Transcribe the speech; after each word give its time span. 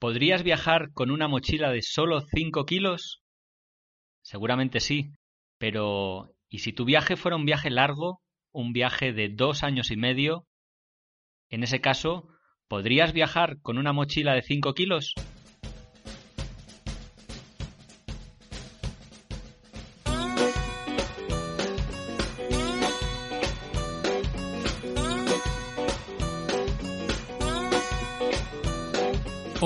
¿Podrías 0.00 0.42
viajar 0.42 0.92
con 0.94 1.10
una 1.10 1.28
mochila 1.28 1.70
de 1.70 1.82
solo 1.82 2.22
5 2.22 2.64
kilos? 2.64 3.20
Seguramente 4.22 4.80
sí, 4.80 5.10
pero 5.58 6.34
¿y 6.48 6.60
si 6.60 6.72
tu 6.72 6.86
viaje 6.86 7.16
fuera 7.16 7.36
un 7.36 7.44
viaje 7.44 7.68
largo, 7.68 8.22
un 8.50 8.72
viaje 8.72 9.12
de 9.12 9.28
dos 9.28 9.62
años 9.62 9.90
y 9.90 9.98
medio? 9.98 10.46
En 11.50 11.62
ese 11.64 11.82
caso, 11.82 12.28
¿podrías 12.66 13.12
viajar 13.12 13.60
con 13.60 13.76
una 13.76 13.92
mochila 13.92 14.32
de 14.32 14.40
5 14.40 14.72
kilos? 14.72 15.12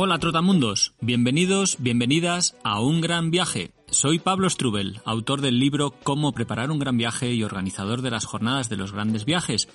Hola 0.06 0.18
Trotamundos, 0.18 0.92
bienvenidos, 1.00 1.78
bienvenidas 1.78 2.58
a 2.62 2.78
Un 2.78 3.00
Gran 3.00 3.30
Viaje. 3.30 3.72
Soy 3.90 4.18
Pablo 4.18 4.51
Strubel, 4.51 5.01
autor 5.06 5.40
del 5.40 5.59
libro 5.59 5.95
Cómo 6.02 6.32
preparar 6.32 6.70
un 6.70 6.79
gran 6.79 6.98
viaje 6.98 7.32
y 7.32 7.42
organizador 7.42 8.02
de 8.02 8.10
las 8.10 8.26
jornadas 8.26 8.68
de 8.68 8.76
los 8.76 8.92
grandes 8.92 9.24
viajes. 9.24 9.66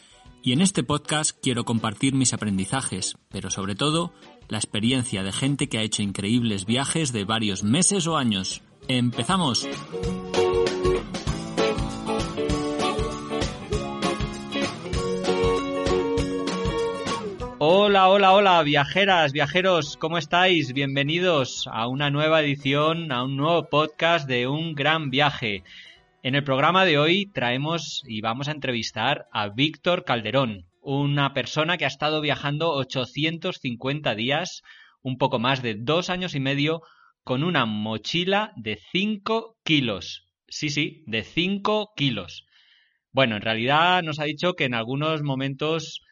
Y 0.43 0.51
en 0.51 0.61
este 0.61 0.83
podcast 0.83 1.35
quiero 1.41 1.65
compartir 1.65 2.13
mis 2.13 2.31
aprendizajes, 2.33 3.17
pero 3.29 3.49
sobre 3.49 3.73
todo 3.73 4.13
la 4.49 4.59
experiencia 4.59 5.23
de 5.23 5.31
gente 5.31 5.67
que 5.67 5.79
ha 5.79 5.83
hecho 5.83 6.03
increíbles 6.03 6.67
viajes 6.67 7.11
de 7.11 7.23
varios 7.23 7.63
meses 7.63 8.05
o 8.05 8.15
años. 8.15 8.61
¡Empezamos! 8.87 9.67
Hola, 17.61 18.07
hola, 18.07 18.31
hola, 18.31 18.63
viajeras, 18.63 19.33
viajeros, 19.33 19.97
¿cómo 19.97 20.17
estáis? 20.17 20.71
Bienvenidos 20.71 21.67
a 21.69 21.89
una 21.89 22.09
nueva 22.09 22.41
edición, 22.41 23.11
a 23.11 23.25
un 23.25 23.35
nuevo 23.35 23.67
podcast 23.67 24.29
de 24.29 24.47
Un 24.47 24.75
Gran 24.75 25.09
Viaje. 25.09 25.65
En 26.23 26.35
el 26.35 26.45
programa 26.45 26.85
de 26.85 26.97
hoy 26.97 27.25
traemos 27.25 28.01
y 28.07 28.21
vamos 28.21 28.47
a 28.47 28.53
entrevistar 28.53 29.27
a 29.33 29.49
Víctor 29.49 30.05
Calderón, 30.05 30.67
una 30.81 31.33
persona 31.33 31.75
que 31.77 31.83
ha 31.83 31.89
estado 31.89 32.21
viajando 32.21 32.71
850 32.71 34.15
días, 34.15 34.63
un 35.01 35.17
poco 35.17 35.37
más 35.37 35.61
de 35.61 35.75
dos 35.75 36.09
años 36.09 36.35
y 36.35 36.39
medio, 36.39 36.81
con 37.25 37.43
una 37.43 37.65
mochila 37.65 38.53
de 38.55 38.79
5 38.93 39.57
kilos. 39.65 40.29
Sí, 40.47 40.69
sí, 40.69 41.03
de 41.07 41.23
5 41.23 41.89
kilos. 41.97 42.45
Bueno, 43.11 43.35
en 43.35 43.41
realidad 43.41 44.01
nos 44.01 44.21
ha 44.21 44.23
dicho 44.23 44.53
que 44.53 44.63
en 44.63 44.75
algunos 44.75 45.23
momentos 45.23 46.05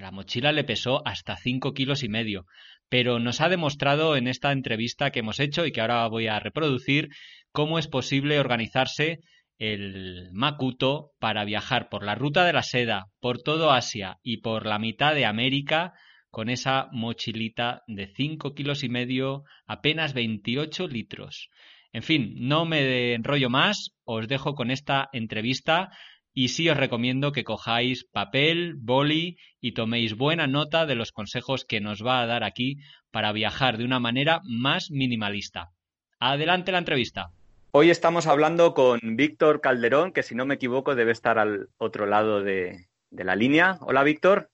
la 0.00 0.10
mochila 0.10 0.52
le 0.52 0.64
pesó 0.64 1.06
hasta 1.06 1.36
cinco 1.36 1.72
kilos 1.72 2.02
y 2.02 2.08
medio, 2.08 2.46
pero 2.88 3.18
nos 3.18 3.40
ha 3.40 3.48
demostrado 3.48 4.16
en 4.16 4.26
esta 4.26 4.52
entrevista 4.52 5.10
que 5.10 5.20
hemos 5.20 5.38
hecho 5.40 5.66
y 5.66 5.72
que 5.72 5.80
ahora 5.80 6.06
voy 6.08 6.26
a 6.26 6.40
reproducir 6.40 7.08
cómo 7.52 7.78
es 7.78 7.86
posible 7.86 8.40
organizarse 8.40 9.20
el 9.58 10.30
Makuto 10.32 11.12
para 11.18 11.44
viajar 11.44 11.88
por 11.90 12.04
la 12.04 12.14
ruta 12.14 12.44
de 12.44 12.54
la 12.54 12.62
seda, 12.62 13.06
por 13.20 13.42
todo 13.42 13.72
Asia 13.72 14.16
y 14.22 14.38
por 14.38 14.66
la 14.66 14.78
mitad 14.78 15.14
de 15.14 15.26
América 15.26 15.92
con 16.30 16.48
esa 16.48 16.88
mochilita 16.92 17.82
de 17.86 18.06
cinco 18.06 18.54
kilos 18.54 18.84
y 18.84 18.88
medio, 18.88 19.42
apenas 19.66 20.14
28 20.14 20.86
litros. 20.88 21.50
En 21.92 22.02
fin, 22.02 22.34
no 22.36 22.64
me 22.64 23.14
enrollo 23.14 23.50
más, 23.50 23.90
os 24.04 24.28
dejo 24.28 24.54
con 24.54 24.70
esta 24.70 25.08
entrevista 25.12 25.90
y 26.32 26.48
sí 26.48 26.68
os 26.68 26.76
recomiendo 26.76 27.32
que 27.32 27.44
cojáis 27.44 28.04
papel, 28.04 28.74
boli 28.76 29.38
y 29.60 29.72
toméis 29.72 30.16
buena 30.16 30.46
nota 30.46 30.86
de 30.86 30.94
los 30.94 31.12
consejos 31.12 31.64
que 31.64 31.80
nos 31.80 32.04
va 32.04 32.20
a 32.20 32.26
dar 32.26 32.44
aquí 32.44 32.78
para 33.10 33.32
viajar 33.32 33.78
de 33.78 33.84
una 33.84 34.00
manera 34.00 34.40
más 34.44 34.90
minimalista. 34.90 35.70
Adelante 36.18 36.72
la 36.72 36.78
entrevista. 36.78 37.32
Hoy 37.72 37.90
estamos 37.90 38.26
hablando 38.26 38.74
con 38.74 38.98
Víctor 39.16 39.60
Calderón, 39.60 40.12
que 40.12 40.22
si 40.22 40.34
no 40.34 40.44
me 40.44 40.54
equivoco 40.54 40.94
debe 40.94 41.12
estar 41.12 41.38
al 41.38 41.68
otro 41.78 42.06
lado 42.06 42.42
de, 42.42 42.88
la 43.10 43.36
línea. 43.36 43.78
Hola 43.80 44.02
Víctor. 44.02 44.50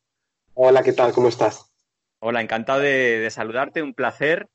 Hola, 0.55 0.83
¿qué 0.83 0.93
tal? 0.93 1.13
¿Cómo 1.13 1.29
estás? 1.29 1.73
Hola, 2.19 2.41
encantado 2.41 2.81
de, 2.81 3.27
saludarte, 3.31 3.83
un 3.83 3.95
placer, 3.95 4.49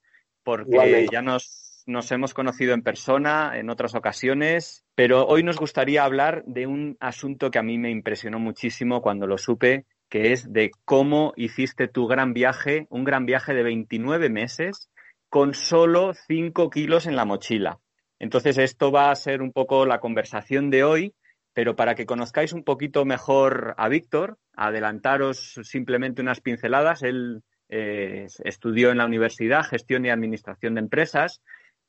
porque 0.44 1.08
ya 1.12 1.22
nos 1.22 1.71
nos 1.86 2.12
hemos 2.12 2.34
conocido 2.34 2.74
en 2.74 2.84
persona 2.84 3.53
en 3.56 3.69
otras 3.69 3.96
ocasiones, 3.96 4.86
pero 4.96 5.25
hoy 5.25 5.44
nos 5.44 5.58
gustaría 5.58 6.03
hablar 6.03 6.44
de 6.46 6.68
un 6.68 6.97
asunto 7.00 7.52
que 7.52 7.59
a 7.59 7.64
mí 7.64 7.78
me 7.78 7.90
impresionó 7.90 8.40
muchísimo 8.40 9.02
cuando 9.02 9.28
lo 9.28 9.38
supe, 9.38 9.86
que 10.09 10.34
es 10.34 10.52
de 10.52 10.72
cómo 10.86 11.34
hiciste 11.36 11.88
tu 11.88 12.08
gran 12.08 12.34
viaje, 12.34 12.88
un 12.90 13.03
gran 13.03 13.25
viaje 13.25 13.53
de 13.53 13.64
29 13.64 14.30
meses, 14.30 14.90
con 15.30 15.53
solo 15.53 16.14
5 16.14 16.70
kilos 16.70 17.06
en 17.06 17.16
la 17.16 17.25
mochila. 17.25 17.80
Entonces, 18.20 18.58
esto 18.58 18.91
va 18.91 19.09
a 19.09 19.16
ser 19.16 19.41
un 19.41 19.52
poco 19.52 19.86
la 19.86 20.00
conversación 20.00 20.70
de 20.70 20.84
hoy, 20.84 21.16
pero 21.53 21.75
para 21.75 21.96
que 21.96 22.06
conozcáis 22.06 22.53
un 22.53 22.64
poquito 22.64 23.06
mejor 23.06 23.74
a 23.78 23.90
Víctor, 23.90 24.38
adelantaros 24.56 25.59
simplemente 25.64 26.22
unas 26.22 26.41
pinceladas. 26.41 27.02
Él 27.03 27.41
eh, 27.70 28.28
estudió 28.44 28.91
en 28.91 28.97
la 28.97 29.06
universidad 29.06 29.64
gestión 29.64 30.06
y 30.06 30.09
administración 30.09 30.75
de 30.75 30.81
empresas 30.81 31.41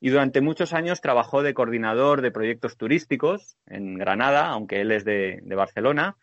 y 0.03 0.09
durante 0.09 0.41
muchos 0.41 0.73
años 0.73 0.99
trabajó 0.99 1.43
de 1.43 1.53
coordinador 1.53 2.21
de 2.21 2.29
proyectos 2.29 2.75
turísticos 2.75 3.55
en 3.65 3.97
Granada, 3.97 4.47
aunque 4.47 4.81
él 4.81 4.91
es 4.91 5.05
de, 5.05 5.41
Barcelona. 5.45 6.17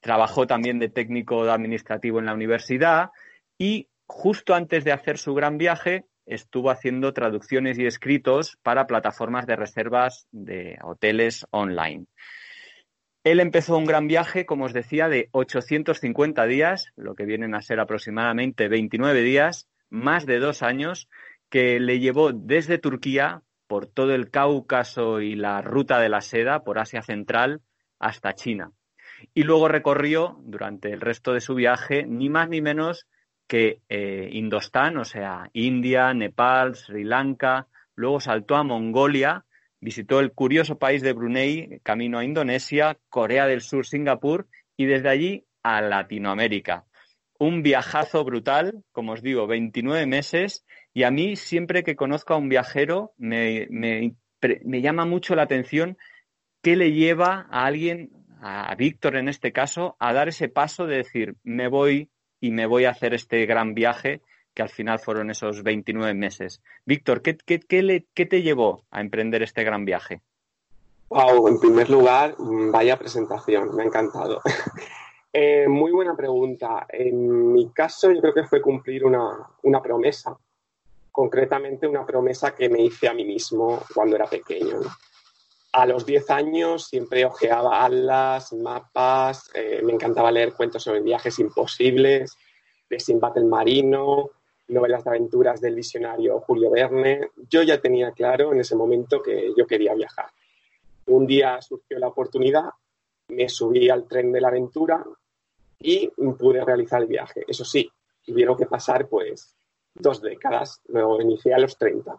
Trabajó 0.00 0.46
también 0.46 0.78
de 0.78 0.90
técnico 0.90 1.44
administrativo 1.44 2.18
en 2.18 2.26
la 2.26 2.34
universidad 2.34 3.12
y 3.56 3.88
justo 4.04 4.54
antes 4.54 4.84
de 4.84 4.92
hacer 4.92 5.16
su 5.16 5.32
gran 5.32 5.56
viaje 5.56 6.04
estuvo 6.26 6.68
haciendo 6.68 7.14
traducciones 7.14 7.78
y 7.78 7.86
escritos 7.86 8.58
para 8.62 8.86
plataformas 8.86 9.46
de 9.46 9.56
reservas 9.56 10.28
de 10.30 10.76
hoteles 10.82 11.46
online. 11.52 12.04
Él 13.24 13.40
empezó 13.40 13.78
un 13.78 13.86
gran 13.86 14.08
viaje, 14.08 14.44
como 14.44 14.66
os 14.66 14.74
decía, 14.74 15.08
de 15.08 15.30
850 15.32 16.44
días, 16.44 16.92
lo 16.96 17.14
que 17.14 17.24
vienen 17.24 17.54
a 17.54 17.62
ser 17.62 17.80
aproximadamente 17.80 18.68
29 18.68 19.22
días, 19.22 19.70
más 19.88 20.26
de 20.26 20.38
dos 20.38 20.62
años, 20.62 21.08
que 21.50 21.80
le 21.80 21.98
llevó 21.98 22.32
desde 22.32 22.78
Turquía 22.78 23.42
por 23.66 23.86
todo 23.86 24.14
el 24.14 24.30
Cáucaso 24.30 25.20
y 25.20 25.34
la 25.34 25.60
ruta 25.62 25.98
de 25.98 26.08
la 26.08 26.20
seda, 26.20 26.64
por 26.64 26.78
Asia 26.78 27.02
Central, 27.02 27.62
hasta 27.98 28.34
China. 28.34 28.72
Y 29.34 29.42
luego 29.42 29.68
recorrió 29.68 30.38
durante 30.44 30.92
el 30.92 31.00
resto 31.00 31.32
de 31.32 31.40
su 31.40 31.54
viaje 31.54 32.06
ni 32.06 32.28
más 32.28 32.48
ni 32.48 32.60
menos 32.60 33.06
que 33.46 33.80
eh, 33.88 34.28
Indostán, 34.32 34.96
o 34.98 35.04
sea, 35.04 35.50
India, 35.52 36.12
Nepal, 36.14 36.74
Sri 36.74 37.04
Lanka, 37.04 37.68
luego 37.94 38.20
saltó 38.20 38.56
a 38.56 38.64
Mongolia, 38.64 39.44
visitó 39.80 40.20
el 40.20 40.32
curioso 40.32 40.78
país 40.78 41.02
de 41.02 41.12
Brunei, 41.12 41.80
camino 41.82 42.18
a 42.18 42.24
Indonesia, 42.24 42.98
Corea 43.08 43.46
del 43.46 43.60
Sur, 43.60 43.86
Singapur 43.86 44.48
y 44.76 44.86
desde 44.86 45.08
allí 45.08 45.46
a 45.62 45.80
Latinoamérica. 45.80 46.84
Un 47.38 47.62
viajazo 47.62 48.24
brutal, 48.24 48.82
como 48.92 49.12
os 49.12 49.22
digo, 49.22 49.46
29 49.46 50.06
meses 50.06 50.64
y 50.96 51.02
a 51.02 51.10
mí, 51.10 51.36
siempre 51.36 51.84
que 51.84 51.94
conozco 51.94 52.32
a 52.32 52.38
un 52.38 52.48
viajero, 52.48 53.12
me, 53.18 53.68
llama 54.40 55.04
mucho 55.04 55.34
la 55.34 55.42
atención 55.42 55.98
qué 56.62 56.74
le 56.74 56.92
lleva 56.92 57.46
a 57.50 57.66
alguien, 57.66 58.12
a 58.40 58.74
Víctor 58.76 59.16
en 59.16 59.28
este 59.28 59.52
caso, 59.52 59.96
a 59.98 60.14
dar 60.14 60.28
ese 60.28 60.48
paso 60.48 60.86
de 60.86 60.96
decir, 60.96 61.36
me 61.42 61.68
voy 61.68 62.08
y 62.40 62.50
me 62.50 62.64
voy 62.64 62.86
a 62.86 62.92
hacer 62.92 63.12
este 63.12 63.44
gran 63.44 63.74
viaje 63.74 64.22
que 64.54 64.62
al 64.62 64.70
final 64.70 64.98
fueron 64.98 65.28
esos 65.28 65.62
29 65.62 66.14
meses. 66.14 66.62
Víctor, 66.86 67.20
¿qué, 67.20 67.34
te 67.34 68.42
llevó 68.42 68.86
a 68.90 69.02
emprender 69.02 69.42
este 69.42 69.64
gran 69.64 69.84
viaje? 69.84 70.22
Wow, 71.10 71.46
en 71.48 71.60
primer 71.60 71.90
lugar, 71.90 72.36
vaya 72.38 72.98
presentación, 72.98 73.76
me 73.76 73.82
ha 73.82 73.86
encantado. 73.86 74.40
Eh, 75.38 75.68
muy 75.68 75.92
buena 75.92 76.16
pregunta. 76.16 76.86
En 76.88 77.52
mi 77.52 77.70
caso, 77.70 78.10
yo 78.10 78.22
creo 78.22 78.32
que 78.32 78.44
fue 78.44 78.62
cumplir 78.62 79.04
una 79.04 79.82
promesa 79.82 80.38
concretamente 81.16 81.88
una 81.88 82.04
promesa 82.04 82.54
que 82.54 82.68
me 82.68 82.82
hice 82.82 83.08
a 83.08 83.14
mí 83.14 83.24
mismo 83.24 83.82
cuando 83.94 84.16
era 84.16 84.26
pequeño. 84.26 84.80
A 85.72 85.86
los 85.86 86.04
10 86.04 86.28
años 86.28 86.88
siempre 86.88 87.24
ojeaba 87.24 87.86
alas, 87.86 88.52
mapas, 88.52 89.48
eh, 89.54 89.80
me 89.82 89.94
encantaba 89.94 90.30
leer 90.30 90.52
cuentos 90.52 90.82
sobre 90.82 91.00
viajes 91.00 91.38
imposibles, 91.38 92.36
de 92.90 93.00
Sinbad 93.00 93.38
el 93.38 93.46
Marino, 93.46 94.28
novelas 94.68 95.04
de 95.04 95.10
aventuras 95.10 95.58
del 95.58 95.76
visionario 95.76 96.38
Julio 96.40 96.70
Verne. 96.70 97.30
Yo 97.48 97.62
ya 97.62 97.80
tenía 97.80 98.12
claro 98.12 98.52
en 98.52 98.60
ese 98.60 98.76
momento 98.76 99.22
que 99.22 99.54
yo 99.56 99.66
quería 99.66 99.94
viajar. 99.94 100.26
Un 101.06 101.26
día 101.26 101.62
surgió 101.62 101.98
la 101.98 102.08
oportunidad, 102.08 102.68
me 103.28 103.48
subí 103.48 103.88
al 103.88 104.06
tren 104.06 104.32
de 104.32 104.42
la 104.42 104.48
aventura 104.48 105.02
y 105.78 106.08
pude 106.38 106.62
realizar 106.62 107.00
el 107.00 107.08
viaje. 107.08 107.42
Eso 107.48 107.64
sí, 107.64 107.90
tuvieron 108.22 108.54
que 108.54 108.66
pasar 108.66 109.08
pues 109.08 109.55
dos 109.98 110.20
décadas, 110.20 110.80
luego 110.88 111.20
inicié 111.20 111.54
a 111.54 111.58
los 111.58 111.76
30. 111.78 112.16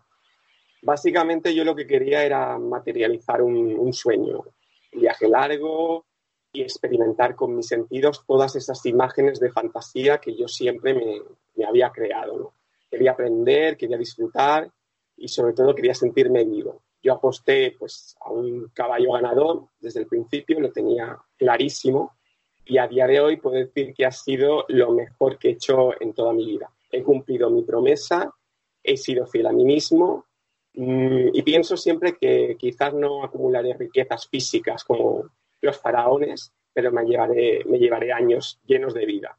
Básicamente 0.81 1.53
yo 1.53 1.63
lo 1.63 1.75
que 1.75 1.87
quería 1.87 2.23
era 2.23 2.57
materializar 2.57 3.41
un, 3.41 3.91
sueño, 3.93 4.43
viaje 4.93 5.27
largo 5.27 6.05
y 6.51 6.61
experimentar 6.61 7.35
con 7.35 7.55
mis 7.55 7.67
sentidos 7.67 8.23
todas 8.25 8.55
esas 8.55 8.85
imágenes 8.85 9.39
de 9.39 9.51
fantasía 9.51 10.19
que 10.19 10.35
yo 10.35 10.47
siempre 10.47 10.93
me, 10.93 11.65
había 11.65 11.91
creado. 11.91 12.53
Quería 12.89 13.11
aprender, 13.11 13.75
quería 13.75 13.97
disfrutar 13.97 14.71
y 15.15 15.27
sobre 15.27 15.53
todo 15.53 15.75
quería 15.75 15.93
sentirme 15.93 16.45
vivo. 16.45 16.83
Yo 17.01 17.13
aposté 17.13 17.75
pues, 17.77 18.15
a 18.21 18.31
un 18.31 18.69
caballo 18.73 19.13
ganador 19.13 19.67
desde 19.79 20.01
el 20.01 20.07
principio, 20.07 20.59
lo 20.59 20.71
tenía 20.71 21.17
clarísimo 21.37 22.17
y 22.65 22.77
a 22.77 22.87
día 22.87 23.07
de 23.07 23.19
hoy 23.19 23.37
puedo 23.37 23.55
decir 23.55 23.93
que 23.93 24.05
ha 24.05 24.11
sido 24.11 24.65
lo 24.67 24.91
mejor 24.91 25.37
que 25.37 25.49
he 25.49 25.51
hecho 25.51 25.99
en 26.01 26.13
toda 26.13 26.33
mi 26.33 26.45
vida. 26.45 26.69
He 26.91 27.03
cumplido 27.03 27.49
mi 27.49 27.63
promesa, 27.63 28.33
he 28.83 28.97
sido 28.97 29.27
fiel 29.27 29.47
a 29.47 29.51
mí 29.51 29.65
mismo 29.65 30.25
mm, 30.73 31.29
y 31.33 31.41
pienso 31.41 31.75
siempre 31.75 32.17
que 32.19 32.55
quizás 32.57 32.93
no 32.93 33.23
acumularé 33.23 33.73
riquezas 33.73 34.27
físicas 34.27 34.83
como 34.83 35.29
los 35.61 35.77
faraones, 35.77 36.53
pero 36.73 36.91
me 36.91 37.03
llevaré, 37.05 38.13
años 38.13 38.59
llenos 38.65 38.93
de 38.93 39.05
vida. 39.05 39.37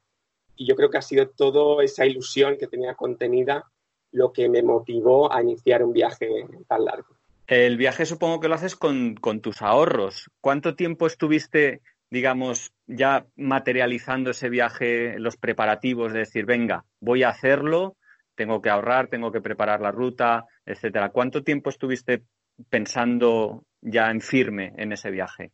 Y 0.56 0.66
yo 0.66 0.74
creo 0.74 0.90
que 0.90 0.98
ha 0.98 1.02
sido 1.02 1.28
toda 1.28 1.84
esa 1.84 2.04
ilusión 2.04 2.56
que 2.58 2.66
tenía 2.66 2.94
contenida 2.94 3.70
lo 4.10 4.32
que 4.32 4.48
me 4.48 4.62
motivó 4.62 5.32
a 5.32 5.42
iniciar 5.42 5.84
un 5.84 5.92
viaje 5.92 6.28
tan 6.66 6.84
largo. 6.84 7.16
El 7.46 7.76
viaje 7.76 8.04
supongo 8.04 8.40
que 8.40 8.48
lo 8.48 8.56
haces 8.56 8.74
con 8.74 9.14
tus 9.40 9.62
ahorros. 9.62 10.30
¿Cuánto 10.40 10.74
tiempo 10.74 11.06
estuviste 11.06 11.80
digamos, 12.10 12.72
ya 12.86 13.26
materializando 13.36 14.30
ese 14.30 14.48
viaje, 14.48 15.18
los 15.18 15.36
preparativos 15.36 16.12
de 16.12 16.20
decir, 16.20 16.46
venga, 16.46 16.84
voy 17.00 17.22
a 17.22 17.28
hacerlo, 17.28 17.96
tengo 18.34 18.62
que 18.62 18.70
ahorrar, 18.70 19.08
tengo 19.08 19.30
que 19.32 19.40
preparar 19.40 19.80
la 19.80 19.90
ruta, 19.90 20.46
etcétera. 20.64 21.10
¿Cuánto 21.10 21.42
tiempo 21.42 21.70
estuviste 21.70 22.22
pensando 22.70 23.64
ya 23.80 24.10
en 24.10 24.20
firme 24.20 24.72
en 24.76 24.92
ese 24.92 25.10
viaje? 25.10 25.50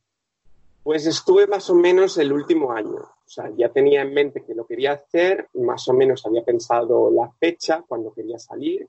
Pues 0.83 1.07
estuve 1.07 1.47
más 1.47 1.71
o 1.71 1.75
menos 1.75 2.19
el 2.19 2.33
último 2.33 2.73
año. 2.73 2.99
O 2.99 3.29
sea, 3.29 3.51
ya 3.57 3.71
tenía 3.71 4.03
en 4.03 4.13
mente 4.13 4.45
que 4.47 4.55
lo 4.55 4.67
quería 4.67 4.93
hacer, 4.93 5.49
más 5.55 5.89
o 5.89 5.95
menos 5.95 6.25
había 6.27 6.45
pensado 6.45 7.11
la 7.11 7.31
fecha 7.41 7.83
cuando 7.89 8.13
quería 8.13 8.39
salir. 8.39 8.87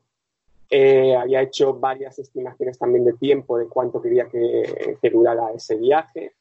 Eh, 0.69 1.15
había 1.15 1.41
hecho 1.41 1.73
varias 1.75 2.19
estimaciones 2.19 2.77
también 2.77 3.05
de 3.05 3.13
tiempo 3.13 3.57
de 3.57 3.67
cuánto 3.67 4.01
quería 4.01 4.27
que, 4.27 4.97
que 5.01 5.09
durara 5.09 5.53
ese 5.53 5.77
viaje 5.77 6.33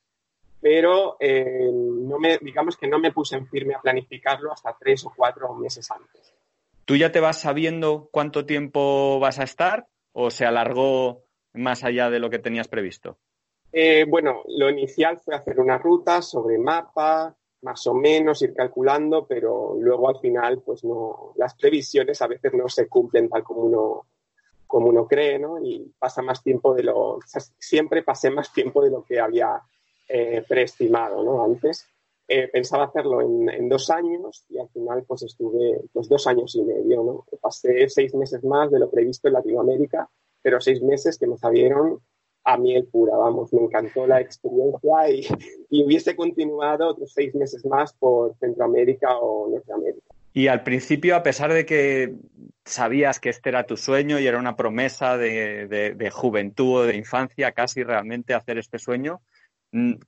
pero 0.65 1.19
eh, 1.21 1.71
no 1.71 2.19
me, 2.19 2.39
digamos 2.39 2.79
que 2.79 2.89
no 2.89 2.99
me 2.99 3.13
puse 3.13 3.37
en 3.37 3.47
firme 3.47 3.75
a 3.75 3.83
planificarlo 3.83 4.51
hasta 4.51 4.75
tres 4.81 5.05
o 5.05 5.13
cuatro 5.15 5.53
meses 5.53 5.91
antes. 5.91 6.33
¿Tú 6.87 6.97
ya 6.97 7.13
te 7.13 7.21
vas 7.21 7.39
sabiendo 7.39 8.09
cuánto 8.11 8.47
tiempo 8.47 9.21
vas 9.21 9.39
a 9.39 9.43
estar 9.43 9.89
o 10.13 10.31
se 10.31 10.47
alargó 10.47 11.27
más 11.53 11.85
allá 11.85 12.09
de 12.09 12.19
lo 12.19 12.31
que 12.31 12.39
tenías 12.39 12.69
previsto? 12.69 13.19
Eh, 13.73 14.07
bueno, 14.09 14.43
lo 14.57 14.71
inicial 14.71 15.19
fue 15.19 15.35
hacer 15.35 15.61
una 15.61 15.77
ruta 15.77 16.23
sobre 16.23 16.57
mapa, 16.57 17.37
más 17.61 17.87
o 17.87 17.93
menos 17.93 18.41
ir 18.41 18.55
calculando, 18.55 19.27
pero 19.27 19.75
luego 19.79 20.09
al 20.09 20.19
final, 20.19 20.63
pues 20.65 20.83
no, 20.83 21.35
las 21.37 21.55
previsiones 21.57 22.23
a 22.23 22.27
veces 22.27 22.55
no 22.55 22.71
se 22.71 22.89
cumplen 22.89 23.29
tal 23.29 23.45
como 23.45 23.65
uno, 23.65 24.07
como 24.67 24.87
uno 24.87 25.07
cree, 25.07 25.39
¿no? 25.39 25.59
Y 25.63 25.93
pasa 25.99 26.23
más 26.23 26.43
tiempo 26.43 26.73
de 26.73 26.85
lo, 26.85 27.19
siempre 27.59 28.03
pasé 28.03 28.31
más 28.31 28.51
tiempo 28.51 28.83
de 28.83 28.91
lo 28.91 29.05
que 29.05 29.21
había 29.21 29.61
eh, 30.09 30.45
preestimado 30.47 31.23
¿no? 31.23 31.45
antes. 31.45 31.87
Eh, 32.27 32.49
pensaba 32.49 32.85
hacerlo 32.85 33.21
en, 33.21 33.69
dos 33.69 33.91
años 33.91 34.47
y 34.49 34.59
al 34.59 34.69
final 34.71 35.05
pues 35.07 35.23
estuve 35.25 35.83
pues, 35.93 36.09
dos 36.09 36.27
años 36.27 36.55
y 36.55 36.63
medio. 36.63 37.03
¿no? 37.03 37.25
Pasé 37.41 37.89
seis 37.89 38.15
meses 38.15 38.43
más 38.45 38.71
de 38.71 38.79
lo 38.79 38.91
previsto 38.91 39.29
en 39.29 39.35
Latinoamérica, 39.35 40.09
pero 40.41 40.61
seis 40.61 40.83
meses 40.83 41.19
que 41.19 41.27
me 41.27 41.37
salieron 41.37 42.01
a 42.45 42.59
miel 42.59 42.87
pura, 42.87 43.17
vamos, 43.17 43.53
me 43.55 43.63
encantó 43.63 44.07
la 44.07 44.21
experiencia 44.21 45.11
y, 45.11 45.27
y, 45.71 45.83
hubiese 45.83 46.15
continuado 46.15 46.89
otros 46.89 47.13
seis 47.15 47.35
meses 47.35 47.65
más 47.65 47.95
por 47.95 48.37
Centroamérica 48.37 49.17
o 49.17 49.49
Norteamérica. 49.49 50.07
Y 50.35 50.49
al 50.49 50.63
principio, 50.63 51.17
a 51.17 51.23
pesar 51.23 51.53
de 51.53 51.65
que 51.65 52.17
sabías 52.65 53.21
que 53.21 53.31
este 53.31 53.49
era 53.49 53.65
tu 53.65 53.77
sueño 53.77 54.19
y 54.19 54.27
era 54.27 54.39
una 54.39 54.57
promesa 54.57 55.17
de, 55.17 55.69
de, 55.69 55.95
de 55.95 56.11
juventud 56.11 56.81
o 56.81 56.83
de 56.83 56.97
infancia, 56.97 57.53
casi 57.53 57.83
realmente 57.83 58.35
hacer 58.35 58.59
este 58.59 58.79
sueño, 58.79 59.23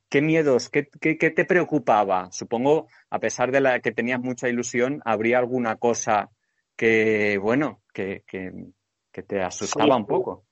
¿Qué 0.08 0.22
miedos, 0.22 0.68
qué, 0.68 0.84
te 0.84 1.44
preocupaba? 1.44 2.30
Supongo, 2.30 2.86
a 3.10 3.18
pesar 3.18 3.50
de 3.50 3.60
la 3.60 3.80
que 3.80 3.90
tenías 3.90 4.20
mucha 4.20 4.48
ilusión, 4.48 5.02
habría 5.04 5.38
alguna 5.38 5.74
cosa 5.74 6.30
que, 6.76 7.36
bueno, 7.38 7.82
que, 7.92 8.22
te 9.10 9.42
asustaba 9.42 9.96
un 9.96 10.06
poco. 10.06 10.44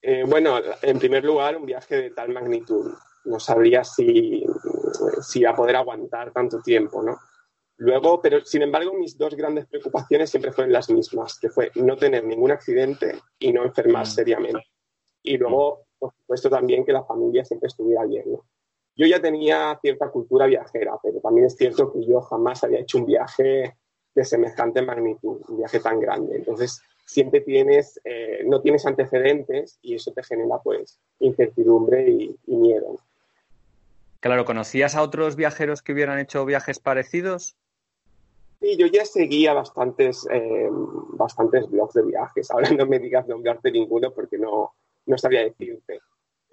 Eh, 0.00 0.22
bueno, 0.24 0.60
en 0.80 0.98
primer 1.00 1.24
lugar, 1.24 1.56
un 1.56 1.66
viaje 1.66 1.96
de 1.96 2.10
tal 2.10 2.32
magnitud. 2.32 2.92
No 3.24 3.40
sabría 3.40 3.82
si, 3.82 4.44
si 5.22 5.44
a 5.44 5.54
poder 5.54 5.76
aguantar 5.76 6.32
tanto 6.32 6.60
tiempo, 6.60 7.02
¿no? 7.02 7.18
Luego, 7.78 8.22
pero 8.22 8.44
sin 8.44 8.62
embargo, 8.62 8.94
mis 8.94 9.18
dos 9.18 9.34
grandes 9.34 9.66
preocupaciones 9.66 10.30
siempre 10.30 10.52
fueron 10.52 10.72
las 10.72 10.88
mismas, 10.88 11.36
que 11.40 11.48
fue 11.48 11.72
no 11.74 11.96
tener 11.96 12.24
ningún 12.24 12.52
accidente 12.52 13.18
y 13.40 13.52
no 13.52 13.64
enfermar 13.64 14.04
mm. 14.04 14.10
seriamente. 14.10 14.66
Y 15.24 15.36
luego, 15.36 15.86
por 15.98 16.12
supuesto, 16.14 16.48
también 16.48 16.84
que 16.84 16.92
la 16.92 17.04
familia 17.04 17.44
siempre 17.44 17.66
estuviera 17.66 18.04
bien, 18.04 18.24
¿no? 18.30 18.44
Yo 18.96 19.06
ya 19.06 19.20
tenía 19.20 19.78
cierta 19.80 20.10
cultura 20.10 20.46
viajera, 20.46 20.98
pero 21.02 21.20
también 21.20 21.46
es 21.46 21.56
cierto 21.56 21.92
que 21.92 22.04
yo 22.04 22.20
jamás 22.20 22.62
había 22.64 22.80
hecho 22.80 22.98
un 22.98 23.06
viaje 23.06 23.76
de 24.14 24.24
semejante 24.24 24.82
magnitud, 24.82 25.40
un 25.48 25.56
viaje 25.56 25.80
tan 25.80 25.98
grande. 25.98 26.36
Entonces, 26.36 26.82
siempre 27.06 27.40
tienes, 27.40 28.00
eh, 28.04 28.42
no 28.46 28.60
tienes 28.60 28.84
antecedentes 28.86 29.78
y 29.82 29.94
eso 29.94 30.12
te 30.12 30.22
genera 30.22 30.58
pues 30.62 30.98
incertidumbre 31.20 32.08
y, 32.10 32.38
miedo. 32.46 32.98
Claro, 34.20 34.44
¿conocías 34.44 34.94
a 34.94 35.02
otros 35.02 35.36
viajeros 35.36 35.82
que 35.82 35.92
hubieran 35.92 36.18
hecho 36.18 36.44
viajes 36.44 36.78
parecidos? 36.78 37.56
Sí, 38.60 38.76
yo 38.76 38.86
ya 38.86 39.04
seguía 39.04 39.52
bastantes, 39.52 40.26
eh, 40.30 40.68
bastantes 40.70 41.68
blogs 41.68 41.94
de 41.94 42.04
viajes. 42.04 42.50
Ahora 42.50 42.70
no 42.70 42.86
me 42.86 42.98
digas 42.98 43.26
nombrarte 43.26 43.72
ninguno 43.72 44.12
porque 44.12 44.38
no, 44.38 44.74
no 45.06 45.18
sabía 45.18 45.42
decirte. 45.42 46.00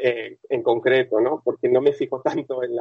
Eh, 0.01 0.37
en 0.47 0.63
concreto, 0.63 1.19
¿no? 1.19 1.41
Porque 1.43 1.67
no 1.67 1.81
me 1.81 1.91
fijo 1.91 2.21
tanto 2.21 2.63
en, 2.63 2.73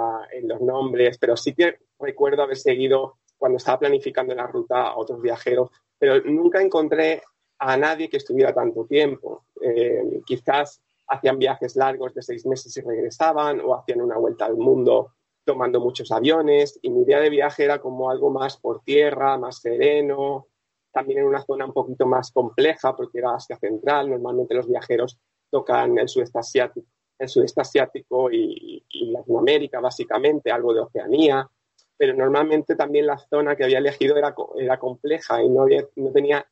los 0.47 0.61
nombres, 0.61 1.19
pero 1.19 1.37
sí 1.37 1.53
que 1.53 1.81
recuerdo 1.99 2.45
haber 2.45 2.57
seguido 2.57 3.17
cuando 3.37 3.57
estaba 3.57 3.81
planificando 3.81 4.37
la 4.37 4.47
ruta 4.47 4.83
a 4.83 4.97
otros 4.97 5.21
viajeros, 5.21 5.69
pero 5.99 6.21
nunca 6.23 6.63
encontré 6.63 7.21
a 7.59 7.77
nadie 7.77 8.09
que 8.09 8.19
estuviera 8.19 8.55
tanto 8.55 8.85
tiempo. 8.85 9.47
Eh, 9.61 10.21
quizás 10.25 10.81
hacían 11.09 11.41
viajes 11.41 11.75
largos 11.75 12.15
de 12.15 12.23
seis 12.23 12.47
meses 12.47 12.77
y 12.77 12.83
regresaban, 12.83 13.61
o 13.63 13.75
hacían 13.75 14.01
una 14.01 14.17
vuelta 14.17 14.45
al 14.45 14.57
mundo 14.57 15.15
tomando 15.45 15.81
muchos 15.81 16.13
aviones, 16.13 16.79
y 16.83 16.91
mi 16.91 17.03
idea 17.03 17.19
de 17.19 17.31
viaje 17.31 17.65
era 17.65 17.81
como 17.81 18.11
algo 18.11 18.31
más 18.31 18.59
por 18.59 18.83
tierra, 18.83 19.37
más 19.39 19.61
sereno, 19.61 20.47
también 20.93 21.19
en 21.19 21.27
una 21.27 21.43
zona 21.43 21.67
un 21.67 21.73
poquito 21.73 22.07
más 22.07 22.31
compleja, 22.31 22.95
porque 22.95 23.19
era 23.19 23.35
Asia 23.35 23.57
Central, 23.57 24.09
normalmente 24.09 24.55
los 24.55 24.69
viajeros 24.69 25.19
tocan 25.51 25.99
el 25.99 26.09
sudeste 26.09 26.39
asiático 26.39 26.87
el 27.19 27.29
sudeste 27.29 27.61
asiático 27.61 28.31
y, 28.31 28.85
Latinoamérica, 29.13 29.81
básicamente, 29.81 30.51
algo 30.51 30.75
de 30.75 30.81
Oceanía, 30.81 31.49
pero 31.97 32.15
normalmente 32.15 32.77
también 32.77 33.07
la 33.07 33.19
zona 33.19 33.57
que 33.57 33.65
había 33.65 33.79
elegido 33.79 34.17
era, 34.17 34.35
era 34.57 34.79
compleja 34.79 35.43
y 35.43 35.49
no, 35.49 35.67
no 35.97 36.13
tenía 36.13 36.47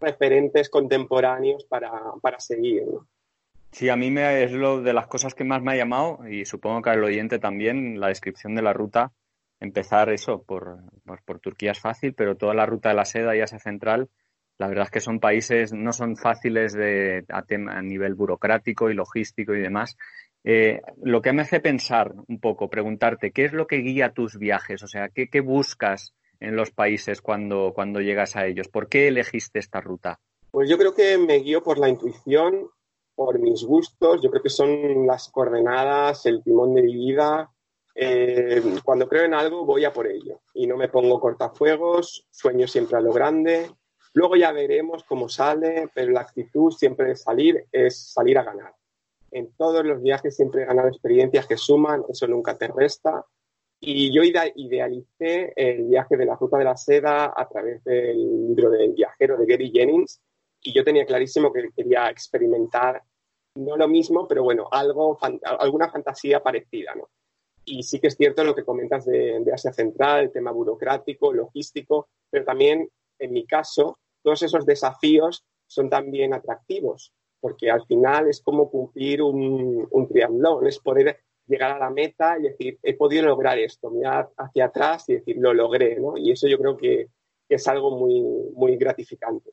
referentes 0.00 0.68
contemporáneos 0.68 1.64
para, 1.64 1.90
para 2.20 2.40
seguir. 2.40 2.84
Sí, 3.70 3.88
a 3.88 3.96
mí 3.96 4.10
me, 4.10 4.42
es 4.42 4.52
lo 4.52 4.82
de 4.82 4.92
las 4.92 5.06
cosas 5.06 5.34
que 5.34 5.44
más 5.44 5.62
me 5.62 5.72
ha 5.72 5.76
llamado 5.76 6.28
y 6.28 6.44
supongo 6.44 6.82
que 6.82 6.90
al 6.90 7.04
oyente 7.04 7.38
también, 7.38 7.98
la 7.98 8.08
descripción 8.08 8.54
de 8.54 8.62
la 8.62 8.74
ruta, 8.74 9.12
empezar 9.60 10.10
eso, 10.10 10.42
por, 10.42 10.80
por, 11.06 11.22
por 11.22 11.38
Turquía 11.38 11.70
es 11.70 11.80
fácil, 11.80 12.12
pero 12.14 12.36
toda 12.36 12.52
la 12.52 12.66
ruta 12.66 12.90
de 12.90 12.96
la 12.96 13.06
seda 13.06 13.34
y 13.34 13.40
Asia 13.40 13.58
Central 13.58 14.10
la 14.58 14.68
verdad 14.68 14.84
es 14.84 14.90
que 14.90 15.00
son 15.00 15.18
países, 15.18 15.72
no 15.72 15.92
son 15.92 16.16
fáciles 16.16 16.72
de, 16.72 17.24
a, 17.28 17.82
nivel 17.82 18.14
burocrático 18.14 18.90
y 18.90 18.94
logístico 18.94 19.54
y 19.54 19.60
demás. 19.60 19.96
Eh, 20.44 20.80
lo 21.02 21.22
que 21.22 21.32
me 21.32 21.42
hace 21.42 21.60
pensar 21.60 22.12
un 22.28 22.40
poco, 22.40 22.68
preguntarte, 22.68 23.30
¿qué 23.30 23.44
es 23.44 23.52
lo 23.52 23.66
que 23.66 23.78
guía 23.78 24.12
tus 24.12 24.38
viajes? 24.38 24.82
O 24.82 24.86
sea, 24.86 25.08
¿qué, 25.08 25.40
buscas 25.40 26.14
en 26.40 26.56
los 26.56 26.70
países 26.70 27.20
cuando, 27.20 27.72
cuando 27.74 28.00
llegas 28.00 28.36
a 28.36 28.46
ellos? 28.46 28.68
¿Por 28.68 28.88
qué 28.88 29.08
elegiste 29.08 29.58
esta 29.58 29.80
ruta? 29.80 30.20
Pues 30.50 30.68
yo 30.68 30.76
creo 30.78 30.94
que 30.94 31.16
me 31.16 31.36
guío 31.36 31.62
por 31.62 31.78
la 31.78 31.88
intuición, 31.88 32.68
por 33.14 33.38
mis 33.38 33.64
gustos, 33.64 34.20
yo 34.22 34.30
creo 34.30 34.42
que 34.42 34.50
son 34.50 35.06
las 35.06 35.28
coordenadas, 35.30 36.26
el 36.26 36.42
timón 36.42 36.74
de 36.74 36.82
mi 36.82 36.94
vida. 36.94 37.50
Eh, 37.94 38.62
cuando 38.84 39.06
creo 39.06 39.24
en 39.24 39.34
algo 39.34 39.66
voy 39.66 39.84
a 39.84 39.92
por 39.92 40.06
ello 40.06 40.40
y 40.54 40.66
no 40.66 40.78
me 40.78 40.88
pongo 40.88 41.20
cortafuegos, 41.20 42.26
sueño 42.30 42.66
siempre 42.66 42.96
a 42.96 43.00
lo 43.00 43.12
grande 43.12 43.70
Luego 44.14 44.36
ya 44.36 44.52
veremos 44.52 45.04
cómo 45.04 45.28
sale, 45.28 45.88
pero 45.94 46.12
la 46.12 46.20
actitud 46.20 46.70
siempre 46.70 47.08
de 47.08 47.16
salir 47.16 47.66
es 47.72 48.12
salir 48.12 48.38
a 48.38 48.44
ganar. 48.44 48.74
En 49.30 49.52
todos 49.52 49.84
los 49.84 50.02
viajes 50.02 50.36
siempre 50.36 50.62
he 50.62 50.66
ganado 50.66 50.88
experiencias 50.88 51.46
que 51.46 51.56
suman, 51.56 52.04
eso 52.08 52.26
nunca 52.26 52.58
te 52.58 52.68
resta. 52.68 53.24
Y 53.80 54.14
yo 54.14 54.22
idealicé 54.22 55.52
el 55.56 55.84
viaje 55.84 56.16
de 56.16 56.26
la 56.26 56.36
Ruta 56.36 56.58
de 56.58 56.64
la 56.64 56.76
Seda 56.76 57.32
a 57.34 57.48
través 57.48 57.82
del 57.84 58.48
libro 58.48 58.70
del 58.70 58.92
viajero 58.92 59.36
de 59.36 59.46
Gary 59.46 59.72
Jennings 59.74 60.20
y 60.60 60.72
yo 60.72 60.84
tenía 60.84 61.04
clarísimo 61.04 61.52
que 61.52 61.70
quería 61.74 62.08
experimentar 62.08 63.02
no 63.54 63.76
lo 63.76 63.88
mismo, 63.88 64.26
pero 64.26 64.42
bueno, 64.42 64.68
algo, 64.70 65.18
alguna 65.58 65.90
fantasía 65.90 66.42
parecida, 66.42 66.94
¿no? 66.94 67.10
Y 67.64 67.82
sí 67.82 68.00
que 68.00 68.08
es 68.08 68.16
cierto 68.16 68.44
lo 68.44 68.54
que 68.54 68.64
comentas 68.64 69.04
de, 69.04 69.44
Asia 69.52 69.72
Central, 69.72 70.24
el 70.24 70.32
tema 70.32 70.50
burocrático, 70.50 71.32
logístico, 71.32 72.08
pero 72.30 72.44
también, 72.44 72.88
en 73.22 73.32
mi 73.32 73.46
caso, 73.46 73.98
todos 74.22 74.42
esos 74.42 74.66
desafíos 74.66 75.44
son 75.66 75.88
también 75.88 76.34
atractivos, 76.34 77.12
porque 77.40 77.70
al 77.70 77.84
final 77.86 78.28
es 78.28 78.40
como 78.42 78.70
cumplir 78.70 79.22
un, 79.22 79.86
un 79.90 80.08
triatlón, 80.08 80.66
es 80.66 80.78
poder 80.78 81.20
llegar 81.46 81.72
a 81.72 81.78
la 81.78 81.90
meta 81.90 82.36
y 82.38 82.42
decir, 82.42 82.78
he 82.82 82.94
podido 82.94 83.26
lograr 83.26 83.58
esto, 83.58 83.90
mirar 83.90 84.30
hacia 84.36 84.66
atrás 84.66 85.08
y 85.08 85.14
decir, 85.14 85.36
lo 85.38 85.52
logré, 85.52 85.98
¿no? 85.98 86.16
Y 86.16 86.30
eso 86.32 86.48
yo 86.48 86.58
creo 86.58 86.76
que, 86.76 87.08
es 87.48 87.68
algo 87.68 87.98
muy, 87.98 88.22
muy 88.54 88.78
gratificante. 88.78 89.50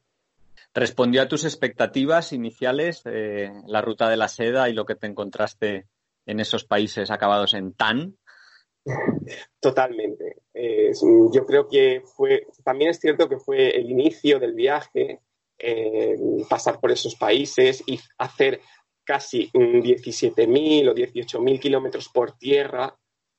¿Respondió 0.73 1.21
a 1.21 1.27
tus 1.27 1.43
expectativas 1.43 2.31
iniciales 2.31 3.01
eh, 3.03 3.51
la 3.67 3.81
ruta 3.81 4.09
de 4.09 4.15
la 4.15 4.29
seda 4.29 4.69
y 4.69 4.73
lo 4.73 4.85
que 4.85 4.95
te 4.95 5.07
encontraste 5.07 5.87
en 6.25 6.39
esos 6.39 6.63
países 6.63 7.11
acabados 7.11 7.53
en 7.55 7.73
tan? 7.73 8.15
Totalmente. 9.59 10.37
yo 11.33 11.45
creo 11.45 11.67
que 11.67 12.01
fue, 12.15 12.47
también 12.63 12.91
es 12.91 12.99
cierto 12.99 13.29
que 13.29 13.37
fue 13.37 13.69
el 13.69 13.89
inicio 13.89 14.39
del 14.39 14.53
viaje, 14.53 15.21
eh, 15.61 16.15
pasar 16.49 16.79
por 16.79 16.89
esos 16.91 17.15
países 17.15 17.83
y 17.85 17.99
hacer 18.17 18.61
casi 19.03 19.49
17.000 19.51 20.89
o 20.89 20.93
18.000 20.93 21.59
kilómetros 21.59 22.07
por 22.09 22.37
tierra, 22.37 22.95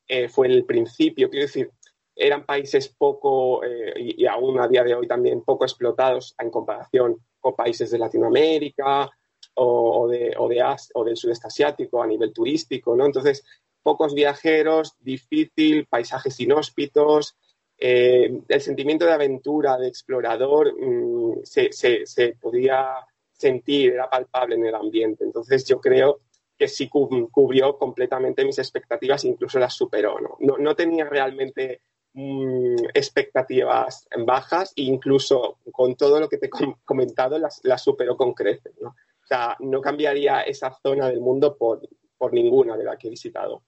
eh, 0.07 0.29
fue 0.29 0.49
el 0.49 0.67
principio. 0.67 1.31
Quiero 1.31 1.47
decir, 1.47 1.71
eran 2.15 2.45
países 2.45 2.89
poco, 2.89 3.65
eh, 3.65 3.95
y, 3.97 4.27
aún 4.27 4.61
a 4.61 4.69
día 4.69 4.85
de 4.85 4.95
hoy 4.95 5.07
también 5.07 5.43
poco 5.43 5.65
explotados 5.65 6.35
en 6.39 6.51
comparación 6.51 7.25
con 7.39 7.55
países 7.55 7.91
de 7.91 7.99
Latinoamérica 7.99 9.09
o, 9.55 10.07
de, 10.09 10.35
o, 10.37 10.49
de 10.49 10.63
o 10.95 11.05
del 11.05 11.17
sudeste 11.17 11.47
asiático 11.47 12.03
a 12.03 12.07
nivel 12.07 12.33
turístico, 12.35 12.95
¿no? 12.95 13.07
Entonces, 13.07 13.43
pocos 13.83 14.15
viajeros, 14.15 14.95
difícil, 15.01 15.87
paisajes 15.87 16.39
inhóspitos, 16.41 17.37
eh, 17.79 18.43
el 18.49 18.61
sentimiento 18.61 19.07
de 19.07 19.13
aventura, 19.13 19.79
de 19.79 19.89
explorador, 19.89 20.75
mm, 20.79 21.45
se, 21.45 21.73
se, 21.73 22.37
podía 22.41 22.95
sentir, 23.33 23.93
era 23.93 24.09
palpable 24.11 24.57
en 24.57 24.67
el 24.67 24.75
ambiente. 24.75 25.25
Entonces, 25.25 25.65
yo 25.67 25.81
creo 25.81 26.21
que 26.59 26.69
sí 26.69 26.89
cubrió 26.89 27.79
completamente 27.79 28.45
mis 28.45 28.59
expectativas, 28.59 29.25
incluso 29.25 29.59
las 29.59 29.75
superó. 29.75 30.21
No, 30.21 30.37
no, 30.41 30.59
no 30.59 30.77
tenía 30.77 31.05
realmente 31.05 31.81
Mm, 32.13 32.87
expectativas 32.93 34.09
bajas 34.27 34.73
e 34.75 34.83
incluso 34.83 35.59
con 35.71 35.95
todo 35.95 36.19
lo 36.19 36.29
que 36.29 36.39
te 36.39 36.47
he 36.47 36.51
comentado 36.85 37.39
las, 37.39 37.61
las 37.63 37.85
superó 37.85 38.17
con 38.17 38.35
creces. 38.35 38.75
¿no? 38.81 38.89
O 38.89 39.27
sea, 39.27 39.57
no 39.61 39.81
cambiaría 39.81 40.41
esa 40.41 40.73
zona 40.83 41.09
del 41.09 41.21
mundo 41.21 41.57
por, 41.57 41.89
por 42.21 42.35
ninguna 42.35 42.77
de 42.77 42.85
las 42.85 42.99
que 42.99 43.07
he 43.07 43.11
visitado. 43.11 43.63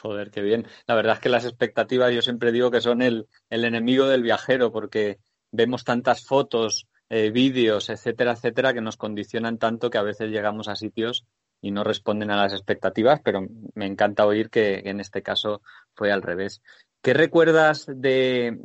Joder, 0.00 0.30
qué 0.30 0.40
bien. 0.40 0.66
La 0.86 0.94
verdad 0.94 1.16
es 1.16 1.20
que 1.20 1.28
las 1.28 1.44
expectativas 1.44 2.14
yo 2.14 2.22
siempre 2.22 2.50
digo 2.50 2.70
que 2.70 2.80
son 2.80 3.02
el, 3.02 3.28
el 3.50 3.66
enemigo 3.66 4.06
del 4.08 4.22
viajero 4.22 4.72
porque 4.72 5.18
vemos 5.50 5.84
tantas 5.84 6.24
fotos, 6.24 6.88
eh, 7.10 7.30
vídeos, 7.30 7.90
etcétera, 7.90 8.32
etcétera, 8.32 8.72
que 8.72 8.80
nos 8.80 8.96
condicionan 8.96 9.58
tanto 9.58 9.90
que 9.90 9.98
a 9.98 10.02
veces 10.02 10.30
llegamos 10.30 10.68
a 10.68 10.76
sitios 10.76 11.26
y 11.60 11.70
no 11.70 11.84
responden 11.84 12.30
a 12.30 12.36
las 12.36 12.54
expectativas, 12.54 13.20
pero 13.22 13.46
me 13.74 13.84
encanta 13.84 14.24
oír 14.24 14.48
que 14.48 14.80
en 14.86 14.98
este 14.98 15.22
caso 15.22 15.60
fue 15.94 16.10
al 16.10 16.22
revés. 16.22 16.62
¿Qué 17.02 17.12
recuerdas 17.12 17.84
de, 17.94 18.58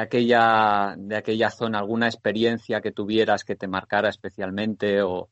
aquella, 0.00 0.96
de 0.98 1.16
aquella 1.16 1.50
zona? 1.50 1.78
¿Alguna 1.78 2.08
experiencia 2.08 2.80
que 2.80 2.90
tuvieras 2.90 3.44
que 3.44 3.54
te 3.54 3.68
marcara 3.68 4.08
especialmente 4.08 5.02
o 5.02 5.28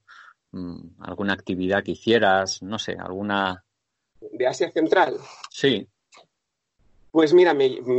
alguna 1.01 1.33
actividad 1.33 1.83
que 1.83 1.93
hicieras? 1.93 2.63
No 2.63 2.79
sé, 2.79 2.97
alguna. 2.99 3.65
¿De 4.33 4.47
Asia 4.47 4.71
Central? 4.71 5.17
Sí. 5.51 5.89
Pues 7.11 7.35
mira, 7.35 7.57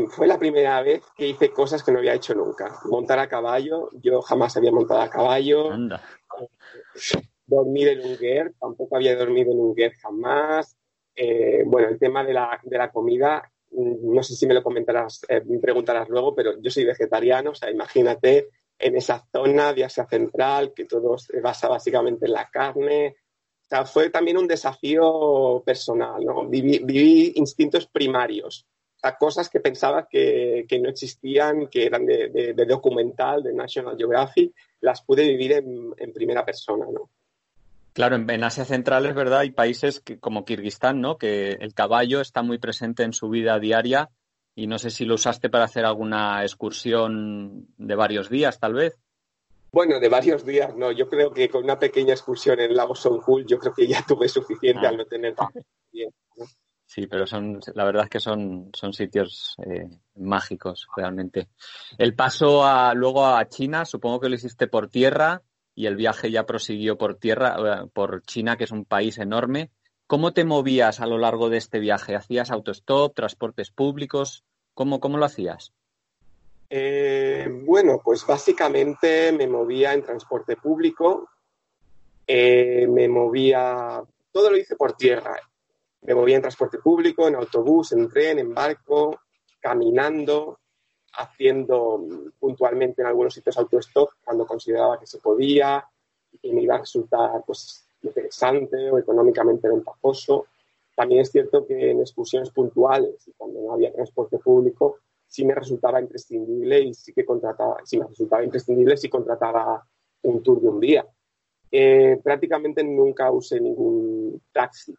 fue 0.09 0.27
la 0.27 0.39
primera 0.39 0.81
vez 0.81 1.03
que 1.17 1.27
hice 1.27 1.51
cosas 1.51 1.83
que 1.83 1.91
no 1.91 1.99
había 1.99 2.13
hecho 2.13 2.33
nunca. 2.33 2.79
Montar 2.85 3.19
a 3.19 3.27
caballo, 3.27 3.89
yo 4.01 4.21
jamás 4.21 4.55
había 4.55 4.71
montado 4.71 5.01
a 5.01 5.09
caballo. 5.09 5.71
Anda. 5.71 6.01
Dormir 7.45 7.89
en 7.89 8.01
un 8.01 8.17
guer, 8.17 8.53
tampoco 8.59 8.95
había 8.95 9.17
dormido 9.17 9.51
en 9.51 9.59
un 9.59 9.75
guer 9.75 9.93
jamás. 9.95 10.77
Eh, 11.13 11.63
bueno, 11.65 11.89
el 11.89 11.99
tema 11.99 12.23
de 12.23 12.33
la, 12.33 12.57
de 12.63 12.77
la 12.77 12.89
comida, 12.89 13.51
Mm, 13.71 14.13
no 14.13 14.23
sé 14.23 14.35
si 14.35 14.45
me 14.45 14.53
lo 14.53 14.63
comentarás, 14.63 15.21
eh, 15.29 15.41
me 15.45 15.59
preguntarás 15.59 16.09
luego, 16.09 16.35
pero 16.35 16.59
yo 16.61 16.69
soy 16.69 16.85
vegetariano, 16.85 17.51
o 17.51 17.55
sea, 17.55 17.71
imagínate 17.71 18.49
en 18.81 18.95
esa 18.95 19.25
zona 19.31 19.73
de 19.73 19.85
Asia 19.85 20.05
Central, 20.05 20.73
que 20.75 20.85
todo 20.85 21.17
se 21.17 21.39
basa 21.39 21.67
básicamente 21.67 22.25
en 22.25 22.33
la 22.33 22.49
carne. 22.49 23.15
O 23.61 23.67
sea, 23.67 23.85
fue 23.85 24.09
también 24.09 24.37
un 24.37 24.47
desafío 24.47 25.61
personal, 25.65 26.23
¿no? 26.25 26.47
Viví, 26.47 27.33
instintos 27.35 27.87
primarios, 27.87 28.67
o 28.97 28.99
sea, 28.99 29.17
cosas 29.17 29.49
que 29.49 29.59
pensaba 29.59 30.07
que, 30.09 30.65
no 30.81 30.89
existían, 30.89 31.67
que 31.67 31.85
eran 31.85 32.05
de, 32.05 32.53
documental, 32.67 33.43
de 33.43 33.53
National 33.53 33.97
Geographic, 33.97 34.53
las 34.81 35.01
pude 35.01 35.27
vivir 35.27 35.53
en, 35.53 35.93
en 35.97 36.13
primera 36.13 36.45
persona, 36.45 36.85
¿no? 36.91 37.09
Claro, 37.93 38.15
en, 38.15 38.43
Asia 38.43 38.63
Central 38.63 39.05
es 39.05 39.15
verdad, 39.15 39.39
hay 39.39 39.51
países 39.51 39.99
que, 39.99 40.17
como 40.17 40.45
Kirguistán, 40.45 41.01
¿no? 41.01 41.17
Que 41.17 41.57
el 41.59 41.73
caballo 41.73 42.21
está 42.21 42.41
muy 42.41 42.57
presente 42.57 43.03
en 43.03 43.11
su 43.11 43.29
vida 43.29 43.59
diaria 43.59 44.09
y 44.55 44.67
no 44.67 44.77
sé 44.77 44.89
si 44.89 45.05
lo 45.05 45.15
usaste 45.15 45.49
para 45.49 45.65
hacer 45.65 45.85
alguna 45.85 46.43
excursión 46.43 47.67
de 47.77 47.95
varios 47.95 48.29
días, 48.29 48.59
tal 48.59 48.73
vez. 48.73 48.97
Bueno, 49.71 49.99
de 49.99 50.09
varios 50.09 50.45
días, 50.45 50.75
no. 50.75 50.91
Yo 50.91 51.07
creo 51.07 51.31
que 51.31 51.49
con 51.49 51.63
una 51.63 51.79
pequeña 51.79 52.13
excursión 52.13 52.59
en 52.59 52.71
el 52.71 52.77
lago 52.77 52.93
Songul, 52.93 53.45
yo 53.45 53.57
creo 53.57 53.73
que 53.73 53.87
ya 53.87 54.05
tuve 54.05 54.27
suficiente 54.27 54.85
ah. 54.85 54.89
al 54.89 54.97
no 54.97 55.05
tener 55.05 55.33
bien. 55.91 56.11
Sí, 56.85 57.07
pero 57.07 57.25
son, 57.25 57.61
la 57.73 57.85
verdad 57.85 58.03
es 58.03 58.09
que 58.09 58.19
son, 58.19 58.69
son 58.73 58.91
sitios 58.91 59.55
eh, 59.65 59.87
mágicos, 60.15 60.89
realmente. 60.93 61.47
El 61.97 62.15
paso 62.15 62.65
a, 62.65 62.93
luego 62.93 63.25
a 63.25 63.47
China, 63.47 63.85
supongo 63.85 64.19
que 64.19 64.27
lo 64.27 64.35
hiciste 64.35 64.67
por 64.67 64.89
tierra 64.89 65.41
y 65.73 65.85
el 65.85 65.95
viaje 65.95 66.29
ya 66.29 66.45
prosiguió 66.45 66.97
por 66.97 67.15
tierra, 67.15 67.55
eh, 67.57 67.87
por 67.93 68.23
China, 68.23 68.57
que 68.57 68.65
es 68.65 68.71
un 68.71 68.83
país 68.83 69.19
enorme. 69.19 69.71
¿Cómo 70.11 70.33
te 70.33 70.43
movías 70.43 70.99
a 70.99 71.07
lo 71.07 71.17
largo 71.17 71.49
de 71.49 71.55
este 71.55 71.79
viaje? 71.79 72.17
¿Hacías 72.17 72.51
autostop, 72.51 73.15
transportes 73.15 73.71
públicos? 73.71 74.43
¿Cómo, 74.73 74.99
cómo 74.99 75.17
lo 75.17 75.23
hacías? 75.23 75.71
Eh, 76.69 77.47
bueno, 77.65 78.01
pues 78.03 78.27
básicamente 78.27 79.31
me 79.31 79.47
movía 79.47 79.93
en 79.93 80.03
transporte 80.03 80.57
público, 80.57 81.29
eh, 82.27 82.87
me 82.89 83.07
movía, 83.07 84.03
todo 84.33 84.49
lo 84.49 84.57
hice 84.57 84.75
por 84.75 84.97
tierra. 84.97 85.39
Me 86.01 86.13
movía 86.13 86.35
en 86.35 86.41
transporte 86.41 86.79
público, 86.79 87.29
en 87.29 87.35
autobús, 87.35 87.93
en 87.93 88.09
tren, 88.09 88.39
en 88.39 88.53
barco, 88.53 89.21
caminando, 89.61 90.59
haciendo 91.13 92.03
puntualmente 92.37 93.01
en 93.01 93.07
algunos 93.07 93.33
sitios 93.33 93.57
autostop 93.57 94.09
cuando 94.25 94.45
consideraba 94.45 94.99
que 94.99 95.07
se 95.07 95.19
podía 95.19 95.87
y 96.33 96.37
que 96.37 96.53
me 96.53 96.63
iba 96.63 96.75
a 96.75 96.79
resultar 96.79 97.41
pues, 97.47 97.87
interesante 98.03 98.91
o 98.91 98.97
económicamente 98.97 99.69
ventajoso. 99.69 100.47
También 100.95 101.21
es 101.21 101.31
cierto 101.31 101.65
que 101.65 101.91
en 101.91 101.99
excursiones 101.99 102.49
puntuales 102.51 103.27
y 103.27 103.31
cuando 103.33 103.61
no 103.61 103.73
había 103.73 103.93
transporte 103.93 104.37
público 104.39 104.97
sí 105.27 105.45
me 105.45 105.55
resultaba 105.55 106.01
imprescindible 106.01 106.81
y 106.81 106.93
sí 106.93 107.13
que 107.13 107.25
contrataba, 107.25 107.77
sí 107.85 107.97
me 107.97 108.05
resultaba 108.05 108.43
imprescindible 108.43 108.97
si 108.97 109.09
contrataba 109.09 109.85
un 110.23 110.43
tour 110.43 110.61
de 110.61 110.67
un 110.67 110.79
día. 110.79 111.07
Eh, 111.71 112.19
prácticamente 112.21 112.83
nunca 112.83 113.31
usé 113.31 113.61
ningún 113.61 114.41
taxi, 114.51 114.93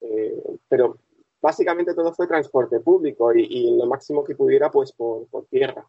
eh, 0.00 0.42
pero 0.66 0.98
básicamente 1.44 1.94
todo 1.94 2.14
fue 2.14 2.26
transporte 2.26 2.80
público 2.80 3.34
y, 3.34 3.76
lo 3.76 3.84
máximo 3.84 4.24
que 4.24 4.34
pudiera, 4.34 4.70
pues 4.70 4.92
por, 4.92 5.26
tierra. 5.50 5.86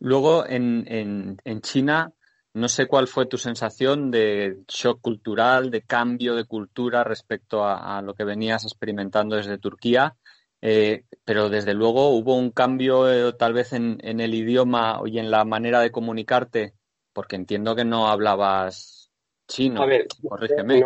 Luego, 0.00 0.44
en, 0.46 1.38
China, 1.62 2.12
no 2.58 2.68
sé 2.68 2.86
cuál 2.86 3.06
fue 3.06 3.26
tu 3.26 3.38
sensación 3.38 4.10
de 4.10 4.62
shock 4.68 5.00
cultural, 5.00 5.70
de 5.70 5.82
cambio 5.82 6.34
de 6.34 6.44
cultura 6.44 7.04
respecto 7.04 7.64
a, 7.64 8.02
lo 8.02 8.14
que 8.14 8.24
venías 8.24 8.64
experimentando 8.64 9.36
desde 9.36 9.58
Turquía, 9.58 10.16
eh, 10.60 11.04
pero 11.24 11.48
desde 11.48 11.74
luego 11.74 12.10
hubo 12.10 12.36
un 12.36 12.50
cambio 12.50 13.10
eh, 13.10 13.32
tal 13.32 13.52
vez 13.52 13.72
en, 13.72 13.98
el 14.02 14.34
idioma 14.34 15.00
y 15.06 15.18
en 15.18 15.30
la 15.30 15.44
manera 15.44 15.80
de 15.80 15.92
comunicarte, 15.92 16.74
porque 17.12 17.36
entiendo 17.36 17.76
que 17.76 17.84
no 17.84 18.08
hablabas 18.08 19.10
chino. 19.46 19.82
A 19.82 19.86
ver, 19.86 20.06
corrígeme. 20.28 20.82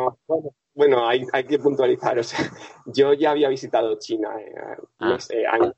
Bueno, 0.75 1.07
hay, 1.07 1.23
hay, 1.35 1.45
que 1.45 1.59
puntualizar. 1.59 2.19
O 2.19 2.23
sea, 2.23 2.50
yo 2.87 3.12
ya 3.12 3.33
había 3.33 3.49
visitado 3.49 3.99
China 3.99 4.31
eh, 4.41 4.55
ah. 5.00 5.19
años 5.50 5.75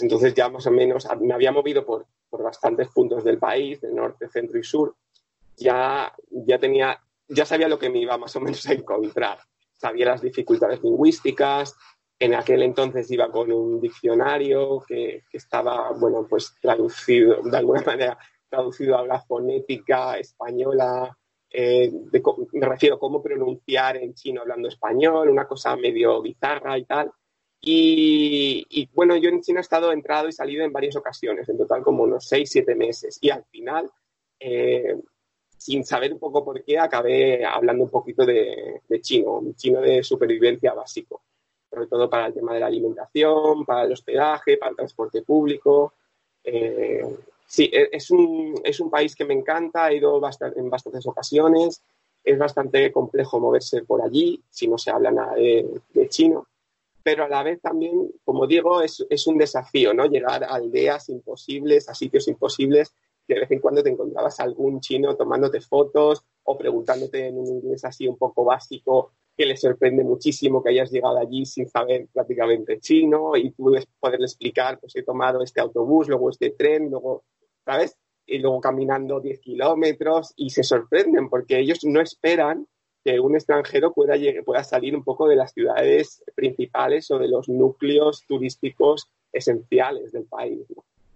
entonces 0.00 0.34
ya 0.34 0.48
más 0.48 0.66
o 0.66 0.70
menos 0.70 1.06
me 1.20 1.34
había 1.34 1.52
movido 1.52 1.84
por, 1.84 2.06
por, 2.28 2.42
bastantes 2.42 2.88
puntos 2.88 3.24
del 3.24 3.38
país, 3.38 3.80
del 3.80 3.94
norte, 3.94 4.28
centro 4.28 4.58
y 4.58 4.64
sur. 4.64 4.94
Ya, 5.56 6.12
ya 6.30 6.58
tenía, 6.58 7.00
ya 7.28 7.46
sabía 7.46 7.68
lo 7.68 7.78
que 7.78 7.90
me 7.90 8.00
iba 8.00 8.18
más 8.18 8.34
o 8.36 8.40
menos 8.40 8.66
a 8.66 8.72
encontrar. 8.72 9.38
Sabía 9.72 10.06
las 10.06 10.22
dificultades 10.22 10.82
lingüísticas, 10.82 11.76
en 12.18 12.34
aquel 12.34 12.62
entonces 12.62 13.10
iba 13.10 13.30
con 13.30 13.52
un 13.52 13.80
diccionario 13.80 14.82
que, 14.86 15.24
estaba, 15.32 15.90
bueno, 15.92 16.26
pues 16.28 16.54
traducido, 16.60 17.42
de 17.42 17.56
alguna 17.56 17.82
manera, 17.86 18.18
traducido 18.48 18.98
a 18.98 19.06
la 19.06 19.20
fonética 19.20 20.18
española, 20.18 21.16
eh, 21.50 21.92
me 22.52 22.66
refiero 22.66 22.96
a 22.96 22.98
cómo 22.98 23.22
pronunciar 23.22 23.96
en 23.96 24.14
chino 24.14 24.40
hablando 24.40 24.68
español, 24.68 25.28
una 25.28 25.46
cosa 25.46 25.76
medio 25.76 26.20
bizarra 26.22 26.78
y 26.78 26.84
tal. 26.84 27.12
Y, 27.66 28.90
bueno, 28.92 29.16
yo 29.16 29.30
en 29.30 29.40
China 29.40 29.60
he 29.60 29.62
estado 29.62 29.90
entrado 29.90 30.28
y 30.28 30.32
salido 30.32 30.64
en 30.64 30.72
varias 30.72 30.96
ocasiones, 30.96 31.48
en 31.48 31.56
total 31.56 31.82
como 31.82 32.02
unos 32.02 32.28
seis, 32.28 32.50
siete 32.50 32.74
meses. 32.74 33.18
Y 33.22 33.30
al 33.30 33.44
final, 33.44 33.90
eh, 34.38 34.96
sin 35.56 35.84
saber 35.84 36.12
un 36.12 36.18
poco 36.18 36.44
por 36.44 36.62
qué, 36.62 36.78
acabé 36.78 37.44
hablando 37.44 37.84
un 37.84 37.90
poquito 37.90 38.24
de, 38.26 38.82
chino, 39.00 39.38
un 39.38 39.54
chino 39.54 39.80
de 39.80 40.02
supervivencia 40.02 40.74
básico, 40.74 41.22
sobre 41.70 41.86
todo 41.86 42.08
para 42.08 42.26
el 42.26 42.34
tema 42.34 42.54
de 42.54 42.60
la 42.60 42.66
alimentación, 42.66 43.64
para 43.64 43.84
el 43.84 43.92
hospedaje, 43.92 44.56
para 44.56 44.70
el 44.70 44.76
transporte 44.76 45.22
público. 45.22 45.94
Eh, 46.42 47.02
sí, 47.46 47.70
e, 47.72 47.88
es 47.92 48.10
un, 48.10 48.60
es 48.62 48.80
un 48.80 48.90
país 48.90 49.14
que 49.14 49.24
me 49.24 49.34
encanta, 49.34 49.90
he 49.90 49.96
ido 49.96 50.16
en 50.16 50.70
bastantes 50.70 51.06
ocasiones, 51.06 51.82
es 52.22 52.38
bastante 52.38 52.90
complejo 52.92 53.40
moverse 53.40 53.82
por 53.84 54.02
allí 54.02 54.42
si 54.50 54.68
no 54.68 54.78
se 54.78 54.90
habla 54.90 55.10
nada 55.10 55.34
de 55.34 56.08
chino 56.08 56.46
pero 57.04 57.24
a 57.24 57.28
la 57.28 57.42
vez 57.42 57.60
también, 57.60 58.10
como 58.24 58.46
digo, 58.46 58.80
es, 58.80 59.04
es, 59.10 59.26
un 59.26 59.36
desafío, 59.36 59.92
¿no? 59.92 60.06
Llegar 60.06 60.42
a 60.42 60.54
aldeas 60.54 61.10
imposibles, 61.10 61.88
a 61.90 61.94
sitios 61.94 62.26
imposibles, 62.28 62.94
de 63.26 63.40
vez 63.40 63.50
en 63.50 63.60
cuando 63.60 63.82
te 63.82 63.90
encontrabas 63.90 64.40
algún 64.40 64.80
chino 64.80 65.16
tomándote 65.16 65.60
fotos 65.60 66.24
o 66.42 66.58
preguntándote 66.58 67.28
en 67.28 67.38
un 67.38 67.46
inglés 67.46 67.84
así 67.84 68.06
un 68.06 68.18
poco 68.18 68.44
básico 68.44 69.12
que 69.36 69.46
le 69.46 69.56
sorprende 69.56 70.04
muchísimo 70.04 70.62
que 70.62 70.70
hayas 70.70 70.90
llegado 70.90 71.18
allí 71.18 71.44
sin 71.44 71.68
saber 71.68 72.06
prácticamente 72.12 72.78
chino 72.78 73.36
y 73.36 73.50
tú 73.50 73.74
poderle 73.98 74.26
explicar, 74.26 74.78
pues 74.78 74.94
he 74.96 75.02
tomado 75.02 75.42
este 75.42 75.60
autobús, 75.60 76.08
luego 76.08 76.30
este 76.30 76.50
tren, 76.50 76.90
luego, 76.90 77.24
¿sabes? 77.64 77.96
Y 78.26 78.38
luego 78.38 78.60
caminando 78.60 79.20
10 79.20 79.40
kilómetros 79.40 80.32
y 80.36 80.50
se 80.50 80.62
sorprenden 80.62 81.28
porque 81.28 81.58
ellos 81.58 81.80
no 81.82 82.00
esperan 82.00 82.66
que 83.04 83.20
un 83.20 83.34
extranjero 83.34 83.92
pueda, 83.92 84.14
pueda 84.44 84.64
salir 84.64 84.96
un 84.96 85.04
poco 85.04 85.28
de 85.28 85.36
las 85.36 85.52
ciudades 85.52 86.22
principales 86.34 87.10
o 87.10 87.18
de 87.18 87.28
los 87.28 87.48
núcleos 87.48 88.24
turísticos 88.26 89.10
esenciales 89.32 90.12
del 90.12 90.24
país. 90.24 90.64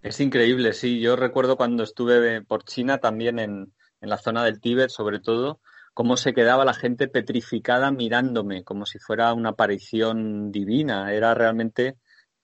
Es 0.02 0.20
increíble, 0.20 0.72
sí. 0.72 1.00
Yo 1.00 1.16
recuerdo 1.16 1.56
cuando 1.56 1.82
estuve 1.82 2.42
por 2.42 2.64
China, 2.64 2.98
también 2.98 3.38
en, 3.38 3.72
la 4.00 4.16
zona 4.16 4.44
del 4.44 4.60
Tíbet, 4.60 4.90
sobre 4.90 5.18
todo, 5.18 5.60
cómo 5.92 6.16
se 6.16 6.32
quedaba 6.32 6.64
la 6.64 6.74
gente 6.74 7.08
petrificada 7.08 7.90
mirándome, 7.90 8.62
como 8.62 8.86
si 8.86 9.00
fuera 9.00 9.32
una 9.34 9.50
aparición 9.50 10.52
divina. 10.52 11.12
Era 11.12 11.34
realmente 11.34 11.96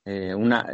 eh, 0.04 0.34
una. 0.34 0.66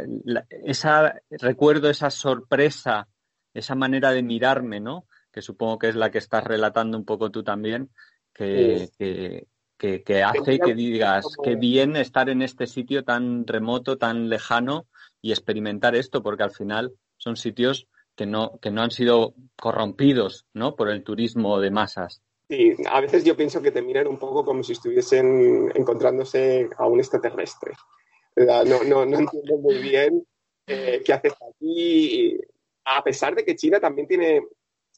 esa, 0.65 1.21
recuerdo 1.29 1.89
esa 1.89 2.09
sorpresa, 2.09 3.07
esa 3.53 3.75
manera 3.75 4.11
de 4.11 4.23
mirarme, 4.23 4.79
¿no? 4.79 5.05
Que 5.31 5.43
supongo 5.43 5.77
que 5.77 5.89
es 5.89 5.95
la 5.95 6.09
que 6.09 6.17
estás 6.17 6.43
relatando 6.43 6.97
un 6.97 7.05
poco 7.05 7.29
tú 7.29 7.43
también, 7.43 7.91
que, 8.33 8.89
que, 8.97 10.23
hace 10.23 10.59
que 10.59 10.73
digas 10.73 11.25
qué 11.43 11.55
bien 11.55 11.95
estar 11.95 12.27
en 12.29 12.41
este 12.41 12.65
sitio 12.65 13.03
tan 13.03 13.45
remoto, 13.45 13.97
tan 13.97 14.29
lejano 14.29 14.87
y 15.21 15.31
experimentar 15.31 15.95
esto, 15.95 16.23
porque 16.23 16.43
al 16.43 16.51
final 16.51 16.93
son 17.17 17.35
sitios 17.35 17.87
que 18.15 18.25
no, 18.25 18.59
que 18.61 18.71
no 18.71 18.81
han 18.81 18.91
sido 18.91 19.33
corrompidos 19.55 20.45
¿no? 20.53 20.75
por 20.75 20.89
el 20.89 21.03
turismo 21.03 21.59
de 21.59 21.71
masas. 21.71 22.21
Sí, 22.49 22.75
a 22.89 22.99
veces 22.99 23.23
yo 23.23 23.37
pienso 23.37 23.61
que 23.61 23.71
te 23.71 23.81
miran 23.81 24.07
un 24.07 24.17
poco 24.17 24.43
como 24.43 24.61
si 24.63 24.73
estuviesen 24.73 25.71
encontrándose 25.73 26.69
a 26.77 26.85
un 26.85 26.99
extraterrestre. 26.99 27.73
No, 28.35 28.83
no, 28.83 29.05
no 29.05 29.19
entiendo 29.19 29.57
muy 29.57 29.77
bien 29.77 30.25
eh, 30.67 31.01
qué 31.05 31.13
haces 31.13 31.33
aquí. 31.49 32.37
A 32.85 33.03
pesar 33.03 33.35
de 33.35 33.45
que 33.45 33.55
China 33.55 33.79
también 33.79 34.07
tiene 34.07 34.41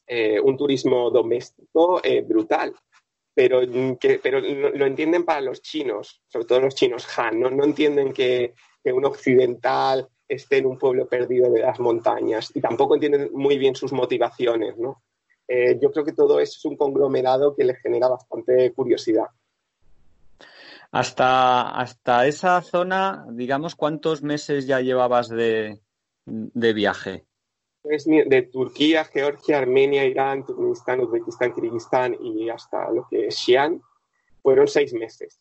eh, 0.06 0.40
un 0.40 0.56
turismo 0.56 1.10
doméstico 1.10 2.00
eh, 2.02 2.22
brutal 2.22 2.74
pero, 3.34 3.60
que, 3.98 4.20
pero 4.22 4.40
lo 4.40 4.86
entienden 4.86 5.24
para 5.24 5.40
los 5.40 5.60
chinos, 5.60 6.22
sobre 6.28 6.46
todo 6.46 6.60
los 6.60 6.74
chinos 6.74 7.06
Han, 7.18 7.40
no, 7.40 7.50
no 7.50 7.64
entienden 7.64 8.12
que, 8.12 8.54
un 8.84 9.04
occidental 9.06 10.08
esté 10.28 10.58
en 10.58 10.66
un 10.66 10.78
pueblo 10.78 11.06
perdido 11.06 11.50
de 11.50 11.60
las 11.60 11.78
montañas 11.80 12.50
y 12.54 12.60
tampoco 12.60 12.94
entienden 12.94 13.30
muy 13.32 13.58
bien 13.58 13.74
sus 13.74 13.92
motivaciones, 13.92 14.76
¿no? 14.76 15.02
Eh, 15.46 15.78
yo 15.80 15.90
creo 15.90 16.04
que 16.04 16.12
todo 16.12 16.40
eso 16.40 16.54
es 16.56 16.64
un 16.64 16.76
conglomerado 16.76 17.54
que 17.54 17.64
les 17.64 17.78
genera 17.78 18.08
bastante 18.08 18.72
curiosidad. 18.72 19.26
Hasta, 20.90 21.70
hasta 21.70 22.26
esa 22.26 22.60
zona, 22.62 23.26
digamos, 23.30 23.74
¿cuántos 23.74 24.22
meses 24.22 24.66
ya 24.66 24.80
llevabas 24.80 25.28
de, 25.28 25.80
de 26.24 26.72
viaje? 26.72 27.24
de 27.84 28.48
Turquía, 28.50 29.04
Georgia, 29.04 29.58
Armenia, 29.58 30.06
Irán, 30.06 30.46
Turkmenistán, 30.46 31.00
Uzbekistán, 31.00 31.54
Kirguistán 31.54 32.16
y 32.18 32.48
hasta 32.48 32.90
lo 32.90 33.06
que 33.10 33.26
es 33.26 33.36
Xi'an, 33.36 33.82
fueron 34.42 34.66
seis 34.68 34.94
meses. 34.94 35.38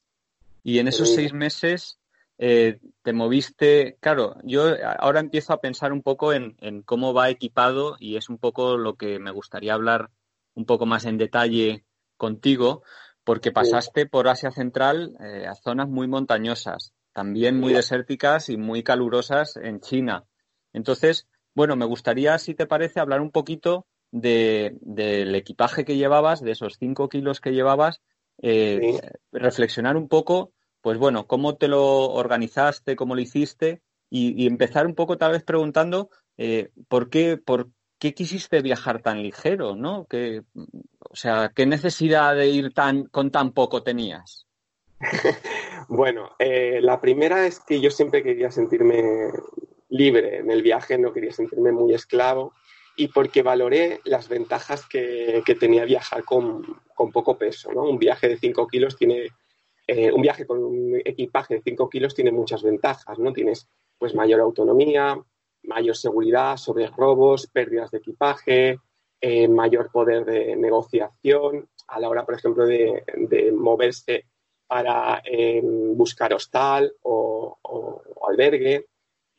Y 0.61 0.79
en 0.79 0.89
esos 0.89 1.13
seis 1.13 1.31
meses 1.31 1.99
eh, 2.37 2.79
te 3.03 3.13
moviste, 3.13 3.97
claro, 3.99 4.35
yo 4.43 4.63
ahora 4.99 5.19
empiezo 5.19 5.53
a 5.53 5.61
pensar 5.61 5.93
un 5.93 6.01
poco 6.01 6.33
en, 6.33 6.55
cómo 6.83 7.13
va 7.13 7.29
equipado 7.29 7.95
y 7.99 8.17
es 8.17 8.29
un 8.29 8.37
poco 8.37 8.77
lo 8.77 8.95
que 8.95 9.19
me 9.19 9.31
gustaría 9.31 9.73
hablar 9.73 10.09
un 10.55 10.65
poco 10.65 10.85
más 10.85 11.05
en 11.05 11.17
detalle 11.17 11.85
contigo, 12.17 12.83
porque 13.23 13.51
pasaste 13.51 14.05
por 14.05 14.27
Asia 14.27 14.51
Central 14.51 15.15
eh, 15.19 15.45
a 15.47 15.55
zonas 15.55 15.89
muy 15.89 16.07
montañosas, 16.07 16.93
también 17.13 17.59
muy 17.59 17.73
desérticas 17.73 18.49
y 18.49 18.57
muy 18.57 18.83
calurosas 18.83 19.57
en 19.57 19.79
China. 19.79 20.25
Entonces, 20.73 21.27
bueno, 21.55 21.75
me 21.75 21.85
gustaría, 21.85 22.37
si 22.39 22.55
te 22.55 22.65
parece, 22.65 22.99
hablar 22.99 23.21
un 23.21 23.31
poquito 23.31 23.85
del 24.11 25.33
equipaje 25.33 25.85
que 25.85 25.97
llevabas, 25.97 26.41
de 26.41 26.51
esos 26.51 26.75
cinco 26.77 27.09
kilos 27.09 27.41
que 27.41 27.51
llevabas, 27.51 28.01
eh, 28.41 28.99
reflexionar 29.31 29.97
un 29.97 30.07
poco, 30.07 30.51
pues 30.83 30.97
bueno, 30.97 31.27
cómo 31.27 31.55
te 31.55 31.69
lo 31.69 32.11
organizaste, 32.11 32.97
cómo 32.97 33.15
lo 33.15 33.21
hiciste 33.21 33.81
y, 34.09 34.45
empezar 34.45 34.85
un 34.85 34.95
poco 34.95 35.17
tal 35.17 35.31
vez 35.31 35.41
preguntando 35.41 36.09
eh, 36.37 36.71
por 36.89 37.09
qué, 37.09 37.37
por 37.37 37.69
qué 37.97 38.13
quisiste 38.13 38.61
viajar 38.61 39.01
tan 39.01 39.23
ligero, 39.23 39.77
¿no? 39.77 40.05
Que, 40.09 40.43
o 40.99 41.15
sea, 41.15 41.53
¿qué 41.55 41.65
necesidad 41.65 42.35
de 42.35 42.47
ir 42.49 42.73
tan 42.73 43.05
con 43.05 43.31
tan 43.31 43.53
poco 43.53 43.81
tenías? 43.81 44.45
bueno, 45.87 46.31
eh, 46.37 46.79
la 46.81 46.99
primera 46.99 47.47
es 47.47 47.61
que 47.61 47.79
yo 47.79 47.89
siempre 47.89 48.21
quería 48.21 48.51
sentirme 48.51 49.31
libre 49.87 50.39
en 50.39 50.51
el 50.51 50.61
viaje, 50.61 50.97
no 50.97 51.13
quería 51.13 51.31
sentirme 51.31 51.71
muy 51.71 51.93
esclavo 51.93 52.51
y 52.97 53.07
porque 53.07 53.41
valoré 53.41 54.01
las 54.03 54.27
ventajas 54.27 54.85
que, 54.85 55.41
tenía 55.57 55.85
viajar 55.85 56.25
con, 56.25 56.81
poco 57.13 57.37
peso. 57.37 57.71
¿no? 57.71 57.83
Un 57.83 57.99
viaje 57.99 58.27
de 58.27 58.37
5 58.37 58.67
kilos 58.67 58.97
tiene, 58.97 59.29
eh, 59.87 60.11
un 60.11 60.21
viaje 60.21 60.45
con 60.45 60.63
un 60.63 61.01
equipaje 61.03 61.55
de 61.55 61.61
5 61.61 61.89
kilos 61.89 62.15
tiene 62.15 62.31
muchas 62.31 62.63
ventajas, 62.63 63.19
¿no? 63.19 63.33
Tienes 63.33 63.67
pues 63.97 64.15
mayor 64.15 64.41
autonomía, 64.41 65.17
mayor 65.63 65.95
seguridad 65.95 66.57
sobre 66.57 66.87
robos, 66.87 67.47
pérdidas 67.47 67.91
de 67.91 67.97
equipaje, 67.99 68.79
eh, 69.21 69.47
mayor 69.47 69.91
poder 69.91 70.25
de 70.25 70.55
negociación 70.55 71.69
a 71.87 71.99
la 71.99 72.09
hora, 72.09 72.25
por 72.25 72.35
ejemplo, 72.35 72.65
de, 72.65 73.03
moverse 73.53 74.25
para 74.67 75.21
eh, 75.25 75.61
buscar 75.63 76.33
hostal 76.33 76.93
o 77.01 77.57
albergue 78.27 78.87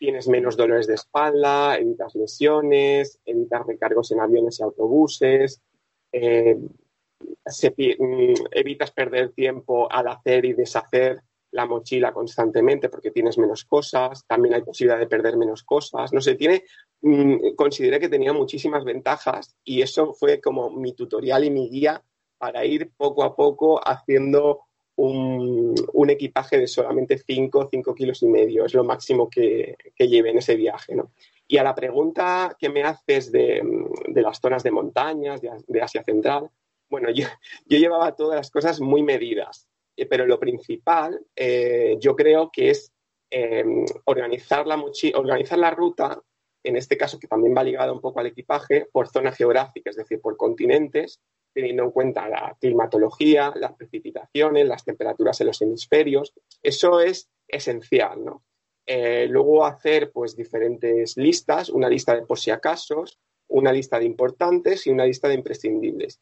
tienes 0.05 0.29
menos 0.29 0.57
dolores 0.57 0.87
de 0.87 0.95
espalda, 0.95 1.79
evitas 1.79 2.15
lesiones, 2.15 3.21
evitas 3.25 3.67
recargos 3.67 4.11
en 4.13 4.21
aviones 4.21 4.61
y 4.61 4.63
autobuses, 4.63 5.63
eh, 7.21 7.97
mm, 7.99 8.47
evitas 8.51 8.91
perder 8.93 9.33
tiempo 9.33 9.91
al 9.91 10.09
hacer 10.09 10.45
y 10.45 10.53
deshacer 10.53 11.21
la 11.51 11.67
mochila 11.67 12.13
constantemente 12.13 12.89
porque 12.89 13.13
tienes 13.13 13.39
menos 13.39 13.65
cosas, 13.65 14.25
también 14.27 14.55
hay 14.55 14.63
posibilidad 14.63 14.99
de 14.99 15.07
perder 15.07 15.37
menos 15.37 15.63
cosas, 15.63 16.13
no 16.13 16.21
sé, 16.21 16.35
tiene, 16.35 16.65
mm, 17.03 17.55
consideré 17.55 18.01
que 18.01 18.09
tenía 18.09 18.33
muchísimas 18.33 18.85
ventajas 18.85 19.55
y 19.63 19.83
eso 19.83 20.15
fue 20.15 20.41
como 20.41 20.71
mi 20.71 20.95
tutorial 20.95 21.45
y 21.45 21.51
mi 21.51 21.69
guía 21.69 22.03
para 22.39 22.65
ir 22.65 22.91
poco 22.97 23.23
a 23.23 23.37
poco 23.37 23.81
haciendo 23.87 24.63
un, 24.97 26.11
equipaje 26.11 26.59
de 26.59 26.67
solamente 26.67 27.19
5, 27.19 27.69
5 27.71 27.95
kilos 27.95 28.23
y 28.23 28.29
medio, 28.29 28.65
es 28.65 28.75
lo 28.75 28.85
máximo 28.85 29.29
que, 29.29 29.77
que 29.97 30.09
lleve 30.09 30.31
en 30.31 30.39
ese 30.39 30.55
viaje. 30.55 30.95
¿no? 30.95 31.13
Y 31.47 31.59
a 31.59 31.65
la 31.65 31.75
pregunta 31.75 32.57
que 32.59 32.69
me 32.69 32.83
haces 32.83 33.31
de, 33.31 33.63
las 34.15 34.41
zonas 34.41 34.63
de 34.63 34.71
montañas, 34.71 35.41
de, 35.41 35.83
Asia 35.83 36.03
Central, 36.03 36.51
bueno, 36.95 37.11
yo, 37.11 37.27
llevaba 37.67 38.15
todas 38.15 38.37
las 38.37 38.51
cosas 38.51 38.81
muy 38.81 39.03
medidas, 39.03 39.69
eh, 39.97 40.07
pero 40.07 40.27
lo 40.27 40.39
principal 40.39 41.21
eh, 41.37 41.97
yo 42.01 42.15
creo 42.17 42.51
que 42.53 42.71
es 42.71 42.93
em, 43.31 43.85
organizar, 44.05 44.67
la 44.67 44.83
organizar 45.15 45.59
la 45.59 45.71
ruta 45.71 46.21
en 46.65 46.77
este 46.77 46.97
caso 46.97 47.19
que 47.19 47.29
también 47.29 47.55
va 47.55 47.63
ligado 47.63 47.93
un 47.93 48.01
poco 48.01 48.21
al 48.21 48.27
equipaje, 48.27 48.87
por 48.91 49.09
zona 49.09 49.33
geográfica, 49.33 49.91
es 49.91 49.97
decir, 49.97 50.21
por 50.21 50.37
continentes, 50.37 51.21
teniendo 51.53 51.85
en 51.85 51.91
cuenta 51.91 52.29
la 52.29 52.57
climatología, 52.59 53.53
las 53.55 53.75
precipitaciones, 53.75 54.67
las 54.67 54.83
temperaturas 54.83 55.41
en 55.41 55.49
los 55.49 55.61
hemisferios. 55.61 56.33
Eso 56.63 57.01
es 57.01 57.29
esencial, 57.47 58.25
¿no? 58.25 58.43
Eh, 58.87 59.27
luego 59.29 59.65
hacer 59.65 60.11
pues 60.11 60.37
diferentes 60.37 61.17
listas, 61.17 61.69
una 61.69 61.89
lista 61.89 62.15
de 62.15 62.23
por 62.23 62.39
si 62.39 62.51
acaso, 62.51 63.05
una 63.49 63.73
lista 63.73 63.99
de 63.99 64.07
importantes 64.07 64.87
y 64.87 64.91
una 64.91 65.05
lista 65.05 65.29
de 65.29 65.35
imprescindibles. 65.35 66.21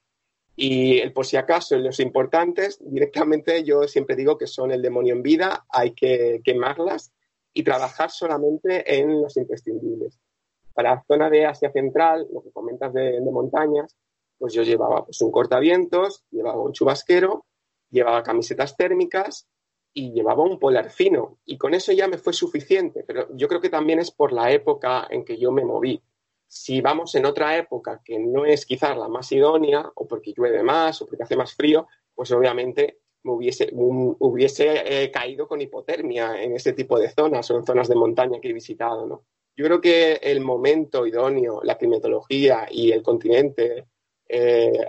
Y 0.54 0.98
el 0.98 1.12
por 1.12 1.24
si 1.24 1.36
acaso, 1.36 1.78
los 1.78 1.98
importantes, 2.00 2.78
directamente 2.80 3.64
yo 3.64 3.84
siempre 3.88 4.16
digo 4.16 4.36
que 4.36 4.46
son 4.46 4.70
el 4.70 4.82
demonio 4.82 5.14
en 5.14 5.22
vida, 5.22 5.64
hay 5.70 5.92
que 5.92 6.40
quemarlas 6.44 7.12
y 7.54 7.62
trabajar 7.62 8.10
solamente 8.10 8.98
en 8.98 9.22
los 9.22 9.36
imprescindibles. 9.36 10.18
Para 10.74 10.94
la 10.94 11.04
zona 11.06 11.30
de 11.30 11.46
Asia 11.46 11.70
Central, 11.70 12.26
lo 12.32 12.42
que 12.42 12.50
comentas 12.50 12.92
de, 12.92 13.20
montañas, 13.20 13.96
pues 14.38 14.54
yo 14.54 14.62
llevaba 14.62 15.04
pues, 15.04 15.20
un 15.20 15.30
cortavientos, 15.30 16.24
llevaba 16.30 16.62
un 16.62 16.72
chubasquero, 16.72 17.44
llevaba 17.90 18.22
camisetas 18.22 18.76
térmicas 18.76 19.46
y 19.94 20.12
llevaba 20.12 20.42
un 20.42 20.58
polar 20.58 20.90
fino. 20.90 21.38
Y 21.44 21.58
con 21.58 21.74
eso 21.74 21.92
ya 21.92 22.08
me 22.08 22.18
fue 22.18 22.32
suficiente, 22.32 23.04
pero 23.06 23.28
yo 23.36 23.48
creo 23.48 23.60
que 23.60 23.70
también 23.70 23.98
es 23.98 24.10
por 24.10 24.32
la 24.32 24.50
época 24.50 25.06
en 25.10 25.24
que 25.24 25.38
yo 25.38 25.52
me 25.52 25.64
moví. 25.64 26.02
Si 26.54 26.82
vamos 26.82 27.14
en 27.14 27.24
otra 27.24 27.56
época 27.56 28.02
que 28.04 28.18
no 28.18 28.44
es 28.44 28.66
quizás 28.66 28.94
la 28.94 29.08
más 29.08 29.32
idónea, 29.32 29.90
o 29.94 30.06
porque 30.06 30.34
llueve 30.36 30.62
más, 30.62 31.00
o 31.00 31.06
porque 31.06 31.22
hace 31.22 31.34
más 31.34 31.54
frío, 31.54 31.86
pues 32.14 32.30
obviamente 32.30 32.98
me 33.22 33.32
hubiese, 33.32 33.70
hubiese 33.72 34.82
eh, 34.84 35.10
caído 35.10 35.48
con 35.48 35.62
hipotermia 35.62 36.42
en 36.42 36.54
ese 36.54 36.74
tipo 36.74 36.98
de 36.98 37.08
zonas 37.08 37.50
o 37.50 37.56
en 37.56 37.64
zonas 37.64 37.88
de 37.88 37.94
montaña 37.94 38.38
que 38.38 38.50
he 38.50 38.52
visitado. 38.52 39.06
¿no? 39.06 39.24
Yo 39.56 39.64
creo 39.64 39.80
que 39.80 40.20
el 40.22 40.42
momento 40.42 41.06
idóneo, 41.06 41.62
la 41.64 41.78
climatología 41.78 42.66
y 42.70 42.92
el 42.92 43.02
continente 43.02 43.86
eh, 44.28 44.88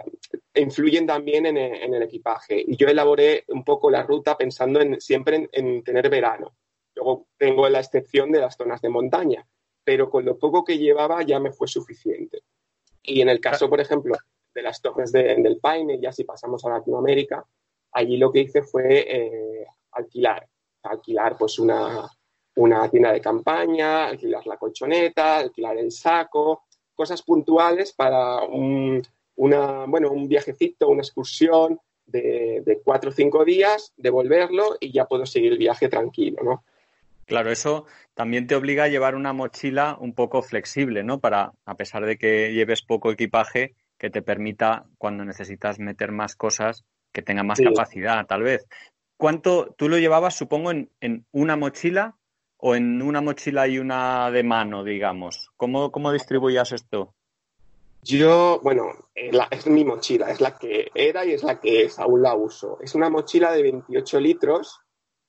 influyen 0.56 1.08
también 1.08 1.46
en, 1.46 1.58
el 1.58 2.04
equipaje. 2.04 2.62
Y 2.68 2.76
yo 2.76 2.90
elaboré 2.90 3.46
un 3.48 3.64
poco 3.64 3.90
la 3.90 4.04
ruta 4.04 4.38
pensando 4.38 4.82
en, 4.82 5.00
siempre 5.00 5.48
en 5.54 5.82
tener 5.82 6.10
verano. 6.10 6.58
Luego 6.94 7.28
tengo 7.38 7.70
la 7.70 7.80
excepción 7.80 8.34
de 8.34 8.42
las 8.42 8.58
zonas 8.58 8.82
de 8.82 8.90
montaña 8.90 9.48
pero 9.84 10.10
con 10.10 10.26
lo 10.26 10.38
poco 10.38 10.64
que 10.64 10.78
llevaba 10.78 11.24
ya 11.24 11.40
me 11.40 11.52
fue 11.52 11.68
suficiente. 11.68 12.44
Y 13.02 13.22
en 13.22 13.30
el 13.30 13.40
caso, 13.40 13.70
por 13.70 13.82
ejemplo, 13.82 14.16
de 14.54 14.62
las 14.62 14.82
torres 14.82 15.12
del 15.12 15.60
Paine, 15.60 16.00
ya 16.00 16.12
si 16.12 16.24
pasamos 16.24 16.64
a 16.66 16.70
Latinoamérica, 16.70 17.46
allí 17.92 18.18
lo 18.18 18.32
que 18.32 18.42
hice 18.42 18.62
fue 18.62 19.06
eh, 19.08 19.68
alquilar, 19.92 20.48
alquilar 20.84 21.38
pues 21.38 21.60
una, 21.60 22.10
una 22.56 22.90
tienda 22.90 23.12
de 23.12 23.22
campaña, 23.22 24.08
alquilar 24.08 24.46
la 24.46 24.58
colchoneta, 24.58 25.40
alquilar 25.40 25.78
el 25.78 25.92
saco, 25.92 26.64
cosas 26.96 27.22
puntuales 27.24 27.94
para 27.94 28.44
un, 28.44 29.02
una, 29.36 29.86
bueno, 29.86 30.12
un 30.12 30.28
viajecito, 30.28 30.90
una 30.90 31.02
excursión 31.02 31.80
de, 32.06 32.62
de, 32.66 32.82
cuatro 32.82 33.10
o 33.10 33.14
cinco 33.14 33.44
días, 33.44 33.94
devolverlo 33.98 34.78
y 34.80 34.92
ya 34.92 35.06
puedo 35.06 35.26
seguir 35.26 35.54
el 35.54 35.58
viaje 35.58 35.90
tranquilo, 35.90 36.44
¿no? 36.44 36.64
Claro, 37.34 37.50
eso 37.50 37.88
también 38.14 38.46
te 38.46 38.54
obliga 38.54 38.84
a 38.84 38.90
llevar 38.90 39.16
una 39.16 39.34
mochila 39.34 39.98
un 40.00 40.14
poco 40.14 40.44
flexible, 40.44 41.04
¿no? 41.04 41.20
Para, 41.20 41.52
a 41.66 41.74
pesar 41.74 42.06
de 42.06 42.20
que 42.20 42.54
lleves 42.54 42.84
poco 42.84 43.12
equipaje, 43.12 43.74
que 43.98 44.12
te 44.12 44.22
permita, 44.22 44.86
cuando 45.00 45.26
necesitas 45.26 45.80
meter 45.80 46.12
más 46.12 46.36
cosas, 46.36 46.86
que 47.12 47.24
tenga 47.24 47.42
más 47.42 47.60
capacidad, 47.60 48.24
tal 48.28 48.44
vez. 48.44 48.68
¿Cuánto 49.18 49.74
tú 49.76 49.90
lo 49.90 49.98
llevabas, 49.98 50.36
supongo, 50.36 50.70
en, 50.70 51.26
una 51.32 51.56
mochila 51.56 52.18
o 52.58 52.76
en 52.76 53.02
una 53.02 53.20
mochila 53.20 53.68
y 53.68 53.80
una 53.80 54.30
de 54.30 54.44
mano, 54.44 54.84
digamos? 54.84 55.50
¿Cómo, 55.58 55.92
cómo 55.92 56.12
distribuías 56.12 56.72
esto? 56.72 57.16
Yo, 58.04 58.60
bueno, 58.62 58.92
eh, 59.16 59.32
es 59.50 59.66
mi 59.66 59.84
mochila, 59.84 60.30
es 60.30 60.40
la 60.40 60.56
que 60.56 60.92
era 60.94 61.26
y 61.26 61.32
es 61.32 61.42
la 61.42 61.60
que 61.60 61.86
es, 61.86 61.98
aún 61.98 62.22
la 62.22 62.36
uso. 62.36 62.78
Es 62.80 62.94
una 62.94 63.10
mochila 63.10 63.52
de 63.52 63.64
28 63.64 64.20
litros 64.20 64.83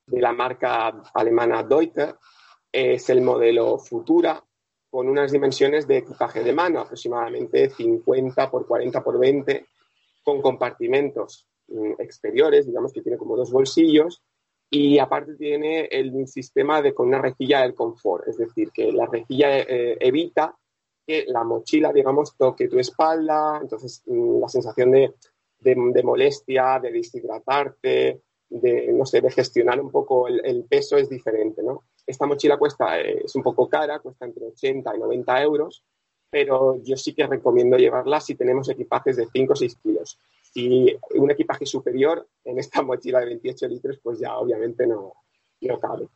de 0.07 0.21
la 0.21 0.33
marca 0.33 1.03
alemana 1.15 1.63
Deuter. 1.63 2.17
Es 2.71 3.09
el 3.11 3.23
modelo 3.23 3.79
Futura 3.79 4.43
con 4.95 5.09
unas 5.09 5.33
dimensiones 5.33 5.89
de 5.89 5.99
equipaje 5.99 6.45
de 6.45 6.53
mano, 6.53 6.79
aproximadamente 6.79 7.69
50 7.69 8.49
por 8.49 8.65
40 8.65 9.03
por 9.03 9.19
20, 9.19 9.67
con 10.23 10.41
compartimentos 10.41 11.49
mm, 11.67 11.95
exteriores, 11.99 12.65
digamos 12.65 12.93
que 12.93 13.03
tiene 13.03 13.19
como 13.19 13.37
dos 13.37 13.51
bolsillos, 13.51 14.23
y 14.71 15.01
aparte 15.01 15.35
tiene 15.35 15.87
el 15.87 16.29
sistema 16.29 16.81
de 16.81 16.95
con 16.95 17.09
una 17.09 17.21
rejilla 17.21 17.63
del 17.63 17.75
confort, 17.75 18.29
es 18.29 18.37
decir, 18.37 18.71
que 18.73 18.93
la 18.93 19.07
rejilla 19.07 19.59
eh, 19.59 19.97
evita 19.99 20.57
que 21.05 21.25
la 21.27 21.43
mochila, 21.43 21.93
digamos, 21.93 22.37
toque 22.37 22.69
tu 22.69 22.79
espalda, 22.79 23.59
entonces 23.61 24.01
mm, 24.07 24.41
la 24.41 24.49
sensación 24.49 24.93
de, 24.93 25.15
de 25.59 26.03
molestia, 26.05 26.79
de 26.81 26.93
deshidratarte, 26.93 28.23
de, 28.49 28.93
no 28.93 29.07
sé, 29.07 29.21
de 29.21 29.31
gestionar 29.31 29.81
un 29.81 29.91
poco 29.91 30.29
el, 30.29 30.65
peso 30.65 30.97
es 30.97 31.09
diferente, 31.09 31.63
¿no? 31.63 31.85
Esta 32.07 32.27
mochila 32.27 32.57
cuesta, 32.57 33.01
eh, 33.01 33.23
es 33.25 33.35
un 33.35 33.43
poco 33.43 33.69
cara, 33.69 33.99
cuesta 33.99 34.27
entre 34.27 34.47
80 34.47 34.95
y 34.95 34.99
90 34.99 35.43
euros, 35.43 35.85
pero 36.31 36.83
yo 36.83 36.97
sí 36.97 37.15
que 37.15 37.27
recomiendo 37.27 37.77
llevarla 37.77 38.21
si 38.21 38.35
tenemos 38.35 38.69
equipajes 38.69 39.17
de 39.17 39.27
5 39.33 39.53
o 39.53 39.57
6 39.57 39.77
kilos. 39.83 40.19
Si 40.43 40.97
un 41.15 41.31
equipaje 41.31 41.67
superior 41.67 42.27
en 42.45 42.59
esta 42.59 42.83
mochila 42.83 43.21
de 43.21 43.27
28 43.27 43.69
litros, 43.69 43.99
pues 44.03 44.19
ya 44.19 44.37
obviamente 44.37 44.87
no, 44.87 45.13
no 45.61 45.81
cabe. 45.81 46.09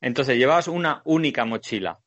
Entonces, 0.00 0.36
¿llevabas 0.36 0.68
una 0.68 1.00
única 1.04 1.44
mochila? 1.44 1.98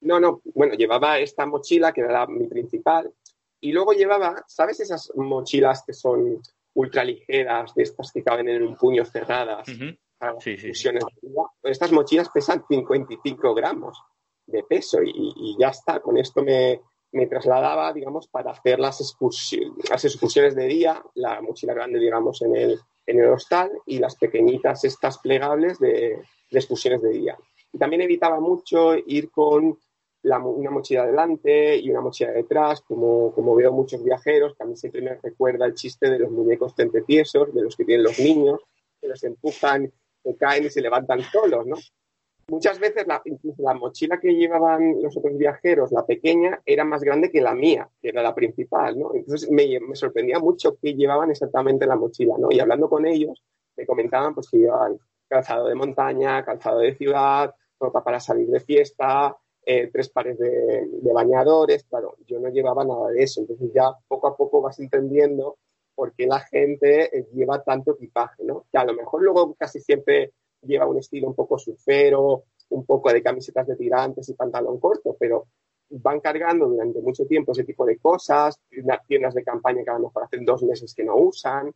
No, 0.00 0.20
no, 0.20 0.42
bueno, 0.54 0.74
llevaba 0.74 1.18
esta 1.18 1.46
mochila 1.46 1.92
que 1.92 2.02
era 2.02 2.26
mi 2.26 2.46
principal 2.46 3.12
y 3.60 3.72
luego 3.72 3.92
llevaba, 3.92 4.44
¿sabes 4.46 4.78
esas 4.80 5.10
mochilas 5.16 5.82
que 5.86 5.94
son 5.94 6.40
ultraligeras, 6.74 7.74
de 7.74 7.82
estas 7.82 8.12
que 8.12 8.22
caben 8.22 8.48
en 8.48 8.62
un 8.62 8.76
puño 8.76 9.04
cerradas, 9.04 9.68
Estas 11.62 11.92
mochilas 11.92 12.28
pesan 12.30 12.64
55 12.68 13.54
gramos 13.54 13.98
de 14.46 14.62
peso 14.62 14.98
y, 15.02 15.56
ya 15.58 15.68
está. 15.68 16.00
Con 16.00 16.16
esto 16.18 16.42
me, 16.42 16.80
trasladaba, 17.26 17.92
digamos, 17.92 18.28
para 18.28 18.52
hacer 18.52 18.78
las, 18.78 19.00
excursiones, 19.00 19.88
las 19.88 20.04
excursiones 20.04 20.54
de 20.54 20.66
día, 20.66 21.02
la 21.14 21.40
mochila 21.40 21.74
grande, 21.74 21.98
digamos, 21.98 22.42
en 22.42 22.56
el, 22.56 22.80
en 23.06 23.20
el 23.20 23.30
hostal 23.30 23.70
y 23.86 23.98
las 23.98 24.16
pequeñitas, 24.16 24.84
estas 24.84 25.18
plegables 25.18 25.78
de, 25.78 26.18
de 26.50 26.58
excursiones 26.58 27.02
de 27.02 27.10
día. 27.10 27.38
Y 27.72 27.78
también 27.78 28.02
evitaba 28.02 28.40
mucho 28.40 28.94
ir 28.96 29.30
con 29.30 29.78
una 30.24 30.70
mochila 30.70 31.06
delante 31.06 31.76
y 31.76 31.90
una 31.90 32.00
mochila 32.00 32.32
detrás, 32.32 32.80
como, 32.80 33.32
como 33.32 33.54
veo 33.54 33.72
muchos 33.72 34.02
viajeros, 34.02 34.56
mí 34.64 34.76
siempre 34.76 35.02
me 35.02 35.14
recuerda 35.22 35.66
el 35.66 35.74
chiste 35.74 36.10
de 36.10 36.18
los 36.18 36.30
muñecos 36.30 36.74
tentepiesos, 36.74 37.52
de 37.54 37.62
los 37.62 37.76
que 37.76 37.84
tienen 37.84 38.04
los 38.04 38.18
niños, 38.18 38.60
que 39.00 39.08
los 39.08 39.22
empujan, 39.22 39.92
que 40.22 40.36
caen 40.36 40.64
y 40.64 40.70
se 40.70 40.80
levantan 40.80 41.20
solos, 41.22 41.66
¿no? 41.66 41.76
Muchas 42.48 42.78
veces 42.78 43.06
la, 43.06 43.22
incluso 43.24 43.62
la 43.62 43.74
mochila 43.74 44.20
que 44.20 44.34
llevaban 44.34 45.02
los 45.02 45.16
otros 45.16 45.36
viajeros, 45.36 45.92
la 45.92 46.04
pequeña, 46.04 46.60
era 46.66 46.84
más 46.84 47.02
grande 47.02 47.30
que 47.30 47.40
la 47.40 47.54
mía, 47.54 47.88
que 48.00 48.08
era 48.08 48.22
la 48.22 48.34
principal, 48.34 48.98
¿no? 48.98 49.14
Entonces 49.14 49.50
me, 49.50 49.80
me 49.80 49.96
sorprendía 49.96 50.38
mucho 50.38 50.76
que 50.76 50.94
llevaban 50.94 51.30
exactamente 51.30 51.86
la 51.86 51.96
mochila, 51.96 52.34
¿no? 52.38 52.48
Y 52.50 52.60
hablando 52.60 52.88
con 52.88 53.06
ellos, 53.06 53.42
me 53.76 53.86
comentaban 53.86 54.34
pues 54.34 54.48
que 54.50 54.58
llevaban 54.58 54.98
calzado 55.28 55.68
de 55.68 55.74
montaña, 55.74 56.44
calzado 56.44 56.80
de 56.80 56.94
ciudad, 56.94 57.54
ropa 57.80 58.04
para 58.04 58.20
salir 58.20 58.48
de 58.48 58.60
fiesta, 58.60 59.36
eh, 59.66 59.90
tres 59.92 60.08
pares 60.10 60.38
de, 60.38 61.12
bañadores, 61.12 61.84
claro, 61.84 62.16
yo 62.26 62.38
no 62.40 62.48
llevaba 62.48 62.84
nada 62.84 63.08
de 63.10 63.22
eso, 63.22 63.40
entonces 63.40 63.70
ya 63.72 63.92
poco 64.08 64.26
a 64.26 64.36
poco 64.36 64.60
vas 64.60 64.78
entendiendo 64.78 65.58
por 65.94 66.12
qué 66.14 66.26
la 66.26 66.40
gente 66.40 67.16
eh, 67.16 67.28
lleva 67.32 67.62
tanto 67.62 67.92
equipaje, 67.92 68.44
¿no? 68.44 68.66
Que 68.70 68.78
a 68.78 68.84
lo 68.84 68.94
mejor 68.94 69.22
luego 69.22 69.54
casi 69.54 69.80
siempre 69.80 70.32
lleva 70.62 70.86
un 70.86 70.98
estilo 70.98 71.28
un 71.28 71.34
poco 71.34 71.58
surfero, 71.58 72.44
un 72.70 72.84
poco 72.84 73.12
de 73.12 73.22
camisetas 73.22 73.66
de 73.66 73.76
tirantes 73.76 74.28
y 74.28 74.34
pantalón 74.34 74.80
corto, 74.80 75.16
pero 75.18 75.46
van 75.90 76.20
cargando 76.20 76.66
durante 76.66 77.00
mucho 77.00 77.26
tiempo 77.26 77.52
ese 77.52 77.64
tipo 77.64 77.84
de 77.84 77.98
cosas, 77.98 78.58
tiendas 79.06 79.34
de 79.34 79.44
campaña 79.44 79.84
que 79.84 79.90
a 79.90 79.94
lo 79.94 80.06
mejor 80.06 80.24
hacen 80.24 80.44
dos 80.44 80.62
meses 80.62 80.94
que 80.94 81.04
no 81.04 81.16
usan, 81.16 81.72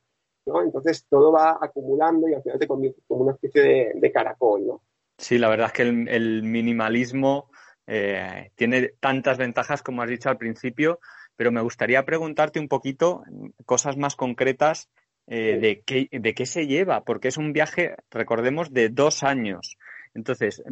¿no? 0.47 0.63
Entonces 0.63 1.07
todo 1.09 1.31
va 1.31 1.59
acumulando 1.61 2.29
y 2.29 2.35
al 2.35 2.43
final 2.43 2.59
te 2.59 2.67
convierte 2.67 3.03
como 3.07 3.23
una 3.23 3.33
especie 3.33 3.93
de, 3.95 4.13
caracol, 4.13 4.67
¿no? 4.67 4.83
Sí, 5.19 5.39
la 5.39 5.49
verdad 5.49 5.67
es 5.69 5.73
que 5.73 5.83
el 5.83 6.43
minimalismo 6.43 7.51
eh, 7.91 8.51
tiene 8.55 8.91
tantas 9.01 9.39
ventajas 9.39 9.83
como 9.83 10.03
has 10.03 10.11
dicho 10.11 10.29
al 10.29 10.37
principio, 10.37 11.01
pero 11.37 11.51
me 11.51 11.63
gustaría 11.63 12.05
preguntarte 12.05 12.61
un 12.61 12.69
poquito 12.69 13.23
cosas 13.65 13.97
más 13.97 14.15
concretas 14.15 14.91
eh, 15.27 15.59
de, 15.59 15.83
qué, 15.87 16.09
de 16.13 16.35
qué 16.35 16.45
se 16.45 16.67
lleva, 16.67 17.03
porque 17.05 17.29
es 17.29 17.39
un 17.39 17.55
viaje, 17.55 17.97
recordemos, 18.11 18.75
de 18.75 18.91
dos 18.91 19.23
años. 19.23 19.79
Entonces, 20.13 20.63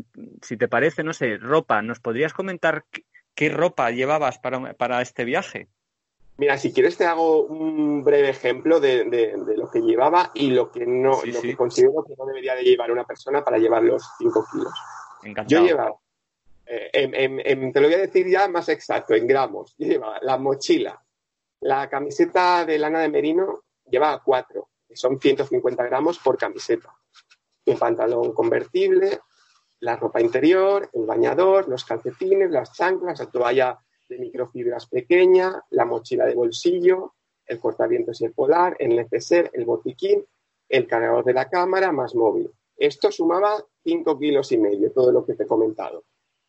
si 0.42 0.58
te 0.58 0.68
parece, 0.68 1.04
no 1.04 1.14
sé, 1.14 1.38
ropa, 1.38 1.80
¿nos 1.80 2.00
podrías 2.00 2.34
comentar 2.34 2.84
qué, 3.34 3.48
ropa 3.48 3.90
llevabas 3.90 4.38
para, 4.38 5.00
este 5.00 5.24
viaje? 5.24 5.68
Mira, 6.36 6.58
si 6.58 6.70
quieres 6.70 6.98
te 6.98 7.06
hago 7.06 7.44
un 7.44 8.04
breve 8.04 8.28
ejemplo 8.28 8.78
de, 8.78 9.34
lo 9.56 9.70
que 9.70 9.80
llevaba 9.80 10.32
y 10.34 10.50
lo 10.50 10.70
que 10.70 10.84
no, 10.84 11.22
lo 11.24 11.40
que 11.40 11.56
considero 11.56 12.04
que 12.06 12.14
no 12.18 12.26
debería 12.26 12.54
de 12.54 12.62
llevar 12.62 12.90
una 12.90 13.04
persona 13.04 13.42
para 13.42 13.56
llevar 13.56 13.84
los 13.84 14.06
5 14.18 14.46
kilos. 14.52 14.74
Encantado. 15.22 15.62
Yo 15.62 15.66
llevaba 15.66 15.96
Eh, 16.66 17.70
te 17.72 17.80
lo 17.80 17.86
voy 17.86 17.94
a 17.94 17.98
decir 17.98 18.28
ya 18.28 18.48
más 18.48 18.68
exacto, 18.68 19.14
en 19.14 19.26
gramos. 19.26 19.74
Yo 19.78 19.86
llevaba 19.86 20.18
la 20.22 20.36
mochila, 20.36 21.00
la 21.60 21.88
camiseta 21.88 22.64
de 22.64 22.78
lana 22.78 23.00
de 23.00 23.08
merino 23.08 23.64
llevaba 23.88 24.22
cuatro, 24.22 24.70
que 24.86 24.96
son 24.96 25.18
150 25.18 25.84
gramos 25.84 26.18
por 26.18 26.36
camiseta. 26.36 26.92
Un 27.66 27.78
pantalón 27.78 28.32
convertible, 28.32 29.20
la 29.80 29.96
ropa 29.96 30.20
interior, 30.20 30.88
el 30.92 31.06
bañador, 31.06 31.68
los 31.68 31.84
calcetines, 31.84 32.50
las 32.50 32.72
chanclas, 32.72 33.18
la 33.18 33.30
toalla 33.30 33.78
de 34.08 34.18
microfibras 34.18 34.86
pequeña, 34.86 35.62
la 35.70 35.84
mochila 35.84 36.26
de 36.26 36.34
bolsillo, 36.34 37.14
el 37.46 37.58
cortavientos 37.58 38.20
y 38.20 38.26
el 38.26 38.32
polar, 38.32 38.76
el 38.78 38.94
neceser, 38.94 39.50
el 39.52 39.64
botiquín, 39.64 40.24
el 40.68 40.86
cargador 40.86 41.24
de 41.24 41.32
la 41.32 41.48
cámara 41.48 41.92
más 41.92 42.14
móvil. 42.14 42.50
Esto 42.76 43.10
sumaba 43.10 43.64
5 43.84 44.18
kilos 44.18 44.52
y 44.52 44.58
medio, 44.58 44.92
todo 44.92 45.10
lo 45.10 45.24
que 45.24 45.34
te 45.34 45.44
he 45.44 45.46
comentado. 45.46 46.04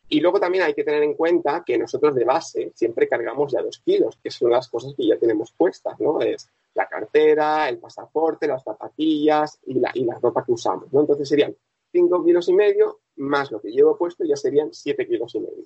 Y 0.10 0.22
luego 0.22 0.40
también 0.40 0.64
hay 0.64 0.74
que 0.74 0.86
tener 0.86 1.04
en 1.04 1.16
cuenta 1.16 1.64
que 1.66 1.78
nosotros 1.78 2.16
de 2.16 2.24
base 2.24 2.72
siempre 2.74 3.10
cargamos 3.10 3.52
ya 3.52 3.62
2 3.62 3.82
kilos, 3.84 4.18
que 4.24 4.32
son 4.32 4.52
las 4.52 4.70
cosas 4.70 4.94
que 4.96 5.06
ya 5.06 5.18
tenemos 5.18 5.52
puestas, 5.52 6.00
¿no? 6.00 6.22
Es 6.22 6.50
la 6.76 6.88
cartera, 6.88 7.68
el 7.68 7.78
pasaporte, 7.78 8.48
las 8.48 8.64
zapatillas 8.64 9.60
y 9.66 9.80
la, 9.80 9.92
y 9.94 10.08
ropa 10.22 10.46
que 10.46 10.54
usamos, 10.54 10.94
¿no? 10.94 11.02
Entonces 11.02 11.28
serían 11.28 11.56
5 11.92 12.24
kilos 12.24 12.48
y 12.48 12.54
medio 12.54 13.00
más 13.18 13.52
lo 13.52 13.60
que 13.60 13.72
llevo 13.72 13.98
puesto 13.98 14.24
ya 14.24 14.36
serían 14.36 14.74
7 14.74 15.08
kilos 15.08 15.36
y 15.36 15.40
medio. 15.40 15.66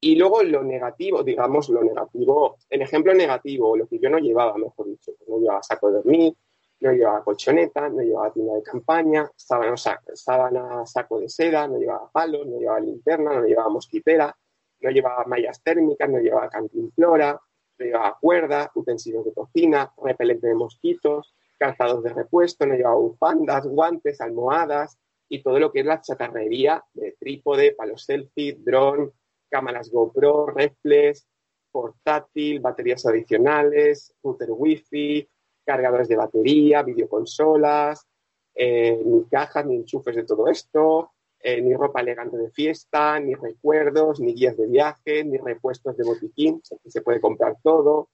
Y 0.00 0.16
luego 0.16 0.42
lo 0.42 0.62
negativo, 0.62 1.22
digamos 1.22 1.70
lo 1.70 1.82
negativo, 1.82 2.58
el 2.68 2.82
ejemplo 2.82 3.14
negativo, 3.14 3.76
lo 3.76 3.86
que 3.86 3.98
yo 3.98 4.10
no 4.10 4.18
llevaba, 4.18 4.58
mejor 4.58 4.86
dicho, 4.86 5.12
no 5.26 5.38
llevaba 5.38 5.62
saco 5.62 5.88
de 5.88 5.94
dormir, 5.94 6.34
no 6.80 6.92
llevaba 6.92 7.24
colchoneta, 7.24 7.88
no 7.88 8.02
llevaba 8.02 8.32
tienda 8.32 8.54
de 8.54 8.62
campaña, 8.62 9.30
sábana, 9.34 9.76
sábana 9.76 10.86
saco 10.86 11.20
de 11.20 11.28
seda, 11.28 11.66
no 11.66 11.78
llevaba 11.78 12.10
palos, 12.10 12.46
no 12.46 12.58
llevaba 12.58 12.80
linterna, 12.80 13.34
no 13.34 13.46
llevaba 13.46 13.68
mosquitera, 13.70 14.36
no 14.80 14.90
llevaba 14.90 15.24
mallas 15.24 15.62
térmicas, 15.62 16.08
no 16.08 16.18
llevaba 16.18 16.48
cantinflora, 16.48 17.40
no 17.78 17.84
llevaba 17.84 18.18
cuerda, 18.20 18.70
utensilios 18.74 19.24
de 19.24 19.32
cocina, 19.32 19.92
repelente 20.02 20.48
de 20.48 20.54
mosquitos, 20.54 21.34
calzados 21.58 22.02
de 22.02 22.12
repuesto, 22.12 22.66
no 22.66 22.74
llevaba 22.74 22.96
bufandas, 22.96 23.66
guantes, 23.66 24.20
almohadas 24.20 24.98
y 25.28 25.42
todo 25.42 25.58
lo 25.58 25.72
que 25.72 25.80
es 25.80 25.86
la 25.86 26.00
chatarrería 26.00 26.84
de 26.92 27.16
trípode, 27.18 27.72
palos 27.72 28.04
selfie, 28.04 28.58
dron, 28.60 29.12
cámaras 29.48 29.90
GoPro, 29.90 30.46
reflex, 30.46 31.26
portátil, 31.70 32.60
baterías 32.60 33.04
adicionales, 33.06 34.14
router 34.22 34.50
wifi, 34.50 35.28
cargadores 35.66 36.08
de 36.08 36.16
batería, 36.16 36.82
videoconsolas, 36.82 38.06
eh, 38.54 39.02
ni 39.04 39.24
cajas, 39.24 39.66
ni 39.66 39.76
enchufes 39.76 40.16
de 40.16 40.24
todo 40.24 40.48
esto, 40.48 41.10
eh, 41.40 41.60
ni 41.60 41.74
ropa 41.74 42.00
elegante 42.00 42.38
de 42.38 42.50
fiesta, 42.50 43.20
ni 43.20 43.34
recuerdos, 43.34 44.20
ni 44.20 44.32
guías 44.32 44.56
de 44.56 44.66
viaje, 44.66 45.24
ni 45.24 45.36
repuestos 45.36 45.96
de 45.96 46.04
botiquín, 46.04 46.62
se 46.62 47.02
puede 47.02 47.20
comprar 47.20 47.56
todo, 47.62 48.08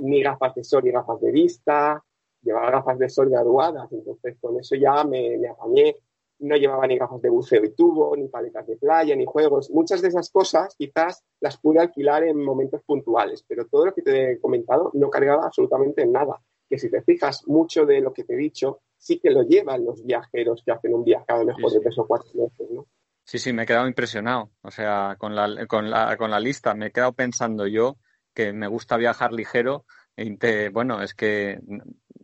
ni 0.00 0.22
gafas 0.22 0.54
de 0.54 0.64
sol 0.64 0.82
ni 0.82 0.90
gafas 0.90 1.20
de 1.20 1.30
vista, 1.30 2.02
llevaba 2.42 2.70
gafas 2.70 2.98
de 2.98 3.08
sol 3.08 3.28
graduadas, 3.30 3.92
entonces 3.92 4.36
con 4.40 4.58
eso 4.58 4.74
ya 4.74 5.04
me 5.04 5.46
apañé 5.46 5.94
no 6.40 6.56
llevaba 6.56 6.86
ni 6.86 6.96
gafas 6.98 7.20
de 7.20 7.30
buceo 7.30 7.64
y 7.64 7.70
tubo, 7.70 8.16
ni 8.16 8.28
paletas 8.28 8.66
de 8.66 8.76
playa, 8.76 9.16
ni 9.16 9.26
juegos. 9.26 9.70
Muchas 9.70 10.02
de 10.02 10.08
esas 10.08 10.30
cosas 10.30 10.74
quizás 10.76 11.24
las 11.40 11.58
pude 11.58 11.80
alquilar 11.80 12.24
en 12.24 12.42
momentos 12.42 12.82
puntuales, 12.84 13.44
pero 13.46 13.66
todo 13.66 13.86
lo 13.86 13.94
que 13.94 14.02
te 14.02 14.32
he 14.32 14.40
comentado 14.40 14.90
no 14.94 15.10
cargaba 15.10 15.46
absolutamente 15.46 16.06
nada. 16.06 16.40
Que 16.68 16.78
si 16.78 16.90
te 16.90 17.02
fijas, 17.02 17.46
mucho 17.46 17.86
de 17.86 18.00
lo 18.00 18.12
que 18.12 18.24
te 18.24 18.34
he 18.34 18.36
dicho 18.36 18.80
sí 18.98 19.20
que 19.20 19.30
lo 19.30 19.42
llevan 19.42 19.84
los 19.84 20.04
viajeros 20.04 20.62
que 20.64 20.72
hacen 20.72 20.94
un 20.94 21.04
viaje 21.04 21.24
a 21.28 21.38
lo 21.38 21.44
mejor 21.46 21.72
de 21.72 21.80
tres 21.80 21.98
o 21.98 22.06
cuatro 22.06 22.30
meses, 22.34 22.70
¿no? 22.70 22.86
Sí, 23.24 23.38
sí, 23.38 23.52
me 23.52 23.62
he 23.62 23.66
quedado 23.66 23.86
impresionado. 23.86 24.50
O 24.62 24.70
sea, 24.70 25.16
con 25.18 25.34
la, 25.34 25.66
con 25.66 25.90
la, 25.90 26.16
con 26.16 26.30
la 26.30 26.40
lista 26.40 26.74
me 26.74 26.86
he 26.86 26.90
quedado 26.90 27.12
pensando 27.12 27.66
yo 27.66 27.98
que 28.34 28.52
me 28.52 28.66
gusta 28.66 28.96
viajar 28.96 29.32
ligero. 29.32 29.84
E 30.16 30.70
bueno, 30.70 31.02
es 31.02 31.14
que 31.14 31.60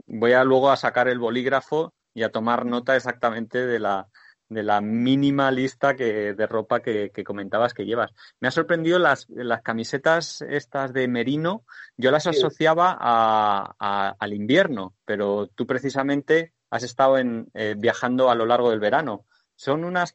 voy 0.06 0.32
a 0.32 0.44
luego 0.44 0.70
a 0.70 0.76
sacar 0.76 1.08
el 1.08 1.18
bolígrafo 1.18 1.94
y 2.12 2.22
a 2.22 2.32
tomar 2.32 2.64
nota 2.64 2.96
exactamente 2.96 3.66
de 3.66 3.78
la, 3.78 4.08
de 4.54 4.62
la 4.62 4.80
mínima 4.80 5.50
lista 5.50 5.94
que, 5.94 6.32
de 6.32 6.46
ropa 6.46 6.80
que, 6.80 7.10
comentabas 7.24 7.74
que 7.74 7.84
llevas. 7.84 8.12
Me 8.40 8.48
ha 8.48 8.50
sorprendido 8.50 8.98
las, 8.98 9.28
las 9.28 9.62
camisetas 9.62 10.42
estas 10.42 10.92
de 10.92 11.08
merino, 11.08 11.64
yo 11.96 12.10
las 12.10 12.26
asociaba 12.26 12.96
a, 12.98 14.14
al 14.18 14.32
invierno, 14.32 14.94
pero 15.04 15.48
tú 15.48 15.66
precisamente 15.66 16.52
has 16.70 16.82
estado 16.82 17.18
en, 17.18 17.48
eh, 17.54 17.74
viajando 17.76 18.30
a 18.30 18.34
lo 18.34 18.46
largo 18.46 18.70
del 18.70 18.80
verano. 18.80 19.26
¿Son 19.56 19.84
unas 19.84 20.14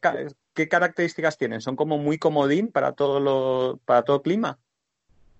qué 0.52 0.68
características 0.68 1.38
tienen? 1.38 1.60
¿Son 1.60 1.76
como 1.76 1.96
muy 1.98 2.18
comodín 2.18 2.72
para 2.72 2.92
todo 2.92 3.20
lo, 3.20 3.80
para 3.84 4.02
todo 4.02 4.22
clima? 4.22 4.58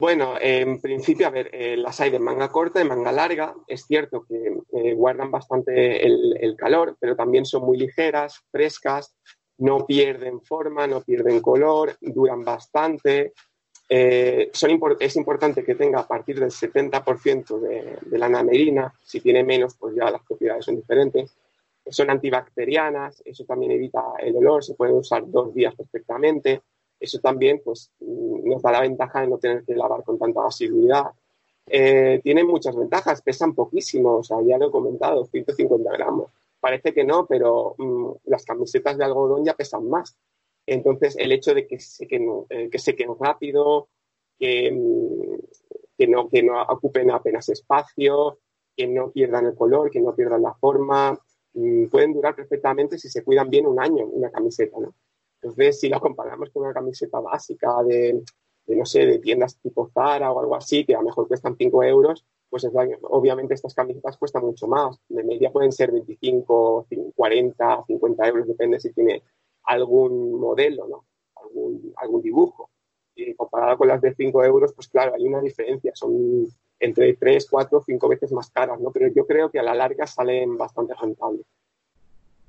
Bueno, 0.00 0.36
en 0.40 0.80
principio, 0.80 1.26
a 1.26 1.30
ver, 1.30 1.50
eh, 1.52 1.76
las 1.76 2.00
hay 2.00 2.08
de 2.10 2.18
manga 2.18 2.48
corta, 2.48 2.80
y 2.80 2.88
manga 2.88 3.12
larga. 3.12 3.54
Es 3.66 3.84
cierto 3.84 4.24
que 4.26 4.56
eh, 4.72 4.94
guardan 4.94 5.30
bastante 5.30 6.06
el, 6.06 6.56
calor, 6.56 6.96
pero 6.98 7.14
también 7.14 7.44
son 7.44 7.66
muy 7.66 7.76
ligeras, 7.76 8.40
frescas, 8.50 9.14
no 9.58 9.84
pierden 9.84 10.40
forma, 10.40 10.86
no 10.86 11.02
pierden 11.02 11.40
color, 11.40 11.98
duran 12.00 12.42
bastante. 12.42 13.34
Eh, 13.90 14.50
es 15.00 15.16
importante 15.16 15.62
que 15.62 15.74
tenga 15.74 16.00
a 16.00 16.08
partir 16.08 16.40
del 16.40 16.50
70% 16.50 17.60
de, 17.60 17.98
de 18.00 18.18
lana 18.18 18.42
merina. 18.42 18.94
Si 19.04 19.20
tiene 19.20 19.44
menos, 19.44 19.76
pues 19.78 19.94
ya 19.94 20.10
las 20.10 20.22
propiedades 20.22 20.64
son 20.64 20.76
diferentes. 20.76 21.36
Son 21.90 22.08
antibacterianas, 22.08 23.20
eso 23.22 23.44
también 23.44 23.72
evita 23.72 24.02
el 24.18 24.34
olor, 24.34 24.64
se 24.64 24.76
pueden 24.76 24.94
usar 24.94 25.30
dos 25.30 25.52
días 25.52 25.74
perfectamente 25.74 26.62
eso 27.00 27.18
también 27.18 27.62
pues, 27.64 27.90
nos 28.00 28.62
da 28.62 28.72
la 28.72 28.82
ventaja 28.82 29.22
de 29.22 29.28
no 29.28 29.38
tener 29.38 29.64
que 29.64 29.74
lavar 29.74 30.04
con 30.04 30.18
tanta 30.18 30.46
asiduidad. 30.46 31.06
Eh, 31.66 32.20
tienen 32.22 32.46
muchas 32.46 32.76
ventajas, 32.76 33.22
pesan 33.22 33.54
poquísimo, 33.54 34.22
ya 34.22 34.58
lo 34.58 34.68
he 34.68 34.70
comentado, 34.70 35.24
150 35.24 35.90
gramos. 35.92 36.30
Parece 36.60 36.92
que 36.92 37.04
no, 37.04 37.26
pero 37.26 37.74
mm, 37.78 38.10
las 38.24 38.44
camisetas 38.44 38.98
de 38.98 39.04
algodón 39.04 39.44
ya 39.44 39.54
pesan 39.54 39.88
más. 39.88 40.16
Entonces, 40.66 41.16
el 41.18 41.32
hecho 41.32 41.54
de 41.54 41.66
que 41.66 41.80
sequen, 41.80 42.44
eh, 42.50 42.68
que 42.70 42.78
sequen 42.78 43.14
rápido, 43.18 43.88
que, 44.38 44.70
mm, 44.70 45.38
que, 45.96 46.06
no, 46.06 46.28
que 46.28 46.42
no 46.42 46.62
ocupen 46.62 47.10
apenas 47.10 47.48
espacio, 47.48 48.38
que 48.76 48.86
no 48.86 49.10
pierdan 49.10 49.46
el 49.46 49.54
color, 49.54 49.90
que 49.90 50.00
no 50.00 50.14
pierdan 50.14 50.42
la 50.42 50.54
forma, 50.54 51.18
mm, 51.54 51.86
pueden 51.86 52.12
durar 52.12 52.34
perfectamente 52.34 52.98
si 52.98 53.08
se 53.08 53.24
cuidan 53.24 53.48
bien 53.48 53.66
un 53.66 53.80
año 53.80 54.06
una 54.06 54.30
camiseta, 54.30 54.78
¿no? 54.78 54.94
Entonces, 55.42 55.81
si 55.81 55.88
lo 55.88 56.00
comparamos 56.00 56.50
con 56.50 56.64
una 56.64 56.74
camiseta 56.74 57.18
básica 57.20 57.83
de, 57.83 58.22
no 58.66 58.85
sé, 58.85 59.07
de 59.07 59.18
tiendas 59.18 59.59
tipo 59.59 59.90
Zara 59.92 60.33
o 60.33 60.40
algo 60.40 60.55
así, 60.55 60.85
que 60.85 60.94
a 60.94 60.98
lo 60.98 61.07
mejor 61.07 61.29
cuestan 61.29 61.57
5 61.57 61.83
euros, 61.85 62.24
pues 62.48 62.68
obviamente 63.03 63.55
estas 63.55 63.74
camisetas 63.74 64.18
cuestan 64.18 64.44
mucho 64.44 64.66
más. 64.66 64.98
De 65.09 65.22
media 65.24 65.50
pueden 65.50 65.72
ser 65.72 65.92
25, 65.92 66.87
40, 67.14 67.85
50 67.87 68.29
euros, 68.29 68.48
depende 68.48 68.81
si 68.81 68.92
tiene 68.92 69.22
algún 69.64 70.38
modelo, 70.38 70.87
¿no? 70.88 71.07
Algún, 71.37 71.92
algún 71.96 72.22
dibujo. 72.22 72.70
Y 73.14 73.35
comparado 73.35 73.79
con 73.79 73.88
las 73.88 74.00
de 74.00 74.14
5 74.14 74.44
euros, 74.44 74.72
pues 74.74 74.88
claro, 74.88 75.14
hay 75.14 75.26
una 75.26 75.40
diferencia. 75.40 75.92
Son 75.94 76.46
entre 76.79 77.14
3, 77.14 77.46
4, 77.48 77.83
5 77.87 78.09
veces 78.09 78.33
más 78.33 78.50
caras, 78.50 78.81
¿no? 78.81 78.90
Pero 78.90 79.09
yo 79.09 79.26
creo 79.26 79.50
que 79.50 79.59
a 79.59 79.62
la 79.62 79.74
larga 79.74 80.07
salen 80.07 80.59
bastante 80.59 80.94
rentables. 81.00 81.46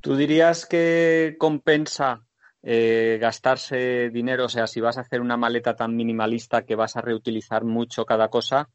¿Tú 0.01 0.15
dirías 0.15 0.65
que 0.65 1.35
compensa 1.37 2.25
eh, 2.63 3.17
gastarse 3.19 4.09
dinero, 4.09 4.45
o 4.45 4.49
sea, 4.49 4.67
si 4.67 4.81
vas 4.81 4.97
a 4.97 5.01
hacer 5.01 5.21
una 5.21 5.37
maleta 5.37 5.75
tan 5.75 5.95
minimalista 5.95 6.63
que 6.63 6.75
vas 6.75 6.95
a 6.95 7.01
reutilizar 7.01 7.63
mucho 7.63 8.05
cada 8.05 8.29
cosa, 8.29 8.69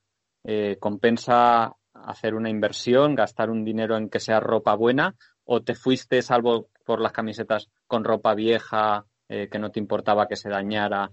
eh, 0.45 0.77
compensa 0.81 1.75
hacer 1.95 2.35
una 2.35 2.51
inversión, 2.51 3.15
gastar 3.15 3.51
un 3.51 3.65
dinero 3.65 3.97
en 3.97 4.09
que 4.09 4.21
sea 4.21 4.41
ropa 4.41 4.75
buena, 4.75 5.15
o 5.45 5.63
te 5.63 5.75
fuiste, 5.75 6.21
salvo 6.23 6.69
por 6.85 7.01
las 7.01 7.13
camisetas, 7.13 7.69
con 7.87 8.05
ropa 8.05 8.35
vieja 8.35 9.07
eh, 9.29 9.49
que 9.51 9.59
no 9.59 9.71
te 9.71 9.81
importaba 9.81 10.27
que 10.27 10.37
se 10.37 10.49
dañara. 10.49 11.11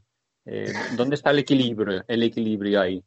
¿Dónde 0.98 1.16
está 1.16 1.32
el 1.32 1.40
equilibrio, 1.40 2.04
el 2.06 2.24
equilibrio 2.24 2.82
ahí? 2.82 3.02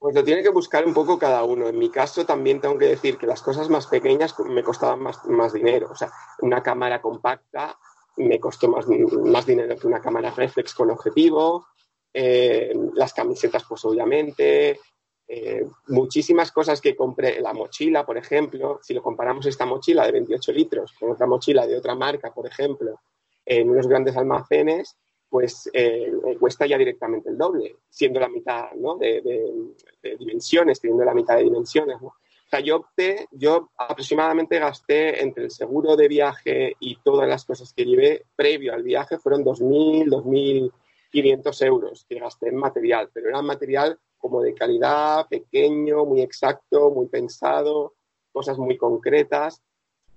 Pues 0.00 0.16
lo 0.16 0.24
tiene 0.24 0.42
que 0.42 0.48
buscar 0.48 0.84
un 0.84 0.92
poco 0.92 1.16
cada 1.16 1.44
uno. 1.44 1.68
En 1.68 1.78
mi 1.78 1.90
caso 1.90 2.26
también 2.26 2.60
tengo 2.60 2.76
que 2.76 2.88
decir 2.88 3.16
que 3.16 3.26
las 3.28 3.40
cosas 3.40 3.68
más 3.68 3.86
pequeñas 3.86 4.34
me 4.40 4.64
costaban 4.64 4.98
más, 4.98 5.24
más 5.26 5.52
dinero. 5.52 5.90
O 5.92 5.94
sea, 5.94 6.10
una 6.40 6.60
cámara 6.60 7.00
compacta 7.00 7.78
me 8.16 8.38
costó 8.38 8.68
más, 8.68 8.86
más 8.86 9.46
dinero 9.46 9.76
que 9.76 9.86
una 9.86 10.00
cámara 10.00 10.30
reflex 10.30 10.74
con 10.74 10.90
objetivo, 10.90 11.66
eh, 12.12 12.72
las 12.94 13.12
camisetas 13.14 13.64
pues 13.68 13.84
obviamente, 13.84 14.78
eh, 15.26 15.66
muchísimas 15.88 16.52
cosas 16.52 16.80
que 16.80 16.94
compré, 16.94 17.40
la 17.40 17.54
mochila, 17.54 18.04
por 18.04 18.18
ejemplo, 18.18 18.80
si 18.82 18.92
lo 18.92 19.02
comparamos 19.02 19.46
esta 19.46 19.64
mochila 19.64 20.04
de 20.04 20.12
28 20.12 20.52
litros 20.52 20.92
con 20.98 21.10
otra 21.10 21.26
mochila 21.26 21.66
de 21.66 21.76
otra 21.76 21.94
marca, 21.94 22.32
por 22.34 22.46
ejemplo, 22.46 23.00
en 23.44 23.70
unos 23.70 23.86
grandes 23.86 24.16
almacenes, 24.16 24.96
pues 25.28 25.70
eh, 25.72 26.12
cuesta 26.38 26.66
ya 26.66 26.76
directamente 26.76 27.30
el 27.30 27.38
doble, 27.38 27.76
siendo 27.88 28.20
la 28.20 28.28
mitad 28.28 28.72
¿no? 28.72 28.98
de, 28.98 29.22
de, 29.22 30.16
dimensiones, 30.16 30.78
teniendo 30.78 31.04
la 31.04 31.14
mitad 31.14 31.36
de 31.36 31.44
dimensiones. 31.44 32.02
¿no? 32.02 32.16
Sea, 32.52 32.60
yo 32.60 32.76
opté, 32.76 33.28
yo 33.32 33.70
aproximadamente 33.76 34.58
gasté 34.58 35.22
entre 35.22 35.44
el 35.44 35.50
seguro 35.50 35.96
de 35.96 36.08
viaje 36.08 36.76
y 36.80 36.96
todas 36.96 37.28
las 37.28 37.44
cosas 37.44 37.72
que 37.72 37.84
llevé 37.84 38.24
previo 38.36 38.74
al 38.74 38.82
viaje, 38.82 39.18
fueron 39.18 39.44
2.000, 39.44 40.70
500 41.10 41.62
euros 41.62 42.06
que 42.08 42.18
gasté 42.18 42.48
en 42.48 42.56
material, 42.56 43.10
pero 43.12 43.28
era 43.28 43.42
material 43.42 43.98
como 44.18 44.40
de 44.40 44.54
calidad, 44.54 45.26
pequeño, 45.28 46.04
muy 46.04 46.22
exacto, 46.22 46.90
muy 46.90 47.06
pensado, 47.06 47.94
cosas 48.32 48.56
muy 48.56 48.76
concretas, 48.76 49.62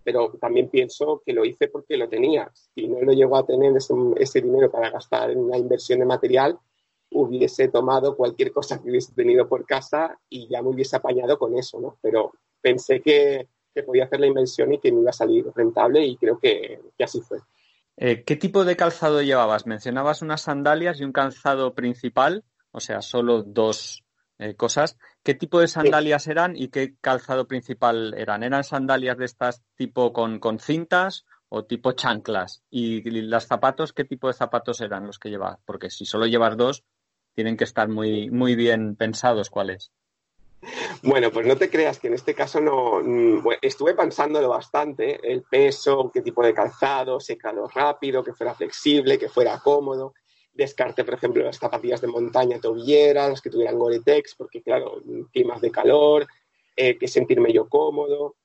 pero 0.04 0.32
también 0.39 0.69
pienso 0.69 1.21
que 1.26 1.34
lo 1.34 1.43
hice 1.43 1.67
porque 1.67 1.98
lo 1.98 2.08
tenía. 2.08 2.52
Si 2.54 2.88
no 2.88 3.02
lo 3.02 3.12
llegó 3.13 3.38
a 3.38 3.45
tener 3.45 3.74
ese, 3.76 4.41
dinero 4.41 4.69
para 4.69 4.91
gastar 4.91 5.32
en 5.32 5.39
una 5.39 5.58
inversión 5.58 6.00
de 6.00 6.06
material, 6.06 6.60
hubiese 7.15 7.67
tomado 7.69 8.15
cualquier 8.15 8.51
cosa 8.51 8.82
que 8.82 8.89
hubiese 8.89 9.13
tenido 9.13 9.47
por 9.47 9.65
casa 9.65 10.19
y 10.30 10.47
ya 10.47 10.62
me 10.62 10.69
hubiese 10.69 10.95
apañado 10.95 11.38
con 11.38 11.58
eso, 11.58 11.80
¿no? 11.80 11.97
Pero 12.01 12.34
pensé 12.62 13.01
que, 13.01 13.47
podía 13.86 14.06
hacer 14.06 14.21
la 14.21 14.28
inversión 14.28 14.73
y 14.73 14.80
que 14.80 14.91
me 14.91 15.01
iba 15.01 15.10
a 15.10 15.13
salir 15.13 15.45
rentable 15.54 16.06
y 16.06 16.15
creo 16.15 16.39
que 16.39 16.80
así 16.99 17.19
fue. 17.19 17.39
Eh, 17.97 18.23
¿Qué 18.25 18.36
tipo 18.36 18.65
de 18.65 18.75
calzado 18.75 19.21
llevabas? 19.21 19.65
Mencionabas 19.65 20.21
unas 20.21 20.41
sandalias 20.41 20.99
y 20.99 21.06
un 21.06 21.13
calzado 21.13 21.73
principal, 21.73 22.43
o 22.71 22.80
sea, 22.80 23.01
solo 23.01 23.43
dos 23.43 24.04
eh, 24.38 24.56
cosas. 24.56 24.97
¿Qué 25.23 25.34
tipo 25.34 25.60
de 25.60 25.69
sandalias 25.69 26.28
eran 26.28 26.58
y 26.58 26.67
qué 26.67 26.95
calzado 26.99 27.47
principal 27.47 28.13
eran? 28.17 28.43
¿Eran 28.43 28.63
sandalias 28.65 29.17
de 29.17 29.25
estas 29.25 29.63
tipo 29.75 30.12
con, 30.12 30.60
cintas 30.60 31.25
o 31.47 31.63
tipo 31.63 31.93
chanclas? 31.93 32.63
¿Y, 32.69 33.01
las 33.21 33.47
zapatos, 33.47 33.93
qué 33.93 34.04
tipo 34.04 34.28
de 34.28 34.34
zapatos 34.34 34.82
eran 34.82 35.08
los 35.08 35.17
que 35.17 35.30
llevabas? 35.30 35.60
Porque 35.65 35.89
si 35.89 36.06
solo 36.06 36.25
llevas 36.25 36.58
dos, 36.58 36.84
tienen 37.36 37.58
que 37.58 37.65
estar 37.65 37.88
muy, 37.88 38.32
muy 38.32 38.56
bien 38.56 38.95
pensados 38.95 39.50
cuáles. 39.50 39.91
Bueno, 41.04 41.32
pues 41.32 41.45
no 41.45 41.58
te 41.58 41.69
creas 41.69 42.00
que 42.00 42.08
en 42.08 42.15
este 42.15 42.34
caso 42.34 42.60
no 42.60 43.02
mm, 43.04 43.48
estuve 43.62 43.93
pensándolo 43.93 44.50
bastante, 44.50 45.19
el 45.32 45.43
peso, 45.43 46.10
qué 46.13 46.21
tipo 46.21 46.43
de 46.43 46.54
calzado, 46.54 47.19
secado 47.19 47.67
rápido, 47.67 48.24
que 48.24 48.34
fuera 48.34 48.56
flexible, 48.56 49.19
que 49.19 49.30
fuera 49.30 49.60
cómodo. 49.60 50.13
Descarte, 50.54 51.04
por 51.04 51.15
ejemplo, 51.15 51.43
las 51.43 51.60
zapatillas 51.60 52.02
de 52.02 52.08
montaña 52.08 52.60
tobilleras, 52.60 53.30
las 53.30 53.41
que 53.41 53.50
tuvieran 53.50 53.78
Gore-Tex, 53.78 54.36
porque 54.36 54.62
claro, 54.62 55.04
climas 55.32 55.62
de 55.62 55.69
calor, 55.69 56.26
eh, 56.76 56.98
que 56.98 57.08
sentirme 57.08 57.54
yo 57.54 57.67
cómodo. 57.67 58.36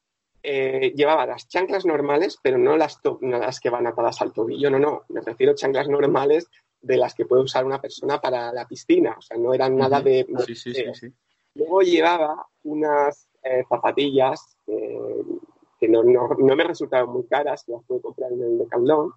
Eh, 0.42 0.92
llevaba 0.96 1.26
las 1.26 1.48
chanclas 1.48 1.86
normales, 1.86 2.38
pero 2.42 2.58
no 2.58 2.76
las, 2.76 3.00
las 3.20 3.60
que 3.60 3.70
van 3.70 3.86
atadas 3.86 4.20
al 4.22 4.32
tobillo, 4.32 4.70
no, 4.70 4.78
no, 4.78 5.04
me 5.08 5.20
refiero 5.20 5.52
a 5.52 5.54
chanclas 5.54 5.88
normales 5.88 6.48
de 6.82 6.96
las 6.96 7.14
que 7.14 7.26
puede 7.26 7.42
usar 7.42 7.64
una 7.64 7.80
persona 7.80 8.20
para 8.20 8.52
la 8.52 8.66
piscina, 8.66 9.16
o 9.18 9.22
sea, 9.22 9.36
no 9.36 9.52
eran 9.52 9.76
nada 9.76 10.00
de... 10.00 10.26
Sí, 10.46 10.54
sí, 10.54 10.74
sí, 10.74 10.84
sí. 10.94 11.12
Luego 11.54 11.82
llevaba 11.82 12.46
unas 12.62 13.28
eh, 13.42 13.64
zapatillas 13.68 14.56
que 15.80 15.88
no, 15.88 16.02
me 16.04 16.64
resultaban 16.64 17.08
muy 17.08 17.24
caras, 17.24 17.64
las 17.66 17.82
pude 17.84 18.02
comprar 18.02 18.32
en 18.32 18.42
el 18.42 18.58
Decathlon, 18.58 19.12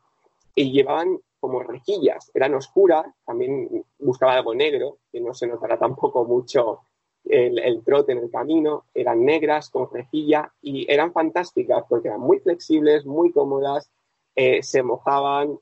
y 0.55 0.71
llevaban 0.71 1.19
como 1.39 1.61
rejillas, 1.61 2.31
eran 2.33 2.53
oscuras, 2.55 3.05
también 3.25 3.85
buscaba 3.99 4.33
algo 4.33 4.55
negro, 4.55 4.99
que 5.11 5.19
no 5.19 5.33
se 5.33 5.45
notara 5.45 5.77
tampoco 5.77 6.23
mucho 6.23 6.79
el, 7.25 7.83
trote 7.83 8.13
en 8.13 8.19
el 8.19 8.31
camino, 8.31 8.85
eran 8.93 9.25
negras 9.25 9.69
con 9.69 9.89
rejilla 9.91 10.53
y 10.61 10.89
eran 10.89 11.11
fantásticas 11.11 11.83
porque 11.89 12.07
eran 12.07 12.21
muy 12.21 12.39
flexibles, 12.39 13.05
muy 13.05 13.33
cómodas, 13.33 13.89
eh, 14.35 14.63
se 14.63 14.83
mojaban, 14.83 15.59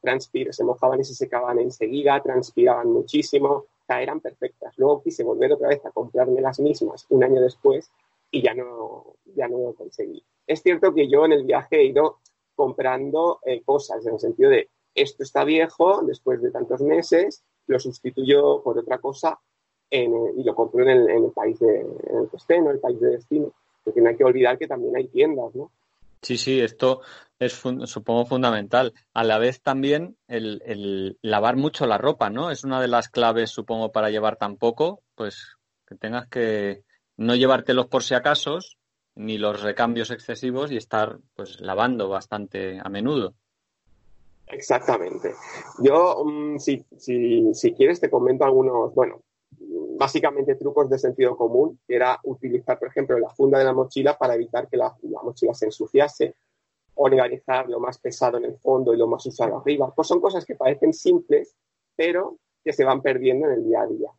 se 0.51 0.63
mojaban 0.63 1.01
y 1.01 1.03
se 1.03 1.15
secaban 1.15 1.59
enseguida, 1.59 2.21
transpiraban 2.21 2.91
muchísimo, 2.91 3.65
eran 3.99 4.19
perfectas. 4.19 4.77
Luego 4.77 5.01
quise 5.01 5.23
volver 5.23 5.51
otra 5.51 5.69
vez 5.69 5.85
a 5.85 5.91
comprarme 5.91 6.39
las 6.39 6.59
mismas 6.59 7.05
un 7.09 7.23
año 7.23 7.41
después 7.41 7.91
y 8.29 8.41
ya 8.41 8.53
no, 8.53 9.15
ya 9.35 9.47
no 9.47 9.57
lo 9.57 9.73
conseguí. 9.73 10.23
Es 10.47 10.61
cierto 10.61 10.93
que 10.93 11.09
yo 11.09 11.25
en 11.25 11.33
el 11.33 11.43
viaje 11.43 11.77
he 11.77 11.85
ido 11.85 12.19
comprando 12.55 13.39
eh, 13.45 13.61
cosas 13.65 14.05
en 14.05 14.13
el 14.13 14.19
sentido 14.19 14.51
de 14.51 14.69
esto 14.93 15.23
está 15.23 15.43
viejo, 15.43 16.01
después 16.03 16.41
de 16.41 16.51
tantos 16.51 16.81
meses, 16.81 17.43
lo 17.67 17.79
sustituyo 17.79 18.61
por 18.61 18.77
otra 18.77 18.97
cosa 18.99 19.39
y 19.89 20.43
lo 20.43 20.55
compro 20.55 20.83
en 20.83 21.09
el, 21.09 21.31
país 21.31 21.59
de, 21.59 21.79
en 21.81 22.29
el 22.59 22.67
el 22.67 22.79
país 22.79 22.99
de 23.01 23.09
destino. 23.09 23.51
Porque 23.83 23.99
no 23.99 24.09
hay 24.09 24.15
que 24.15 24.23
olvidar 24.23 24.57
que 24.57 24.67
también 24.67 24.95
hay 24.95 25.07
tiendas, 25.07 25.53
¿no? 25.55 25.69
Sí, 26.21 26.37
sí, 26.37 26.61
esto 26.61 27.01
es 27.45 27.53
supongo 27.53 28.25
fundamental. 28.25 28.93
A 29.13 29.23
la 29.23 29.37
vez 29.37 29.61
también 29.61 30.17
el, 30.27 31.17
lavar 31.21 31.55
mucho 31.55 31.87
la 31.87 31.97
ropa, 31.97 32.29
¿no? 32.29 32.51
Es 32.51 32.63
una 32.63 32.81
de 32.81 32.87
las 32.87 33.09
claves, 33.09 33.49
supongo, 33.49 33.91
para 33.91 34.09
llevar 34.09 34.37
tan 34.37 34.57
poco, 34.57 35.01
pues 35.15 35.57
que 35.87 35.95
tengas 35.95 36.27
que 36.27 36.83
no 37.17 37.35
llevártelos 37.35 37.87
por 37.87 38.03
si 38.03 38.13
acaso, 38.13 38.59
ni 39.15 39.37
los 39.37 39.61
recambios 39.61 40.11
excesivos 40.11 40.71
y 40.71 40.77
estar 40.77 41.17
pues 41.35 41.59
lavando 41.59 42.09
bastante 42.09 42.79
a 42.83 42.89
menudo. 42.89 43.33
Exactamente. 44.47 45.33
Yo, 45.79 46.23
mm, 46.25 46.57
si, 46.57 46.85
si, 46.97 47.53
si 47.53 47.73
quieres, 47.73 47.99
te 47.99 48.09
comento 48.09 48.43
algunos, 48.43 48.93
bueno, 48.93 49.23
básicamente 49.97 50.55
trucos 50.55 50.89
de 50.89 50.97
sentido 50.97 51.37
común, 51.37 51.79
que 51.87 51.95
era 51.95 52.19
utilizar, 52.23 52.79
por 52.79 52.87
ejemplo, 52.87 53.19
la 53.19 53.29
funda 53.29 53.59
de 53.59 53.65
la 53.65 53.73
mochila 53.73 54.17
para 54.17 54.35
evitar 54.35 54.67
que 54.67 54.77
la, 54.77 54.95
mochila 55.23 55.53
se 55.53 55.65
ensuciase, 55.65 56.35
organizar 57.03 57.69
lo 57.69 57.79
más 57.79 57.97
pesado 57.97 58.37
en 58.37 58.45
el 58.45 58.57
fondo 58.57 58.93
y 58.93 58.97
lo 58.97 59.07
más 59.07 59.25
usado 59.25 59.57
arriba. 59.57 59.91
Pues 59.95 60.07
son 60.07 60.19
cosas 60.19 60.45
que 60.45 60.55
parecen 60.55 60.93
simples, 60.93 61.55
pero 61.95 62.37
que 62.63 62.73
se 62.73 62.83
van 62.83 63.01
perdiendo 63.01 63.47
en 63.47 63.53
el 63.53 63.65
día 63.65 63.81
a 63.81 63.87
día. 63.87 64.09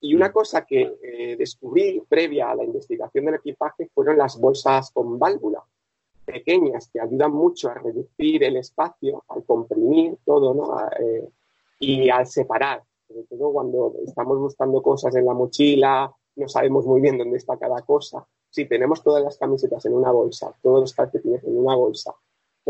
Y 0.00 0.14
una 0.14 0.28
mm. 0.28 0.32
cosa 0.32 0.64
que 0.64 0.96
eh, 1.02 1.36
descubrí 1.36 2.02
previa 2.08 2.50
a 2.50 2.54
la 2.54 2.64
investigación 2.64 3.26
del 3.26 3.34
equipaje 3.36 3.88
fueron 3.94 4.16
las 4.16 4.38
bolsas 4.38 4.90
con 4.90 5.18
válvula, 5.18 5.62
pequeñas, 6.24 6.88
que 6.92 7.00
ayudan 7.00 7.32
mucho 7.32 7.68
a 7.68 7.74
reducir 7.74 8.44
el 8.44 8.56
espacio, 8.56 9.24
al 9.28 9.44
comprimir 9.44 10.16
todo, 10.24 10.54
¿no? 10.54 10.78
Eh, 10.98 11.28
y 11.80 12.10
al 12.10 12.26
separar 12.26 12.82
sobre 13.10 13.24
todo 13.24 13.52
cuando 13.52 13.94
estamos 14.06 14.38
buscando 14.38 14.80
cosas 14.82 15.14
en 15.16 15.26
la 15.26 15.34
mochila, 15.34 16.14
no 16.36 16.48
sabemos 16.48 16.86
muy 16.86 17.00
bien 17.00 17.18
dónde 17.18 17.38
está 17.38 17.56
cada 17.56 17.82
cosa. 17.82 18.24
Si 18.48 18.66
tenemos 18.66 19.02
todas 19.02 19.22
las 19.22 19.36
camisetas 19.36 19.84
en 19.86 19.94
una 19.94 20.12
bolsa, 20.12 20.54
todos 20.62 20.80
los 20.80 20.94
calcetines 20.94 21.42
en 21.44 21.56
una 21.56 21.74
bolsa, 21.74 22.14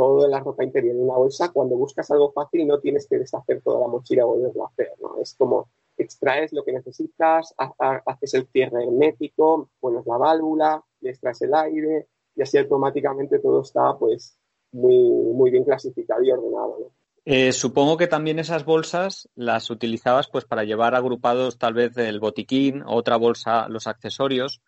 toda 0.01 0.29
la 0.29 0.41
ropa 0.41 0.65
interior 0.65 0.95
en 0.97 1.03
una 1.03 1.17
bolsa, 1.17 1.51
cuando 1.53 1.77
buscas 1.77 2.11
algo 2.11 2.33
fácil 2.33 2.67
no 2.67 2.81
tienes 2.81 3.07
que 3.07 3.19
deshacer 3.19 3.61
toda 3.61 3.81
la 3.81 3.87
mochila 3.87 4.25
o 4.25 4.29
volverlo 4.29 4.65
a 4.65 4.69
hacer, 4.69 4.93
¿no? 4.99 5.21
Es 5.21 5.35
como 5.35 5.69
extraes 5.99 6.55
lo 6.55 6.65
que 6.65 6.73
necesitas, 6.73 7.55
haces 7.59 8.33
el 8.33 8.47
cierre 8.47 8.85
hermético, 8.85 9.69
pones 9.79 10.07
la 10.07 10.17
válvula, 10.17 10.83
extraes 11.03 11.43
el 11.43 11.53
aire 11.53 12.07
y 12.35 12.41
así 12.41 12.57
automáticamente 12.57 13.41
todo 13.41 13.61
está 13.61 13.95
pues 13.99 14.39
muy, 14.73 14.97
muy 15.35 15.51
bien 15.51 15.65
clasificado 15.65 16.23
y 16.23 16.31
ordenado. 16.31 16.93
Eh, 17.27 17.53
supongo 17.53 17.99
que 17.99 18.07
también 18.07 18.39
esas 18.39 18.65
bolsas 18.65 19.29
las 19.35 19.69
utilizabas 19.69 20.31
pues 20.33 20.47
para 20.47 20.65
llevar 20.65 20.95
agrupados 20.95 21.59
tal 21.59 21.75
vez 21.75 21.95
el 21.99 22.21
botiquín, 22.21 22.83
otra 22.87 23.19
bolsa, 23.19 23.69
los 23.69 23.87
accesorios. 23.87 24.63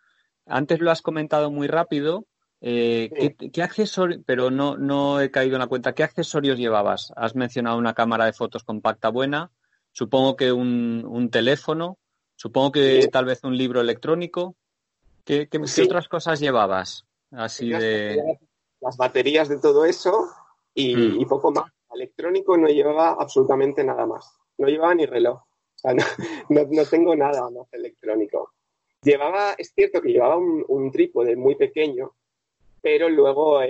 Antes 0.44 0.80
lo 0.80 0.90
has 0.90 1.00
comentado 1.00 1.50
muy 1.50 1.68
rápido. 1.68 2.26
Eh, 2.64 3.34
¿qué, 3.52 3.62
accesorios? 3.62 4.22
Pero 4.24 4.50
no, 4.50 4.76
no 4.76 5.20
he 5.20 5.30
caído 5.30 5.56
en 5.56 5.60
la 5.60 5.66
cuenta. 5.66 5.94
¿Qué 5.94 6.04
accesorios 6.04 6.58
llevabas? 6.58 7.12
Has 7.16 7.34
mencionado 7.34 7.76
una 7.76 7.92
cámara 7.92 8.24
de 8.24 8.32
fotos 8.32 8.62
compacta 8.62 9.08
buena. 9.08 9.50
Supongo 9.90 10.36
que 10.36 10.52
un, 10.52 11.28
teléfono. 11.30 11.98
Supongo 12.36 12.72
que 12.72 13.08
tal 13.12 13.24
vez 13.24 13.42
un 13.44 13.56
libro 13.56 13.80
electrónico. 13.80 14.54
¿Qué, 15.24 15.48
otras 15.84 16.08
cosas 16.08 16.40
llevabas? 16.40 17.04
Así 17.32 17.68
de. 17.68 18.38
Las 18.80 18.96
baterías 18.96 19.48
de 19.48 19.58
todo 19.58 19.84
eso 19.84 20.28
y 20.74 20.96
mm. 20.96 21.28
poco 21.28 21.52
más 21.52 21.70
electrónico 21.94 22.56
no 22.56 22.68
llevaba 22.68 23.16
absolutamente 23.18 23.84
nada 23.84 24.06
más. 24.06 24.32
No 24.58 24.68
llevaba 24.68 24.94
ni 24.94 25.06
reloj. 25.06 25.40
O 25.40 25.46
sea, 25.74 25.94
no, 26.48 26.84
tengo 26.86 27.14
nada 27.14 27.50
más 27.50 27.66
electrónico. 27.72 28.52
Llevaba, 29.02 29.54
es 29.58 29.72
cierto 29.74 30.00
que 30.00 30.12
llevaba 30.12 30.36
un, 30.36 30.90
trípode 30.92 31.36
muy 31.36 31.56
pequeño, 31.56 32.12
pero 32.82 33.08
luego, 33.08 33.60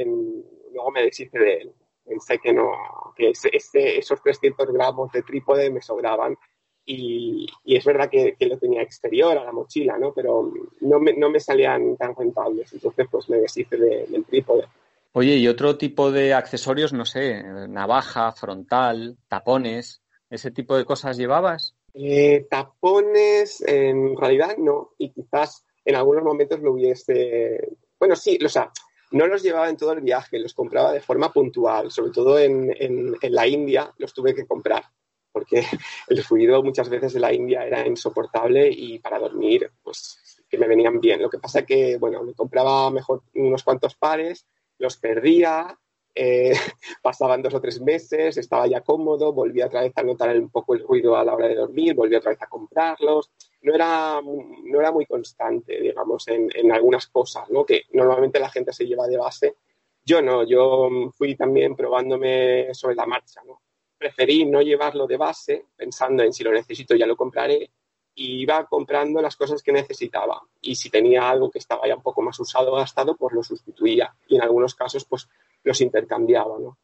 luego 0.73 0.91
me 0.91 1.03
deshice 1.03 1.39
de 1.39 1.55
él. 1.55 1.73
Pensé 2.05 2.39
que 2.39 2.53
no, 2.53 2.73
que 3.17 3.31
esos 3.31 4.23
300 4.23 4.67
gramos 4.73 5.13
de 5.13 5.23
trípode 5.23 5.71
me 5.71 5.81
sobraban 5.81 6.37
y, 6.85 7.47
es 7.65 7.85
verdad 7.85 8.11
que, 8.11 8.37
lo 8.41 8.59
tenía 8.59 8.83
exterior 8.83 9.39
a 9.39 9.45
la 9.45 9.53
mochila, 9.53 9.99
¿no? 9.99 10.13
Pero 10.13 10.53
no 10.81 10.99
me, 10.99 11.13
no 11.15 11.31
me 11.31 11.39
salían 11.39 11.97
tan 11.97 12.17
rentables. 12.17 12.73
Entonces, 12.73 13.07
pues 13.11 13.29
me 13.29 13.39
deshice 13.39 13.77
del 13.77 14.25
trípode. 14.25 14.65
Oye, 15.13 15.37
y 15.37 15.47
otro 15.47 15.77
tipo 15.77 16.11
de 16.11 16.35
accesorios, 16.35 16.93
no 16.93 17.05
sé, 17.05 17.43
navaja, 17.69 18.33
frontal, 18.33 19.19
tapones, 19.29 20.03
¿ese 20.31 20.51
tipo 20.51 20.77
de 20.77 20.87
cosas 20.87 21.19
llevabas? 21.19 21.77
Eh, 21.95 22.47
tapones, 22.51 23.63
en 23.67 24.17
realidad 24.17 24.57
no, 24.57 24.93
y 24.97 25.11
quizás 25.11 25.67
en 25.85 25.97
algunos 25.97 26.25
momentos 26.25 26.61
lo 26.61 26.73
hubiese. 26.73 27.77
Bueno, 27.99 28.17
sí, 28.17 28.39
o 28.43 28.49
sea, 28.49 28.73
no 29.13 29.27
los 29.27 29.43
llevaba 29.43 29.69
en 29.69 29.77
todo 29.77 29.93
el 29.93 30.01
viaje, 30.01 30.39
los 30.39 30.55
compraba 30.55 30.93
de 30.93 31.01
forma 31.01 31.33
puntual, 31.33 31.91
sobre 31.91 32.13
todo 32.13 32.39
en, 32.39 32.75
en, 32.79 33.17
la 33.33 33.47
India 33.47 33.93
los 33.99 34.13
tuve 34.13 34.35
que 34.35 34.47
comprar, 34.47 34.85
porque 35.31 35.65
el 36.09 36.23
fluido 36.23 36.63
muchas 36.63 36.89
veces 36.89 37.13
de 37.13 37.21
la 37.21 37.33
India 37.33 37.67
era 37.67 37.87
insoportable 37.87 38.69
y 38.71 38.99
para 38.99 39.19
dormir, 39.19 39.71
pues 39.83 40.45
que 40.49 40.59
me 40.59 40.69
venían 40.69 41.01
bien. 41.01 41.23
Lo 41.23 41.31
que 41.31 41.39
pasa 41.39 41.65
que, 41.65 41.97
bueno, 41.97 42.23
me 42.23 42.35
compraba 42.35 42.91
mejor 42.91 43.23
unos 43.35 43.63
cuantos 43.63 43.95
pares 43.95 44.47
los 44.79 44.97
perdía 44.97 45.79
eh, 46.15 46.53
pasaban 47.03 47.43
dos 47.43 47.55
o 47.55 47.61
tres 47.61 47.81
meses, 47.81 48.37
estaba 48.37 48.67
ya 48.67 48.83
cómodo, 48.83 49.33
volvía 49.33 49.67
otra 49.67 49.83
vez 49.83 49.93
a 49.97 50.03
notar 50.03 50.37
un 50.39 50.51
poco 50.51 50.75
el 50.75 50.87
ruido 50.87 51.17
a 51.17 51.25
la 51.25 51.35
hora 51.35 51.49
de 51.49 51.55
dormir, 51.55 51.95
volvía 51.95 52.19
otra 52.19 52.31
vez 52.31 52.43
a 52.43 52.49
comprarlos. 52.49 53.31
No 53.63 53.75
era, 53.75 54.21
no 54.23 54.81
era 54.81 54.91
muy 54.91 55.07
constante, 55.07 55.81
digamos, 55.81 56.27
en, 56.29 56.49
en 56.55 56.73
algunas 56.73 57.07
cosas, 57.07 57.49
¿no? 57.51 57.65
Que 57.65 57.83
normalmente 57.93 58.41
la 58.41 58.51
gente 58.51 58.73
se 58.73 58.87
lleva 58.87 59.07
de 59.07 59.17
base. 59.17 59.57
Yo 60.05 60.21
no, 60.21 60.45
yo 60.45 60.89
fui 61.15 61.37
también 61.37 61.77
probándome 61.77 62.75
sobre 62.75 62.97
la 62.97 63.07
marcha, 63.07 63.41
¿no? 63.47 63.63
Preferí 63.97 64.45
no 64.45 64.61
llevarlo 64.61 65.07
de 65.07 65.17
base, 65.17 65.67
pensando 65.77 66.25
en 66.25 66.33
si 66.33 66.43
lo 66.43 66.51
necesito 66.53 66.97
ya 66.97 67.07
lo 67.07 67.17
compraré, 67.17 67.71
y 68.15 68.43
iba 68.43 68.67
comprando 68.67 69.23
las 69.23 69.37
cosas 69.37 69.63
que 69.63 69.73
necesitaba. 69.73 70.43
Y 70.61 70.75
si 70.75 70.91
tenía 70.91 71.31
algo 71.31 71.51
que 71.51 71.59
estaba 71.59 71.87
ya 71.87 71.97
un 71.97 72.03
poco 72.03 72.21
más 72.21 72.39
usado 72.41 72.73
o 72.73 72.77
gastado, 72.77 73.17
pues 73.17 73.33
lo 73.33 73.43
sustituía. 73.43 74.15
Y 74.27 74.37
en 74.37 74.43
algunos 74.43 74.75
casos, 74.75 75.05
pues 75.05 75.29
los 75.65 75.81
intercambiaba, 75.81 76.59
¿no? 76.59 76.79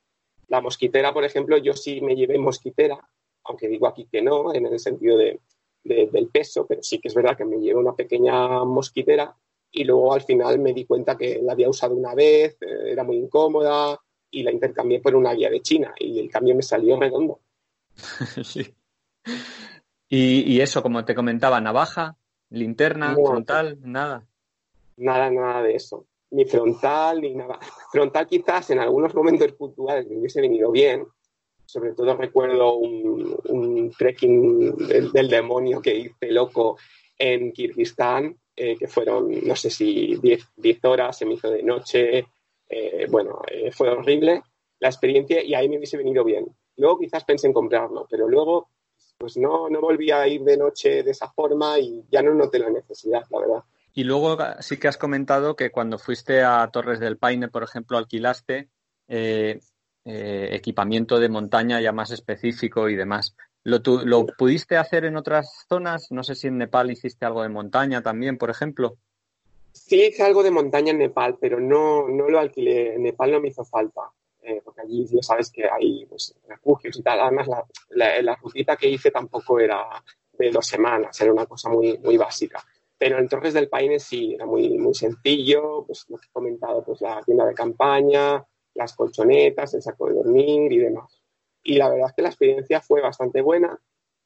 La 0.48 0.60
mosquitera, 0.60 1.12
por 1.12 1.24
ejemplo, 1.24 1.58
yo 1.58 1.74
sí 1.74 2.00
me 2.00 2.16
llevé 2.16 2.38
mosquitera, 2.38 2.98
aunque 3.44 3.68
digo 3.68 3.86
aquí 3.86 4.06
que 4.10 4.22
no, 4.22 4.54
en 4.54 4.66
el 4.66 4.78
sentido 4.78 5.16
de, 5.16 5.40
del 5.84 6.28
peso, 6.28 6.66
pero 6.66 6.82
sí 6.82 6.98
que 6.98 7.08
es 7.08 7.14
verdad 7.14 7.36
que 7.36 7.44
me 7.44 7.58
llevé 7.58 7.78
una 7.78 7.94
pequeña 7.94 8.64
mosquitera 8.64 9.34
y 9.70 9.84
luego 9.84 10.12
al 10.14 10.22
final 10.22 10.58
me 10.58 10.72
di 10.72 10.84
cuenta 10.84 11.16
que 11.16 11.40
la 11.42 11.52
había 11.52 11.68
usado 11.68 11.94
una 11.94 12.14
vez, 12.14 12.56
eh, 12.62 12.90
era 12.90 13.04
muy 13.04 13.16
incómoda 13.16 13.98
y 14.30 14.42
la 14.42 14.52
intercambié 14.52 15.00
por 15.00 15.14
una 15.14 15.32
guía 15.34 15.50
de 15.50 15.60
China 15.60 15.94
y 15.98 16.18
el 16.18 16.30
cambio 16.30 16.54
me 16.54 16.62
salió 16.62 16.98
redondo. 16.98 17.40
sí. 18.44 18.74
Y, 20.10 20.60
eso, 20.62 20.82
como 20.82 21.04
te 21.04 21.14
comentaba, 21.14 21.60
navaja, 21.60 22.16
linterna, 22.48 23.14
frontal, 23.14 23.78
nada. 23.82 24.26
Nada, 24.96 25.30
nada 25.30 25.62
de 25.62 25.74
eso. 25.74 26.06
Ni 26.30 26.44
frontal, 26.44 27.20
ni 27.20 27.34
nada. 27.34 27.58
Frontal 27.90 28.26
quizás 28.26 28.70
en 28.70 28.78
algunos 28.78 29.14
momentos 29.14 29.52
puntuales 29.52 30.06
me 30.08 30.18
hubiese 30.18 30.40
venido 30.40 30.70
bien. 30.70 31.06
Sobre 31.64 31.92
todo 31.92 32.16
recuerdo 32.16 32.76
un, 32.76 33.92
trekking 33.96 34.76
del, 35.12 35.28
demonio 35.28 35.80
que 35.82 35.94
hice 35.94 36.30
loco 36.30 36.78
en 37.18 37.52
Kirguistán, 37.52 38.38
eh, 38.56 38.76
que 38.76 38.88
fueron, 38.88 39.28
no 39.46 39.54
sé 39.54 39.68
si 39.68 40.16
10 40.16 40.84
horas, 40.84 41.18
se 41.18 41.26
me 41.26 41.34
hizo 41.34 41.50
de 41.50 41.62
noche. 41.62 42.26
Eh, 42.68 43.06
bueno, 43.10 43.42
eh, 43.50 43.70
fue 43.70 43.90
horrible 43.90 44.42
la 44.80 44.88
experiencia 44.88 45.42
y 45.42 45.54
ahí 45.54 45.68
me 45.68 45.76
hubiese 45.76 45.96
venido 45.96 46.24
bien. 46.24 46.46
Luego 46.76 46.98
quizás 46.98 47.24
pensé 47.24 47.46
en 47.46 47.52
comprarlo, 47.52 48.06
pero 48.08 48.28
luego 48.28 48.68
pues 49.18 49.36
no, 49.36 49.68
no 49.68 49.80
volví 49.80 50.10
a 50.10 50.26
ir 50.28 50.42
de 50.42 50.56
noche 50.56 51.02
de 51.02 51.10
esa 51.10 51.28
forma 51.28 51.78
y 51.78 52.04
ya 52.10 52.22
no 52.22 52.32
noté 52.34 52.58
la 52.60 52.70
necesidad, 52.70 53.24
la 53.30 53.40
verdad. 53.40 53.62
Y 53.98 54.04
luego 54.04 54.38
sí 54.60 54.76
que 54.76 54.86
has 54.86 54.96
comentado 54.96 55.56
que 55.56 55.72
cuando 55.72 55.98
fuiste 55.98 56.44
a 56.44 56.70
Torres 56.70 57.00
del 57.00 57.18
Paine, 57.18 57.48
por 57.48 57.64
ejemplo, 57.64 57.98
alquilaste 57.98 58.68
eh, 59.08 59.58
eh, 60.04 60.48
equipamiento 60.52 61.18
de 61.18 61.28
montaña 61.28 61.80
ya 61.80 61.90
más 61.90 62.12
específico 62.12 62.88
y 62.88 62.94
demás. 62.94 63.34
¿Lo, 63.64 63.80
¿Lo 64.04 64.24
pudiste 64.26 64.76
hacer 64.76 65.04
en 65.04 65.16
otras 65.16 65.66
zonas? 65.68 66.12
No 66.12 66.22
sé 66.22 66.36
si 66.36 66.46
en 66.46 66.58
Nepal 66.58 66.92
hiciste 66.92 67.26
algo 67.26 67.42
de 67.42 67.48
montaña 67.48 68.00
también, 68.00 68.38
por 68.38 68.50
ejemplo. 68.50 68.98
Sí 69.72 70.00
hice 70.00 70.22
algo 70.22 70.44
de 70.44 70.52
montaña 70.52 70.92
en 70.92 70.98
Nepal, 70.98 71.36
pero 71.40 71.58
no, 71.58 72.06
no 72.08 72.28
lo 72.28 72.38
alquilé. 72.38 72.94
En 72.94 73.02
Nepal 73.02 73.32
no 73.32 73.40
me 73.40 73.48
hizo 73.48 73.64
falta. 73.64 74.02
Eh, 74.42 74.62
porque 74.64 74.82
allí 74.82 75.06
ya 75.06 75.22
sabes 75.24 75.50
que 75.50 75.68
hay 75.68 76.06
pues, 76.06 76.36
refugios 76.46 76.96
y 76.96 77.02
tal. 77.02 77.18
Además, 77.18 77.48
la, 77.48 77.66
la, 77.88 78.22
la, 78.22 78.36
rutita 78.36 78.76
que 78.76 78.88
hice 78.88 79.10
tampoco 79.10 79.58
era 79.58 79.84
de 80.34 80.52
dos 80.52 80.68
semanas, 80.68 81.20
era 81.20 81.32
una 81.32 81.46
cosa 81.46 81.68
muy, 81.68 81.98
muy 81.98 82.16
básica. 82.16 82.64
Pero 82.98 83.18
en 83.18 83.28
Torres 83.28 83.54
del 83.54 83.68
Paine 83.68 83.98
sí, 84.00 84.34
era 84.34 84.44
muy, 84.44 84.76
muy 84.76 84.94
sencillo, 84.94 85.84
pues 85.86 86.04
lo 86.08 86.18
que 86.18 86.26
he 86.26 86.32
comentado, 86.32 86.84
pues 86.84 87.00
la 87.00 87.22
tienda 87.22 87.46
de 87.46 87.54
campaña, 87.54 88.44
las 88.74 88.94
colchonetas, 88.94 89.74
el 89.74 89.82
saco 89.82 90.08
de 90.08 90.14
dormir 90.14 90.72
y 90.72 90.78
demás. 90.78 91.22
Y 91.62 91.76
la 91.76 91.88
verdad 91.88 92.08
es 92.08 92.14
que 92.14 92.22
la 92.22 92.28
experiencia 92.28 92.80
fue 92.80 93.00
bastante 93.00 93.40
buena, 93.40 93.78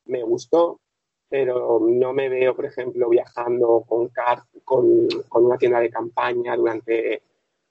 me 0.06 0.22
gustó, 0.22 0.80
pero 1.28 1.80
no 1.80 2.12
me 2.12 2.28
veo, 2.28 2.54
por 2.56 2.66
ejemplo, 2.66 3.08
viajando 3.08 3.84
con, 3.86 4.08
car 4.08 4.42
con, 4.64 5.08
con 5.28 5.44
una 5.44 5.58
tienda 5.58 5.80
de 5.80 5.90
campaña 5.90 6.56
durante 6.56 7.22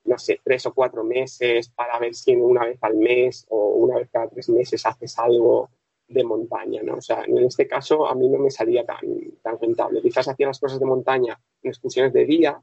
no 0.03 0.17
sé, 0.17 0.39
tres 0.43 0.65
o 0.65 0.73
cuatro 0.73 1.03
meses 1.03 1.69
para 1.69 1.99
ver 1.99 2.15
si 2.15 2.35
una 2.35 2.65
vez 2.65 2.79
al 2.81 2.95
mes 2.95 3.45
o 3.49 3.75
una 3.75 3.97
vez 3.97 4.09
cada 4.11 4.27
tres 4.29 4.49
meses 4.49 4.85
haces 4.85 5.17
algo 5.19 5.69
de 6.11 6.23
montaña, 6.23 6.81
¿no? 6.83 6.95
O 6.95 7.01
sea, 7.01 7.23
en 7.25 7.37
este 7.39 7.67
caso 7.67 8.07
a 8.07 8.15
mí 8.15 8.29
no 8.29 8.39
me 8.39 8.51
salía 8.51 8.85
tan, 8.85 8.99
tan 9.41 9.59
rentable. 9.59 10.01
Quizás 10.01 10.27
hacía 10.27 10.47
las 10.47 10.59
cosas 10.59 10.79
de 10.79 10.85
montaña 10.85 11.39
en 11.61 11.69
excursiones 11.69 12.13
de 12.13 12.25
día 12.25 12.61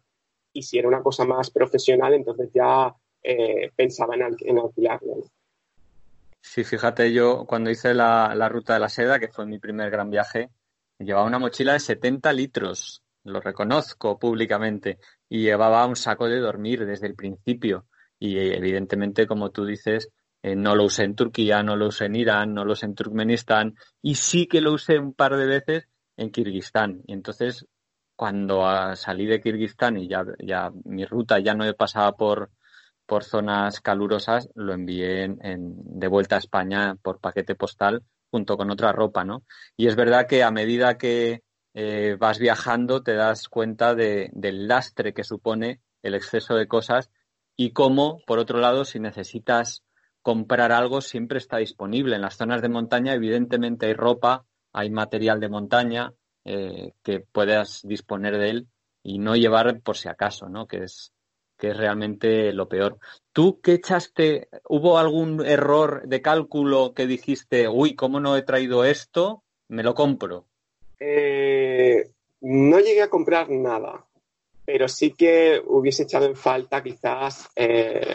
y 0.52 0.62
si 0.62 0.78
era 0.78 0.88
una 0.88 1.02
cosa 1.02 1.24
más 1.24 1.50
profesional, 1.50 2.14
entonces 2.14 2.50
ya 2.52 2.94
eh, 3.22 3.70
pensaba 3.74 4.14
en, 4.14 4.36
en 4.40 4.58
alquilarlo. 4.58 5.24
Sí, 6.40 6.64
fíjate, 6.64 7.12
yo 7.12 7.44
cuando 7.46 7.70
hice 7.70 7.94
la, 7.94 8.34
la 8.34 8.48
ruta 8.48 8.74
de 8.74 8.80
la 8.80 8.88
seda, 8.88 9.18
que 9.18 9.28
fue 9.28 9.44
mi 9.46 9.58
primer 9.58 9.90
gran 9.90 10.10
viaje, 10.10 10.50
llevaba 10.98 11.26
una 11.26 11.38
mochila 11.38 11.74
de 11.74 11.80
70 11.80 12.32
litros 12.32 13.02
lo 13.28 13.40
reconozco 13.40 14.18
públicamente, 14.18 14.98
y 15.28 15.42
llevaba 15.42 15.86
un 15.86 15.96
saco 15.96 16.26
de 16.26 16.40
dormir 16.40 16.86
desde 16.86 17.06
el 17.06 17.14
principio. 17.14 17.86
Y 18.18 18.38
evidentemente, 18.38 19.26
como 19.26 19.50
tú 19.50 19.64
dices, 19.64 20.08
eh, 20.52 20.56
no 20.56 20.74
lo 20.74 20.84
usé 20.84 21.04
en 21.04 21.14
Turquía, 21.14 21.62
no 21.62 21.76
lo 21.76 21.88
usé 21.88 22.06
en 22.06 22.16
Irán, 22.16 22.54
no 22.54 22.64
lo 22.64 22.72
usé 22.72 22.86
en 22.86 22.94
Turkmenistán, 22.94 23.74
y 24.02 24.16
sí 24.16 24.46
que 24.46 24.60
lo 24.60 24.72
usé 24.72 24.98
un 24.98 25.14
par 25.14 25.36
de 25.36 25.46
veces 25.46 25.88
en 26.16 26.30
Kirguistán. 26.30 27.02
Y 27.06 27.12
entonces, 27.12 27.66
cuando 28.16 28.62
salí 28.96 29.26
de 29.26 29.40
Kirguistán 29.40 29.96
y 29.96 30.08
ya, 30.08 30.24
ya 30.40 30.70
mi 30.84 31.04
ruta 31.04 31.38
ya 31.38 31.54
no 31.54 31.72
pasaba 31.74 32.12
por, 32.16 32.50
por 33.06 33.24
zonas 33.24 33.80
calurosas, 33.80 34.48
lo 34.54 34.72
envié 34.74 35.24
en, 35.24 35.76
de 36.00 36.08
vuelta 36.08 36.36
a 36.36 36.40
España 36.40 36.96
por 37.02 37.20
paquete 37.20 37.54
postal 37.54 38.02
junto 38.30 38.56
con 38.56 38.70
otra 38.70 38.92
ropa, 38.92 39.24
¿no? 39.24 39.44
Y 39.76 39.86
es 39.86 39.96
verdad 39.96 40.26
que 40.26 40.42
a 40.42 40.50
medida 40.50 40.98
que, 40.98 41.42
eh, 41.80 42.16
vas 42.18 42.40
viajando 42.40 43.04
te 43.04 43.14
das 43.14 43.48
cuenta 43.48 43.94
de, 43.94 44.30
del 44.32 44.66
lastre 44.66 45.14
que 45.14 45.22
supone 45.22 45.80
el 46.02 46.14
exceso 46.14 46.56
de 46.56 46.66
cosas 46.66 47.10
y 47.56 47.70
cómo, 47.70 48.20
por 48.26 48.40
otro 48.40 48.58
lado, 48.58 48.84
si 48.84 48.98
necesitas 48.98 49.84
comprar 50.28 50.72
algo, 50.72 51.00
siempre 51.00 51.38
está 51.38 51.56
disponible. 51.56 52.16
En 52.16 52.20
las 52.20 52.36
zonas 52.36 52.60
de 52.60 52.68
montaña, 52.68 53.14
evidentemente, 53.14 53.86
hay 53.86 53.94
ropa, 53.94 54.44
hay 54.74 54.90
material 54.90 55.40
de 55.40 55.48
montaña 55.48 56.12
eh, 56.44 56.92
que 57.02 57.20
puedas 57.20 57.80
disponer 57.82 58.36
de 58.36 58.50
él 58.50 58.66
y 59.02 59.20
no 59.20 59.36
llevar 59.36 59.80
por 59.80 59.96
si 59.96 60.10
acaso, 60.10 60.50
¿no? 60.50 60.66
Que 60.66 60.84
es, 60.84 61.14
que 61.56 61.70
es 61.70 61.76
realmente 61.78 62.52
lo 62.52 62.68
peor. 62.68 62.98
¿Tú 63.32 63.58
qué 63.62 63.72
echaste? 63.72 64.50
¿Hubo 64.68 64.98
algún 64.98 65.46
error 65.46 66.02
de 66.04 66.20
cálculo 66.20 66.92
que 66.92 67.06
dijiste, 67.06 67.66
uy, 67.66 67.94
¿cómo 67.94 68.20
no 68.20 68.36
he 68.36 68.42
traído 68.42 68.84
esto? 68.84 69.42
Me 69.68 69.82
lo 69.82 69.94
compro. 69.94 70.44
Eh, 71.00 72.10
no 72.42 72.80
llegué 72.80 73.00
a 73.00 73.08
comprar 73.08 73.48
nada, 73.48 74.04
pero 74.66 74.88
sí 74.88 75.12
que 75.12 75.62
hubiese 75.66 76.02
echado 76.02 76.26
en 76.26 76.36
falta 76.36 76.82
quizás 76.82 77.48
eh, 77.56 78.14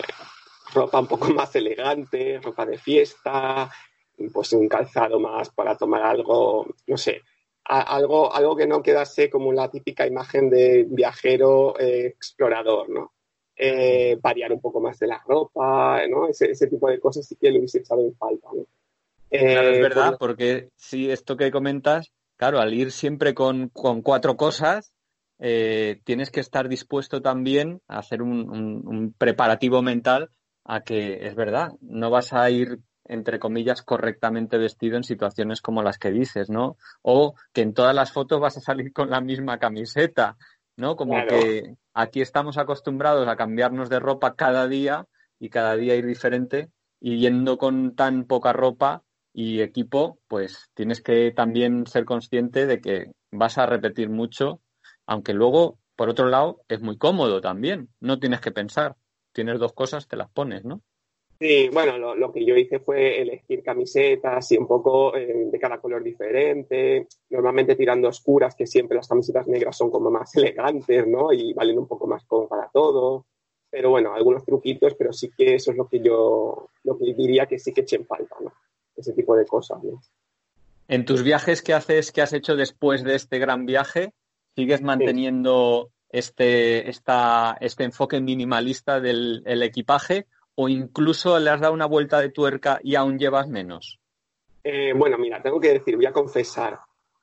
ropa 0.74 1.00
un 1.00 1.08
poco 1.08 1.28
más 1.34 1.56
elegante, 1.56 2.40
ropa 2.42 2.66
de 2.66 2.78
fiesta, 2.78 3.70
pues 4.32 4.54
un 4.54 4.68
calzado 4.68 5.20
más 5.20 5.50
para 5.50 5.78
tomar 5.78 6.04
algo, 6.04 6.68
no 6.88 6.98
sé, 6.98 7.22
algo, 7.66 8.34
algo 8.34 8.56
que 8.56 8.68
no 8.68 8.84
quedase 8.84 9.30
como 9.30 9.54
la 9.54 9.70
típica 9.70 10.06
imagen 10.06 10.50
de 10.50 10.86
viajero 10.88 11.80
eh, 11.80 12.08
explorador, 12.08 12.90
¿no? 12.90 13.14
variar 14.22 14.52
un 14.52 14.60
poco 14.60 14.82
más 14.82 15.00
de 15.00 15.08
la 15.08 15.24
ropa, 15.26 16.06
¿no? 16.08 16.28
Ese, 16.28 16.68
tipo 16.68 16.90
de 16.90 17.00
cosas 17.00 17.26
sí 17.26 17.38
que 17.40 17.50
lo 17.50 17.60
hubiese 17.60 17.78
echado 17.78 18.02
en 18.02 18.14
falta, 18.16 18.50
¿no? 18.54 18.66
es 19.30 19.80
verdad, 19.80 20.18
porque 20.20 20.70
si 20.76 21.10
esto 21.10 21.38
que 21.38 21.50
comentas 21.50 22.12
claro, 22.44 22.60
al 22.60 22.74
ir 22.74 22.92
siempre 22.92 23.34
con, 23.34 23.70
cuatro 23.70 24.36
cosas, 24.36 24.94
eh, 25.40 26.02
tienes 26.04 26.30
que 26.30 26.40
estar 26.40 26.68
dispuesto 26.68 27.22
también 27.22 27.82
a 27.88 28.00
hacer 28.00 28.22
un, 28.22 29.16
preparativo 29.18 29.82
mental 29.82 30.30
a 30.66 30.82
que 30.82 31.26
es 31.28 31.36
verdad, 31.36 31.72
no 31.82 32.10
vas 32.10 32.34
a 32.34 32.50
ir 32.50 32.80
entre 33.06 33.38
comillas, 33.38 33.82
correctamente 33.82 34.58
vestido 34.58 34.96
en 34.96 35.04
situaciones 35.04 35.62
como 35.62 35.84
las 35.84 35.98
que 35.98 36.10
dices, 36.10 36.50
¿no? 36.50 36.78
O 37.02 37.36
que 37.52 37.62
en 37.62 37.74
todas 37.74 37.94
las 37.94 38.14
fotos 38.14 38.40
vas 38.40 38.56
a 38.56 38.62
salir 38.62 38.94
con 38.94 39.10
la 39.10 39.20
misma 39.20 39.60
camiseta, 39.60 40.38
¿no? 40.78 40.96
Como 40.96 41.16
que 41.28 41.76
aquí 41.94 42.22
estamos 42.22 42.58
acostumbrados 42.58 43.28
a 43.28 43.36
cambiarnos 43.36 43.90
de 43.90 44.00
ropa 44.00 44.36
cada 44.36 44.70
día 44.70 45.06
y 45.38 45.50
cada 45.50 45.76
día 45.76 45.96
ir 45.96 46.06
diferente 46.06 46.70
y 47.02 47.20
yendo 47.20 47.58
con 47.58 47.94
tan 47.94 48.24
poca 48.24 48.54
ropa, 48.54 49.04
y 49.34 49.62
equipo, 49.62 50.20
pues 50.28 50.70
tienes 50.76 51.02
que 51.02 51.32
también 51.32 51.88
ser 51.88 52.06
consciente 52.06 52.68
de 52.68 52.80
que 52.80 53.12
vas 53.32 53.58
a 53.58 53.66
repetir 53.66 54.10
mucho, 54.10 54.62
aunque 55.08 55.34
luego, 55.34 55.80
por 55.96 56.10
otro 56.10 56.28
lado, 56.28 56.62
es 56.70 56.82
muy 56.82 56.98
cómodo 56.98 57.42
también, 57.42 57.90
no 58.00 58.20
tienes 58.20 58.42
que 58.42 58.52
pensar, 58.52 58.96
tienes 59.34 59.60
dos 59.60 59.74
cosas, 59.74 60.08
te 60.08 60.16
las 60.16 60.30
pones, 60.30 60.64
¿no? 60.64 60.82
Sí, 61.40 61.68
bueno, 61.74 62.16
lo, 62.16 62.32
que 62.32 62.46
yo 62.46 62.56
hice 62.56 62.80
fue 62.80 63.22
elegir 63.22 63.64
camisetas 63.64 64.50
y 64.54 64.58
un 64.58 64.66
poco 64.66 65.14
eh, 65.14 65.50
de 65.52 65.60
cada 65.60 65.78
color 65.78 66.02
diferente, 66.02 67.08
normalmente 67.32 67.76
tirando 67.76 68.08
oscuras, 68.08 68.56
que 68.56 68.66
siempre 68.66 68.96
las 68.96 69.10
camisetas 69.10 69.48
negras 69.48 69.76
son 69.76 69.92
como 69.92 70.10
más 70.10 70.34
elegantes, 70.38 71.06
¿no? 71.06 71.34
Y 71.34 71.54
valen 71.54 71.80
un 71.80 71.88
poco 71.88 72.08
más 72.08 72.24
como 72.26 72.48
para 72.48 72.70
todo. 72.72 73.26
pero 73.70 73.90
bueno, 73.90 74.14
algunos 74.14 74.46
truquitos, 74.46 74.94
pero 74.96 75.12
sí 75.12 75.32
que 75.36 75.56
eso 75.56 75.72
es 75.72 75.78
lo 75.78 75.88
que 75.88 76.00
yo, 76.00 76.70
lo 76.84 76.98
que 76.98 77.14
diría 77.14 77.46
que 77.46 77.60
sí 77.60 77.74
que 77.74 77.82
echen 77.82 78.06
falta, 78.06 78.38
¿no? 78.40 78.54
Ese 78.96 79.12
tipo 79.12 79.36
de 79.36 79.46
cosas, 79.46 79.80
En 80.88 81.04
tus 81.04 81.24
viajes 81.24 81.62
que 81.62 81.74
haces, 81.74 82.12
que 82.12 82.22
has 82.22 82.32
hecho 82.32 82.56
después 82.56 83.04
de 83.04 83.16
este 83.16 83.40
gran 83.40 83.66
viaje, 83.66 84.14
¿sigues 84.56 84.82
manteniendo 84.82 85.90
este, 86.14 86.90
esta, 86.90 87.58
este 87.60 87.84
enfoque 87.84 88.22
minimalista 88.22 89.02
del 89.02 89.44
equipaje 89.64 90.28
o 90.56 90.70
incluso 90.70 91.40
le 91.40 91.50
has 91.50 91.62
dado 91.62 91.74
una 91.74 91.86
vuelta 91.86 92.20
de 92.22 92.30
tuerca 92.30 92.80
y 92.84 92.96
aún 92.96 93.18
llevas 93.18 93.48
menos? 93.48 94.00
Eh, 94.64 94.94
bueno, 94.96 95.18
mira, 95.18 95.42
tengo 95.42 95.60
que 95.60 95.74
decir, 95.74 95.96
voy 95.96 96.06
a 96.06 96.14
confesar, 96.14 96.80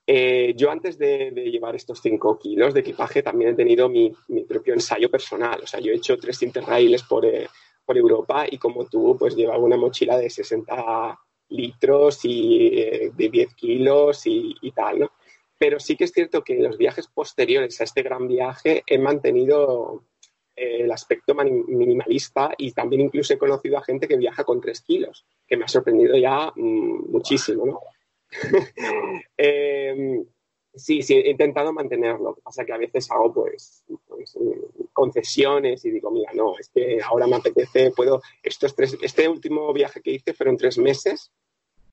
eh, 0.06 0.54
yo 0.56 0.70
antes 0.70 0.98
de, 0.98 1.30
llevar 1.30 1.74
estos 1.74 2.00
5 2.00 2.38
kilos 2.38 2.74
de 2.74 2.80
equipaje 2.80 3.22
también 3.22 3.52
he 3.52 3.54
tenido 3.54 3.88
mi, 3.88 4.12
propio 4.48 4.74
ensayo 4.74 5.10
personal. 5.10 5.60
O 5.62 5.66
sea, 5.66 5.80
yo 5.80 5.92
he 5.92 5.96
hecho 5.96 6.18
tres 6.18 6.42
interrails 6.42 7.02
por, 7.04 7.24
eh, 7.24 7.48
por 7.84 7.96
Europa 7.96 8.44
y 8.50 8.58
como 8.58 8.86
tú, 8.86 9.16
pues 9.18 9.34
llevaba 9.36 9.58
una 9.58 9.76
mochila 9.76 10.18
de 10.18 10.28
60 10.28 11.18
litros 11.50 12.20
y 12.24 12.70
de 12.70 13.28
10 13.28 13.54
kilos 13.54 14.22
y, 14.26 14.72
tal, 14.74 15.00
¿no? 15.00 15.12
Pero 15.60 15.78
sí 15.78 15.94
que 15.94 16.04
es 16.04 16.12
cierto 16.12 16.42
que 16.42 16.54
en 16.54 16.62
los 16.62 16.78
viajes 16.78 17.06
posteriores 17.06 17.78
a 17.82 17.84
este 17.84 18.02
gran 18.02 18.26
viaje 18.26 18.82
he 18.86 18.98
mantenido 18.98 20.04
el 20.56 20.90
aspecto 20.90 21.34
minimalista 21.34 22.54
y 22.56 22.72
también 22.72 23.02
incluso 23.02 23.34
he 23.34 23.38
conocido 23.38 23.76
a 23.76 23.84
gente 23.84 24.08
que 24.08 24.16
viaja 24.16 24.42
con 24.42 24.58
3 24.58 24.80
kilos, 24.80 25.26
que 25.46 25.58
me 25.58 25.64
ha 25.64 25.68
sorprendido 25.68 26.16
ya 26.16 26.50
mm, 26.56 27.10
muchísimo, 27.10 27.66
¿no? 27.66 27.80
eh, 29.36 30.24
sí, 30.74 31.02
sí, 31.02 31.16
he 31.16 31.30
intentado 31.30 31.74
mantenerlo. 31.74 32.38
Pasa 32.42 32.64
que 32.64 32.72
a 32.72 32.78
veces 32.78 33.10
hago 33.10 33.30
pues, 33.30 33.84
pues, 34.08 34.38
concesiones 34.94 35.84
y 35.84 35.90
digo, 35.90 36.10
mira, 36.10 36.32
no, 36.32 36.58
es 36.58 36.70
que 36.70 37.00
ahora 37.02 37.26
me 37.26 37.36
apetece, 37.36 37.90
puedo, 37.90 38.22
estos 38.42 38.74
tres, 38.74 38.96
este 39.02 39.28
último 39.28 39.70
viaje 39.74 40.00
que 40.00 40.12
hice 40.12 40.32
fueron 40.32 40.56
tres 40.56 40.78
meses 40.78 41.30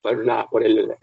por, 0.00 0.24
por 0.50 0.64
el, 0.64 0.96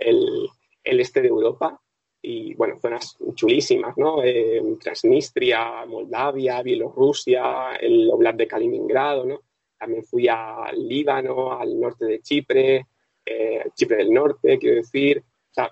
este 0.84 1.22
de 1.22 1.28
Europa 1.28 1.80
y 2.28 2.56
bueno, 2.56 2.80
zonas 2.80 3.18
chulísimas, 3.36 3.96
¿no? 3.98 4.24
Eh, 4.24 4.62
Transnistria, 4.82 5.86
Moldavia, 5.86 6.64
Bielorrusia, 6.64 7.76
el 7.80 8.10
Oblast 8.12 8.38
de 8.38 8.48
Kaliningrado, 8.48 9.26
¿no? 9.26 9.42
También 9.78 10.04
fui 10.04 10.28
al 10.28 10.88
Líbano, 10.88 11.54
al 11.54 11.80
norte 11.80 12.06
de 12.06 12.22
Chipre, 12.22 12.88
eh, 13.24 13.66
Chipre 13.76 13.98
del 13.98 14.12
Norte, 14.12 14.58
quiero 14.58 14.78
decir. 14.78 15.20
O 15.20 15.54
sea, 15.54 15.72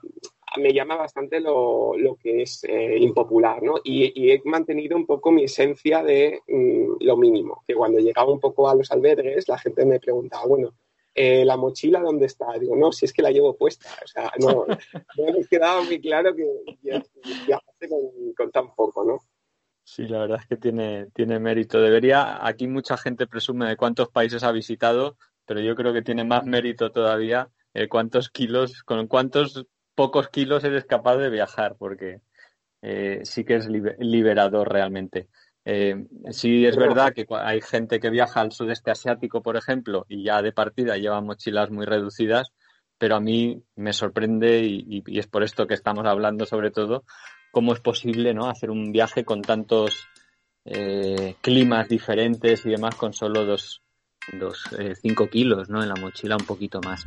me 0.57 0.71
llama 0.71 0.95
bastante 0.95 1.39
lo, 1.39 1.95
que 2.21 2.43
es 2.43 2.63
eh, 2.65 2.97
impopular, 2.99 3.63
¿no? 3.63 3.75
Y, 3.83 4.31
he 4.31 4.41
mantenido 4.45 4.95
un 4.95 5.07
poco 5.07 5.31
mi 5.31 5.45
esencia 5.45 6.03
de 6.03 6.41
mm, 6.47 6.97
lo 6.99 7.17
mínimo, 7.17 7.63
que 7.67 7.73
cuando 7.73 7.99
llegaba 7.99 8.31
un 8.31 8.39
poco 8.39 8.69
a 8.69 8.75
los 8.75 8.91
albergues, 8.91 9.47
la 9.47 9.57
gente 9.57 9.85
me 9.85 9.99
preguntaba, 9.99 10.45
bueno, 10.45 10.75
eh, 11.15 11.45
¿la 11.45 11.57
mochila 11.57 11.99
dónde 11.99 12.25
está? 12.25 12.47
Digo, 12.59 12.75
no, 12.75 12.91
si 12.91 13.05
es 13.05 13.13
que 13.13 13.21
la 13.21 13.31
llevo 13.31 13.55
puesta. 13.55 13.89
O 14.03 14.07
sea, 14.07 14.31
no, 14.39 14.65
no 15.17 15.33
me 15.33 15.45
quedaba 15.45 15.81
muy 15.83 16.01
claro 16.01 16.35
que 16.35 16.45
viajaste 16.81 17.89
con, 17.89 18.33
con 18.35 18.51
tan 18.51 18.73
poco, 18.73 19.03
¿no? 19.03 19.19
Sí, 19.85 20.07
la 20.07 20.19
verdad 20.19 20.39
es 20.41 20.47
que 20.47 20.57
tiene, 20.57 21.07
tiene 21.13 21.39
mérito. 21.39 21.81
Debería, 21.81 22.45
aquí 22.45 22.67
mucha 22.67 22.97
gente 22.97 23.27
presume 23.27 23.67
de 23.67 23.75
cuántos 23.75 24.09
países 24.09 24.43
ha 24.43 24.51
visitado, 24.51 25.17
pero 25.45 25.59
yo 25.59 25.75
creo 25.75 25.93
que 25.93 26.01
tiene 26.01 26.23
más 26.23 26.45
mérito 26.45 26.91
todavía 26.91 27.49
eh, 27.73 27.89
cuántos 27.89 28.29
kilos, 28.29 28.83
con 28.83 29.07
cuántos 29.07 29.65
pocos 29.93 30.29
kilos 30.29 30.63
eres 30.63 30.85
capaz 30.85 31.17
de 31.17 31.29
viajar, 31.29 31.75
porque 31.77 32.21
eh, 32.81 33.21
sí 33.23 33.43
que 33.43 33.55
es 33.55 33.67
liberador 33.67 34.71
realmente. 34.71 35.27
Eh, 35.65 36.07
sí 36.31 36.65
es 36.65 36.75
verdad 36.75 37.13
que 37.13 37.25
hay 37.29 37.61
gente 37.61 37.99
que 37.99 38.09
viaja 38.09 38.41
al 38.41 38.51
sudeste 38.51 38.91
asiático, 38.91 39.41
por 39.41 39.55
ejemplo, 39.55 40.05
y 40.09 40.23
ya 40.23 40.41
de 40.41 40.51
partida 40.51 40.97
lleva 40.97 41.21
mochilas 41.21 41.71
muy 41.71 41.85
reducidas, 41.85 42.49
pero 42.97 43.15
a 43.15 43.19
mí 43.19 43.63
me 43.75 43.93
sorprende 43.93 44.61
y, 44.63 45.03
es 45.17 45.27
por 45.27 45.43
esto 45.43 45.67
que 45.67 45.73
estamos 45.73 46.05
hablando 46.05 46.45
sobre 46.45 46.71
todo, 46.71 47.03
cómo 47.51 47.73
es 47.73 47.79
posible 47.79 48.33
¿no? 48.33 48.49
hacer 48.49 48.71
un 48.71 48.91
viaje 48.91 49.23
con 49.23 49.41
tantos 49.41 50.07
climas 51.41 51.89
diferentes 51.89 52.65
y 52.65 52.69
demás 52.69 52.95
con 52.95 53.11
solo 53.11 53.45
dos, 53.45 53.83
dos, 54.31 54.63
eh, 54.79 54.95
cinco 54.95 55.27
kilos, 55.27 55.69
¿no? 55.69 55.81
En 55.81 55.89
la 55.89 55.95
mochila 55.95 56.37
un 56.39 56.45
poquito 56.45 56.79
más. 56.81 57.05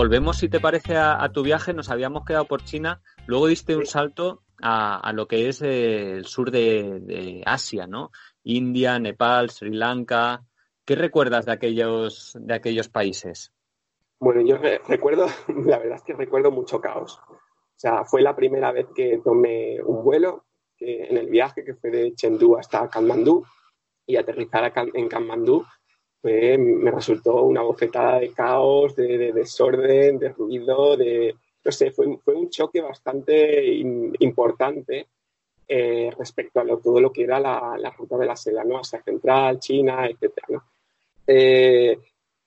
Volvemos, 0.00 0.38
si 0.38 0.48
te 0.48 0.60
parece, 0.60 0.96
a, 0.96 1.30
tu 1.30 1.42
viaje. 1.42 1.74
Nos 1.74 1.90
habíamos 1.90 2.24
quedado 2.24 2.46
por 2.46 2.64
China. 2.64 3.02
Luego 3.26 3.48
diste 3.48 3.76
un 3.76 3.84
salto 3.84 4.44
a, 4.62 5.12
lo 5.12 5.28
que 5.28 5.50
es 5.50 5.60
el 5.60 6.24
sur 6.24 6.50
de, 6.50 7.42
Asia, 7.44 7.86
¿no? 7.86 8.10
India, 8.42 8.98
Nepal, 8.98 9.50
Sri 9.50 9.74
Lanka. 9.74 10.42
¿Qué 10.86 10.94
recuerdas 10.94 11.44
de 11.44 11.52
aquellos, 11.52 12.32
de 12.40 12.54
aquellos 12.54 12.88
países? 12.88 13.52
Bueno, 14.18 14.40
yo 14.40 14.56
recuerdo, 14.88 15.26
la 15.66 15.78
verdad 15.78 15.96
es 15.96 16.02
que 16.02 16.14
recuerdo 16.14 16.50
mucho 16.50 16.80
caos. 16.80 17.20
O 17.28 17.76
sea, 17.76 18.04
fue 18.06 18.22
la 18.22 18.34
primera 18.34 18.72
vez 18.72 18.86
que 18.94 19.20
tomé 19.22 19.82
un 19.82 20.02
vuelo 20.02 20.46
en 20.78 21.18
el 21.18 21.28
viaje 21.28 21.62
que 21.62 21.74
fue 21.74 21.90
de 21.90 22.14
Chengdu 22.14 22.56
hasta 22.56 22.88
Kathmandú 22.88 23.44
y 24.06 24.16
aterrizar 24.16 24.72
en 24.94 25.08
Kathmandú 25.08 25.66
me 26.22 26.90
resultó 26.90 27.42
una 27.42 27.62
bofetada 27.62 28.20
de 28.20 28.32
caos, 28.32 28.94
de, 28.94 29.32
desorden, 29.32 30.18
de 30.18 30.28
ruido, 30.30 30.96
de, 30.96 31.34
no 31.64 31.72
sé, 31.72 31.90
fue, 31.90 32.06
un 32.06 32.50
choque 32.50 32.80
bastante 32.80 33.64
importante 34.18 35.08
eh, 35.66 36.10
respecto 36.18 36.60
a 36.60 36.64
todo 36.80 37.00
lo 37.00 37.12
que 37.12 37.22
era 37.22 37.38
la, 37.38 37.94
ruta 37.96 38.18
de 38.18 38.26
la 38.26 38.36
seda, 38.36 38.64
¿no? 38.64 38.78
Asia 38.78 39.02
Central, 39.02 39.60
China, 39.60 40.06
etc. 40.06 40.60
Eh, 41.26 41.96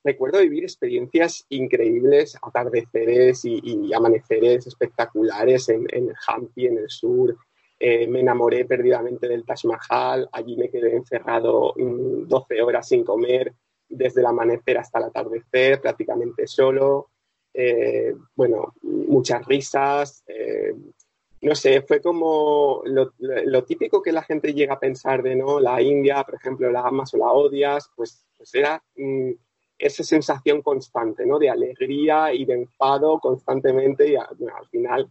recuerdo 0.04 0.40
vivir 0.40 0.64
experiencias 0.64 1.46
increíbles, 1.48 2.36
atardeceres 2.42 3.44
y, 3.44 3.92
amaneceres 3.92 4.66
espectaculares 4.66 5.68
en, 5.70 5.86
en 5.90 6.12
Hampi, 6.26 6.66
en 6.66 6.78
el 6.78 6.90
sur. 6.90 7.36
Eh, 7.78 8.06
me 8.06 8.20
enamoré 8.20 8.64
perdidamente 8.64 9.26
del 9.26 9.44
Taj 9.44 9.64
Mahal, 9.64 10.28
allí 10.32 10.56
me 10.56 10.70
quedé 10.70 10.94
encerrado 10.94 11.74
12 11.76 12.54
mm, 12.54 12.64
horas 12.64 12.88
sin 12.88 13.04
comer, 13.04 13.52
desde 13.96 14.20
el 14.20 14.26
amanecer 14.26 14.78
hasta 14.78 14.98
el 14.98 15.04
atardecer, 15.06 15.80
prácticamente 15.80 16.46
solo. 16.46 17.10
Eh, 17.52 18.14
bueno, 18.34 18.74
muchas 18.82 19.46
risas. 19.46 20.22
Eh, 20.26 20.74
no 21.42 21.54
sé, 21.54 21.82
fue 21.82 22.00
como 22.00 22.82
lo, 22.84 23.64
típico 23.64 24.02
que 24.02 24.12
la 24.12 24.22
gente 24.22 24.54
llega 24.54 24.74
a 24.74 24.80
pensar 24.80 25.22
de 25.22 25.36
no, 25.36 25.60
la 25.60 25.80
India, 25.82 26.22
por 26.24 26.36
ejemplo, 26.36 26.70
la 26.70 26.80
amas 26.80 27.12
o 27.14 27.18
la 27.18 27.30
odias, 27.30 27.90
pues, 27.94 28.26
pues 28.36 28.54
era 28.54 28.82
mm, 28.96 29.32
esa 29.78 30.02
sensación 30.04 30.62
constante, 30.62 31.26
¿no? 31.26 31.38
De 31.38 31.50
alegría 31.50 32.32
y 32.32 32.46
de 32.46 32.54
enfado 32.54 33.18
constantemente 33.20 34.08
y 34.08 34.16
al 34.16 34.68
final 34.70 35.10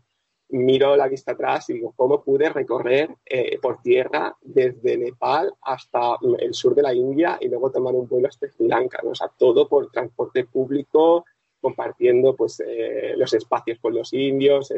miro 0.54 0.96
la 0.96 1.08
vista 1.08 1.34
atrás 1.34 1.70
y 1.70 1.74
digo, 1.74 1.94
¿cómo 1.96 2.24
pude 2.24 2.50
recorrer 2.50 3.10
eh, 3.26 3.58
por 3.60 3.82
tierra 3.82 4.36
desde 4.42 4.98
Nepal 4.98 5.54
hasta 5.62 6.18
el 6.40 6.54
sur 6.54 6.76
de 6.76 6.84
la 6.84 6.94
India 6.94 7.38
y 7.42 7.48
luego 7.48 7.72
tomar 7.72 7.94
un 7.96 8.08
vuelo 8.08 8.28
hasta 8.28 8.48
Sri 8.48 8.68
Lanka? 8.68 9.00
O 9.04 9.16
sea, 9.16 9.32
todo 9.36 9.68
por 9.68 9.90
transporte 9.92 10.46
público, 10.46 11.26
compartiendo 11.60 12.36
pues, 12.36 12.62
eh, 12.66 13.14
los 13.18 13.34
espacios 13.34 13.80
con 13.80 13.96
los 13.96 14.14
indios, 14.14 14.72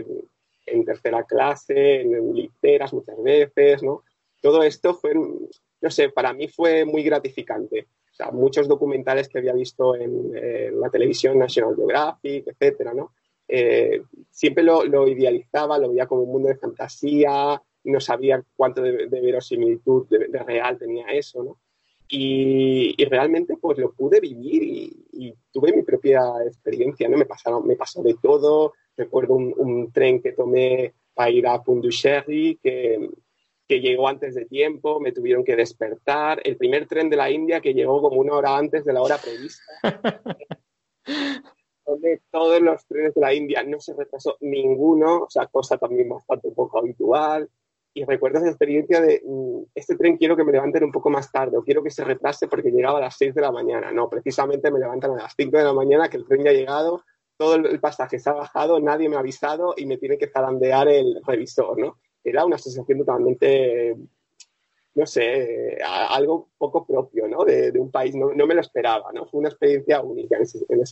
en, 0.65 0.85
tercera 0.85 1.23
clase, 1.23 2.01
en, 2.01 2.33
literas 2.33 2.93
muchas 2.93 3.21
veces, 3.21 3.83
¿no? 3.83 4.03
Todo 4.41 4.63
esto 4.63 4.93
fue, 4.93 5.13
no 5.13 5.89
sé, 5.89 6.09
para 6.09 6.33
mí 6.33 6.47
fue 6.47 6.85
muy 6.85 7.03
gratificante. 7.03 7.87
O 8.11 8.15
sea, 8.15 8.31
muchos 8.31 8.67
documentales 8.67 9.27
que 9.27 9.39
había 9.39 9.53
visto 9.53 9.95
en, 9.95 10.35
en 10.35 10.79
la 10.79 10.89
televisión 10.89 11.37
National 11.37 11.75
Geographic, 11.75 12.47
etcétera, 12.47 12.93
¿no? 12.93 13.11
Eh, 13.47 14.01
siempre 14.29 14.63
lo, 14.63 15.07
idealizaba, 15.07 15.77
lo 15.77 15.89
veía 15.89 16.07
como 16.07 16.23
un 16.23 16.31
mundo 16.31 16.49
de 16.49 16.57
fantasía, 16.57 17.61
no 17.83 17.99
sabía 17.99 18.43
cuánto 18.55 18.81
de, 18.81 19.07
verosimilitud, 19.07 20.07
de, 20.07 20.39
real 20.39 20.77
tenía 20.77 21.07
eso, 21.07 21.43
¿no? 21.43 21.59
Y, 22.07 22.95
realmente 23.05 23.55
pues 23.59 23.77
lo 23.77 23.91
pude 23.93 24.19
vivir 24.19 24.63
y, 24.63 25.33
tuve 25.51 25.73
mi 25.73 25.83
propia 25.83 26.21
experiencia, 26.45 27.07
¿no? 27.07 27.17
Me, 27.17 27.25
pasaron, 27.25 27.65
me 27.65 27.75
pasó 27.75 28.03
de 28.03 28.15
todo, 28.21 28.73
recuerdo 28.97 29.35
un, 29.35 29.91
tren 29.91 30.21
que 30.21 30.33
tomé 30.33 30.93
para 31.13 31.29
ir 31.29 31.47
a 31.47 31.63
Pundusherry, 31.63 32.59
que, 32.61 33.09
que 33.67 33.79
llegó 33.79 34.07
antes 34.07 34.35
de 34.35 34.45
tiempo, 34.45 34.99
me 34.99 35.11
tuvieron 35.11 35.43
que 35.43 35.55
despertar, 35.55 36.41
el 36.43 36.57
primer 36.57 36.87
tren 36.87 37.09
de 37.09 37.15
la 37.15 37.31
India 37.31 37.61
que 37.61 37.73
llegó 37.73 38.01
como 38.01 38.19
una 38.19 38.33
hora 38.33 38.57
antes 38.57 38.83
de 38.83 38.93
la 38.93 39.01
hora 39.01 39.17
prevista. 39.17 39.63
donde 41.85 42.21
todos 42.31 42.61
los 42.61 42.85
trenes 42.87 43.13
de 43.13 43.21
la 43.21 43.33
India 43.33 43.63
no 43.63 43.79
se 43.79 43.93
retrasó 43.93 44.37
ninguno, 44.41 45.23
o 45.23 45.29
sea, 45.29 45.47
cosa 45.47 45.77
también 45.77 46.09
bastante 46.09 46.51
poco 46.51 46.79
habitual. 46.79 47.49
Y 47.93 48.03
recuerdo 48.03 48.39
esa 48.39 48.49
experiencia 48.49 48.99
de, 48.99 49.21
mm, 49.25 49.63
este 49.73 49.95
tren 49.95 50.17
quiero 50.17 50.35
que 50.35 50.43
me 50.43 50.51
levanten 50.51 50.83
un 50.83 50.91
poco 50.91 51.09
más 51.09 51.31
tarde 51.31 51.57
o 51.57 51.63
quiero 51.63 51.81
que 51.81 51.89
se 51.89 52.03
retrase 52.03 52.47
porque 52.47 52.71
llegaba 52.71 52.97
a 52.97 53.01
las 53.01 53.17
6 53.17 53.33
de 53.33 53.41
la 53.41 53.51
mañana. 53.51 53.91
No, 53.91 54.09
precisamente 54.09 54.69
me 54.69 54.79
levantan 54.79 55.11
a 55.11 55.23
las 55.23 55.33
5 55.37 55.57
de 55.57 55.63
la 55.63 55.73
mañana 55.73 56.09
que 56.09 56.17
el 56.17 56.25
tren 56.25 56.43
ya 56.43 56.49
ha 56.49 56.53
llegado, 56.53 57.03
todo 57.37 57.55
el 57.55 57.79
pasaje 57.79 58.19
se 58.19 58.29
ha 58.29 58.33
bajado, 58.33 58.79
nadie 58.79 59.09
me 59.09 59.15
ha 59.15 59.19
avisado 59.19 59.73
y 59.77 59.85
me 59.85 59.97
tiene 59.97 60.17
que 60.17 60.27
zarandear 60.27 60.87
el 60.87 61.21
revisor, 61.25 61.77
¿no? 61.77 61.97
Era 62.23 62.45
una 62.45 62.57
sensación 62.57 62.97
totalmente, 62.99 63.95
no 64.95 65.05
sé, 65.05 65.77
algo 65.83 66.49
poco 66.57 66.85
propio, 66.85 67.27
¿no? 67.27 67.43
De, 67.43 67.71
un 67.77 67.91
país, 67.91 68.15
no, 68.15 68.33
me 68.33 68.55
lo 68.55 68.61
esperaba, 68.61 69.11
¿no? 69.13 69.25
Fue 69.27 69.39
una 69.39 69.49
experiencia 69.49 70.01
única 70.01 70.37
en 70.37 70.43
ese, 70.43 70.65
en. 70.69 70.83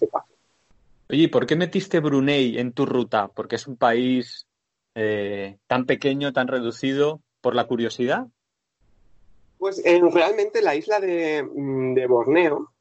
Oye, 1.13 1.29
¿por 1.29 1.45
qué 1.45 1.55
metiste 1.55 1.99
Brunei 1.99 2.57
en 2.57 2.73
tu 2.73 2.87
ruta? 2.87 3.27
Porque 3.27 3.57
es 3.57 3.67
un 3.67 3.77
país 3.77 4.47
eh, 4.95 5.59
tan 5.67 5.85
pequeño, 5.85 6.33
tan 6.33 6.47
reducido, 6.47 7.21
por 7.39 7.53
la 7.53 7.67
curiosidad. 7.67 8.25
Pues 9.59 9.79
eh, 9.85 10.01
realmente 10.11 10.63
la 10.63 10.73
isla 10.73 10.97
mm, 10.97 11.93
de, 11.93 12.07
Borneo 12.07 12.71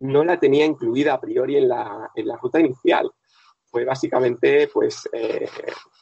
no 0.00 0.22
la 0.22 0.38
tenía 0.38 0.66
incluida 0.66 1.14
a 1.14 1.20
priori 1.22 1.56
en 1.56 1.66
la, 1.66 2.10
en 2.14 2.28
la 2.28 2.36
ruta 2.36 2.60
inicial. 2.60 3.10
Fue 3.64 3.86
básicamente 3.86 4.68
pues, 4.68 5.08
eh, 5.10 5.48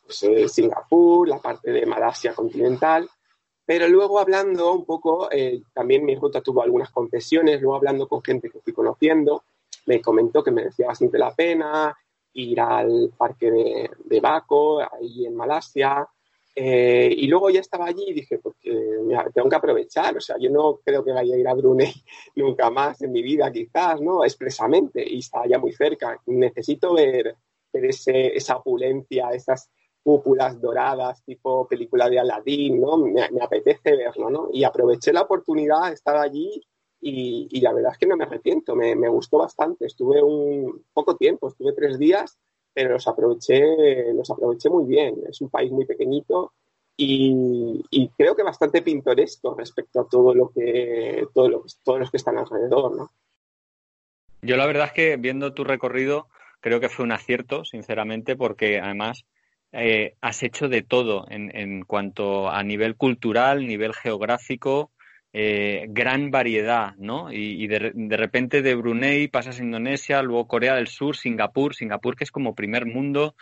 pues 0.02 0.52
Singapur, 0.52 1.28
la 1.28 1.38
parte 1.38 1.70
de 1.70 1.86
Malasia 1.86 2.34
continental, 2.34 3.08
pero 3.64 3.86
luego 3.86 4.18
hablando 4.18 4.72
un 4.72 4.84
poco, 4.84 5.28
también 5.72 6.04
mi 6.04 6.16
ruta 6.16 6.40
tuvo 6.40 6.62
algunas 6.62 6.90
concesiones, 6.90 7.60
luego 7.60 7.76
hablando 7.76 8.08
con 8.08 8.24
gente 8.24 8.50
que 8.50 8.58
fui 8.58 8.72
conociendo, 8.72 9.44
me 9.86 10.00
comentó 10.00 10.42
que 10.42 10.50
merecía 10.50 10.88
bastante 10.88 11.18
la 11.18 11.34
pena 11.34 11.96
ir 12.36 12.60
al 12.60 13.12
parque 13.16 13.50
de, 13.50 13.90
de 14.04 14.20
Baco, 14.20 14.80
ahí 14.80 15.26
en 15.26 15.34
Malasia. 15.34 16.06
Eh, 16.54 17.12
y 17.14 17.26
luego 17.26 17.50
ya 17.50 17.60
estaba 17.60 17.86
allí 17.86 18.04
y 18.08 18.14
dije, 18.14 18.38
porque 18.38 18.70
tengo 19.34 19.48
que 19.48 19.56
aprovechar, 19.56 20.16
o 20.16 20.20
sea, 20.20 20.36
yo 20.38 20.48
no 20.48 20.80
creo 20.82 21.04
que 21.04 21.12
vaya 21.12 21.34
a 21.34 21.38
ir 21.38 21.46
a 21.46 21.52
Brunei 21.54 21.92
nunca 22.36 22.70
más 22.70 23.02
en 23.02 23.12
mi 23.12 23.22
vida, 23.22 23.50
quizás, 23.52 24.00
¿no? 24.00 24.24
Expresamente, 24.24 25.04
y 25.06 25.18
está 25.18 25.46
ya 25.46 25.58
muy 25.58 25.72
cerca. 25.72 26.20
Necesito 26.26 26.94
ver, 26.94 27.36
esa 27.72 28.56
opulencia, 28.56 29.30
esas 29.32 29.70
cúpulas 30.02 30.58
doradas, 30.60 31.22
tipo 31.24 31.66
película 31.68 32.08
de 32.08 32.20
Aladdin, 32.20 32.80
¿no? 32.80 32.96
Me, 32.96 33.28
me, 33.30 33.42
apetece 33.42 33.94
verlo, 33.94 34.30
¿no? 34.30 34.48
Y 34.52 34.64
aproveché 34.64 35.12
la 35.12 35.22
oportunidad, 35.22 35.92
estaba 35.92 36.22
allí 36.22 36.62
y, 37.08 37.60
la 37.60 37.72
verdad 37.72 37.92
es 37.92 37.98
que 37.98 38.06
no 38.06 38.16
me 38.16 38.24
arrepiento, 38.24 38.74
me, 38.74 39.08
gustó 39.08 39.38
bastante. 39.38 39.86
Estuve 39.86 40.22
un 40.22 40.84
poco 40.92 41.16
tiempo, 41.16 41.48
estuve 41.48 41.72
tres 41.72 41.98
días, 41.98 42.36
pero 42.72 42.90
los 42.90 43.06
aproveché, 43.06 44.12
los 44.12 44.28
aproveché 44.30 44.68
muy 44.68 44.86
bien. 44.86 45.22
Es 45.28 45.40
un 45.40 45.48
país 45.48 45.70
muy 45.70 45.84
pequeñito 45.84 46.52
y, 46.96 48.10
creo 48.16 48.34
que 48.34 48.42
bastante 48.42 48.82
pintoresco 48.82 49.54
respecto 49.54 50.00
a 50.00 50.08
todo 50.08 50.34
lo 50.34 50.50
que, 50.50 51.26
todo 51.32 51.64
todos 51.84 52.00
los 52.00 52.10
que 52.10 52.16
están 52.16 52.38
alrededor, 52.38 52.96
¿no? 52.96 53.10
Yo 54.42 54.56
la 54.56 54.66
verdad 54.66 54.86
es 54.86 54.92
que 54.92 55.16
viendo 55.16 55.54
tu 55.54 55.64
recorrido 55.64 56.28
creo 56.60 56.80
que 56.80 56.88
fue 56.88 57.04
un 57.04 57.12
acierto, 57.12 57.64
sinceramente, 57.64 58.34
porque 58.34 58.80
además 58.80 59.24
eh, 59.72 60.16
has 60.20 60.42
hecho 60.42 60.68
de 60.68 60.82
todo 60.82 61.26
en, 61.30 61.54
en 61.56 61.84
cuanto 61.84 62.48
a 62.48 62.62
nivel 62.64 62.96
cultural, 62.96 63.66
nivel 63.66 63.94
geográfico, 63.94 64.90
eh, 65.38 65.84
gran 65.90 66.30
variedad, 66.30 66.94
¿no? 66.96 67.30
Y, 67.30 67.66
de, 67.66 67.92
repente 68.16 68.62
de 68.62 68.74
Brunei 68.74 69.28
pasas 69.28 69.60
a 69.60 69.62
Indonesia, 69.62 70.22
luego 70.22 70.48
Corea 70.48 70.76
del 70.76 70.86
Sur, 70.86 71.14
Singapur, 71.14 71.74
Singapur 71.74 72.16
que 72.16 72.24
es 72.24 72.30
como 72.30 72.54
primer 72.54 72.86
mundo, 72.86 73.34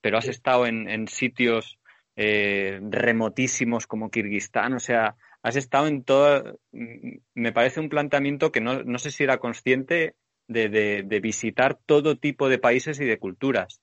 pero 0.00 0.16
has 0.16 0.28
estado 0.28 0.64
en, 0.68 1.08
sitios 1.08 1.80
eh, 2.14 2.78
remotísimos 2.80 3.88
como 3.88 4.12
Kirguistán, 4.12 4.74
o 4.74 4.78
sea, 4.78 5.16
has 5.42 5.56
estado 5.56 5.88
en 5.88 6.04
todo, 6.04 6.60
mm, 6.70 7.16
me 7.34 7.52
parece 7.52 7.80
un 7.80 7.88
planteamiento 7.88 8.52
que 8.52 8.60
no, 8.60 8.98
sé 9.00 9.10
si 9.10 9.24
era 9.24 9.38
consciente 9.38 10.14
de 10.46 11.20
visitar 11.20 11.80
todo 11.84 12.16
tipo 12.16 12.48
de 12.48 12.58
países 12.58 13.00
y 13.00 13.06
de 13.06 13.18
culturas. 13.18 13.79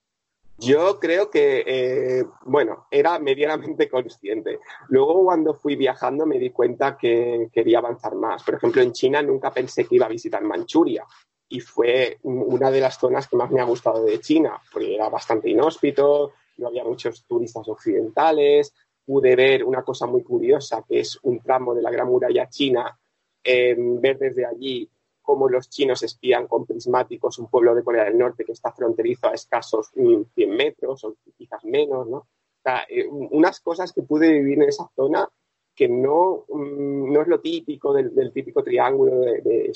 Yo 0.59 0.99
creo 0.99 1.29
que, 1.29 1.63
eh, 1.65 2.25
bueno, 2.45 2.87
era 2.89 3.19
medianamente 3.19 3.87
consciente. 3.89 4.59
Luego 4.89 5.23
cuando 5.23 5.53
fui 5.53 5.75
viajando 5.75 6.25
me 6.25 6.39
di 6.39 6.49
cuenta 6.49 6.97
que 6.97 7.49
quería 7.51 7.79
avanzar 7.79 8.15
más. 8.15 8.43
Por 8.43 8.55
ejemplo, 8.55 8.81
en 8.81 8.91
China 8.91 9.21
nunca 9.21 9.51
pensé 9.51 9.85
que 9.85 9.95
iba 9.95 10.05
a 10.05 10.09
visitar 10.09 10.43
Manchuria 10.43 11.05
y 11.49 11.59
fue 11.59 12.17
una 12.23 12.69
de 12.71 12.81
las 12.81 12.99
zonas 12.99 13.27
que 13.27 13.37
más 13.37 13.49
me 13.51 13.61
ha 13.61 13.65
gustado 13.65 14.03
de 14.03 14.19
China, 14.19 14.61
porque 14.71 14.95
era 14.95 15.07
bastante 15.07 15.49
inhóspito, 15.49 16.33
no 16.57 16.67
había 16.67 16.83
muchos 16.83 17.23
turistas 17.25 17.67
occidentales, 17.69 18.73
pude 19.05 19.33
ver 19.35 19.63
una 19.63 19.81
cosa 19.81 20.07
muy 20.07 20.23
curiosa, 20.23 20.83
que 20.85 20.99
es 20.99 21.17
un 21.23 21.39
tramo 21.39 21.73
de 21.73 21.81
la 21.81 21.89
Gran 21.89 22.07
Muralla 22.07 22.49
China, 22.49 22.99
ver 23.45 24.17
desde 24.17 24.45
allí 24.45 24.89
cómo 25.27 25.49
los 25.49 25.69
chinos 25.69 26.03
espían 26.03 26.47
con 26.47 26.65
prismáticos 26.65 27.37
un 27.37 27.49
pueblo 27.49 27.75
de 27.75 27.83
Corea 27.83 28.05
del 28.05 28.17
Norte 28.17 28.45
que 28.45 28.53
está 28.53 28.71
fronterizo 28.71 29.27
a 29.27 29.33
escasos 29.33 29.91
100 29.93 30.25
metros 30.55 31.03
o 31.03 31.15
quizás 31.37 31.65
menos, 31.65 32.07
¿no? 32.07 32.19
O 32.19 32.63
sea, 32.63 32.85
eh, 32.87 33.05
unas 33.09 33.59
cosas 33.59 33.91
que 33.91 34.03
pude 34.03 34.31
vivir 34.31 34.63
en 34.63 34.69
esa 34.69 34.89
zona 34.95 35.27
que 35.75 35.89
no, 35.89 36.45
mm, 36.47 37.11
no 37.11 37.21
es 37.21 37.27
lo 37.27 37.41
típico 37.41 37.93
del, 37.93 38.31
típico 38.31 38.63
triángulo 38.63 39.19
de, 39.19 39.41
de 39.41 39.73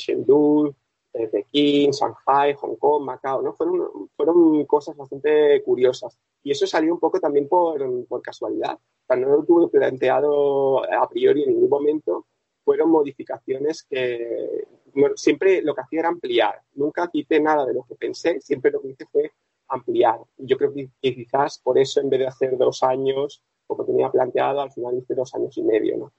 de 1.14 1.28
Pekín, 1.28 1.92
Shanghai, 1.92 2.54
Hong 2.54 2.78
Kong, 2.78 3.04
Macao, 3.04 3.42
¿no? 3.42 3.52
Fueron, 3.52 4.10
fueron 4.16 4.66
cosas 4.66 4.96
bastante 4.96 5.62
curiosas. 5.64 6.18
Y 6.44 6.52
eso 6.52 6.66
salió 6.66 6.94
un 6.94 7.00
poco 7.02 7.20
también 7.20 7.50
por, 7.50 8.08
por 8.08 8.22
casualidad. 8.22 8.76
O 8.76 9.06
sea, 9.06 9.18
no 9.18 9.28
lo 9.28 9.44
tuve 9.44 9.68
planteado 9.68 10.82
a 10.90 11.10
priori 11.10 11.44
en 11.44 11.50
ningún 11.50 11.70
momento. 11.70 12.28
Fueron 12.64 12.90
modificaciones 12.90 13.84
que 13.84 14.66
siempre 15.16 15.62
lo 15.62 15.74
que 15.74 15.82
hacía 15.82 16.02
era 16.02 16.10
ampliar. 16.10 16.62
Nunca 16.76 17.10
quité 17.12 17.40
nada 17.40 17.66
de 17.66 17.74
lo 17.74 17.84
que 17.84 17.96
pensé, 17.96 18.40
siempre 18.42 18.72
lo 18.72 18.82
que 18.82 18.90
hice 18.90 19.06
fue 19.12 19.32
ampliar. 19.68 20.20
Yo 20.38 20.58
creo 20.58 20.74
que, 20.74 20.90
quizás 21.02 21.60
por 21.60 21.78
eso 21.78 22.02
en 22.02 22.10
vez 22.10 22.20
de 22.20 22.28
hacer 22.28 22.58
dos 22.58 22.84
años, 22.84 23.42
como 23.68 23.86
tenía 23.86 24.12
planteado, 24.12 24.62
al 24.62 24.72
final 24.72 24.98
hice 24.98 25.16
dos 25.16 25.34
años 25.34 25.58
y 25.58 25.64
medio. 25.64 25.98
¿no? 25.98 26.14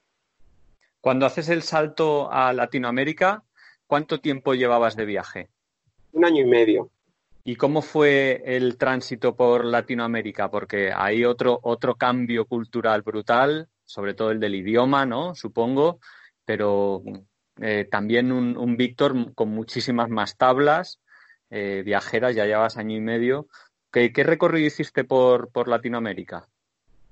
Cuando 1.01 1.25
haces 1.25 1.49
el 1.49 1.61
salto 1.61 2.31
a 2.31 2.53
Latinoamérica, 2.53 3.43
¿cuánto 3.87 4.19
tiempo 4.19 4.53
llevabas 4.53 4.95
de 4.95 5.05
viaje? 5.05 5.49
Un 6.13 6.25
año 6.25 6.41
y 6.41 6.45
medio. 6.45 6.89
¿Y 7.45 7.57
cómo 7.57 7.81
fue 7.81 8.41
el 8.45 8.77
tránsito 8.77 9.35
por 9.35 9.65
Latinoamérica? 9.65 10.49
Porque 10.49 10.93
hay 10.95 11.25
otro, 11.25 11.59
otro 11.61 11.95
cambio 11.95 12.45
cultural 12.45 13.01
brutal, 13.01 13.67
sobre 13.83 14.13
todo 14.13 14.31
el 14.31 14.39
del 14.39 14.55
idioma, 14.55 15.05
¿no? 15.05 15.35
Supongo, 15.35 15.99
pero 16.45 17.03
eh, 17.61 17.87
también 17.89 18.31
un, 18.31 18.57
un 18.57 18.77
Víctor 18.77 19.33
con 19.35 19.49
muchísimas 19.49 20.09
más 20.09 20.37
tablas 20.37 20.99
eh, 21.55 21.83
viajeras, 21.85 22.33
ya 22.33 22.47
llevas 22.47 22.77
año 22.77 22.97
y 22.97 22.99
medio. 22.99 23.47
¿Qué, 23.91 24.09
recorrido 24.23 24.65
hiciste 24.65 25.03
por, 25.03 25.67
Latinoamérica? 25.67 26.47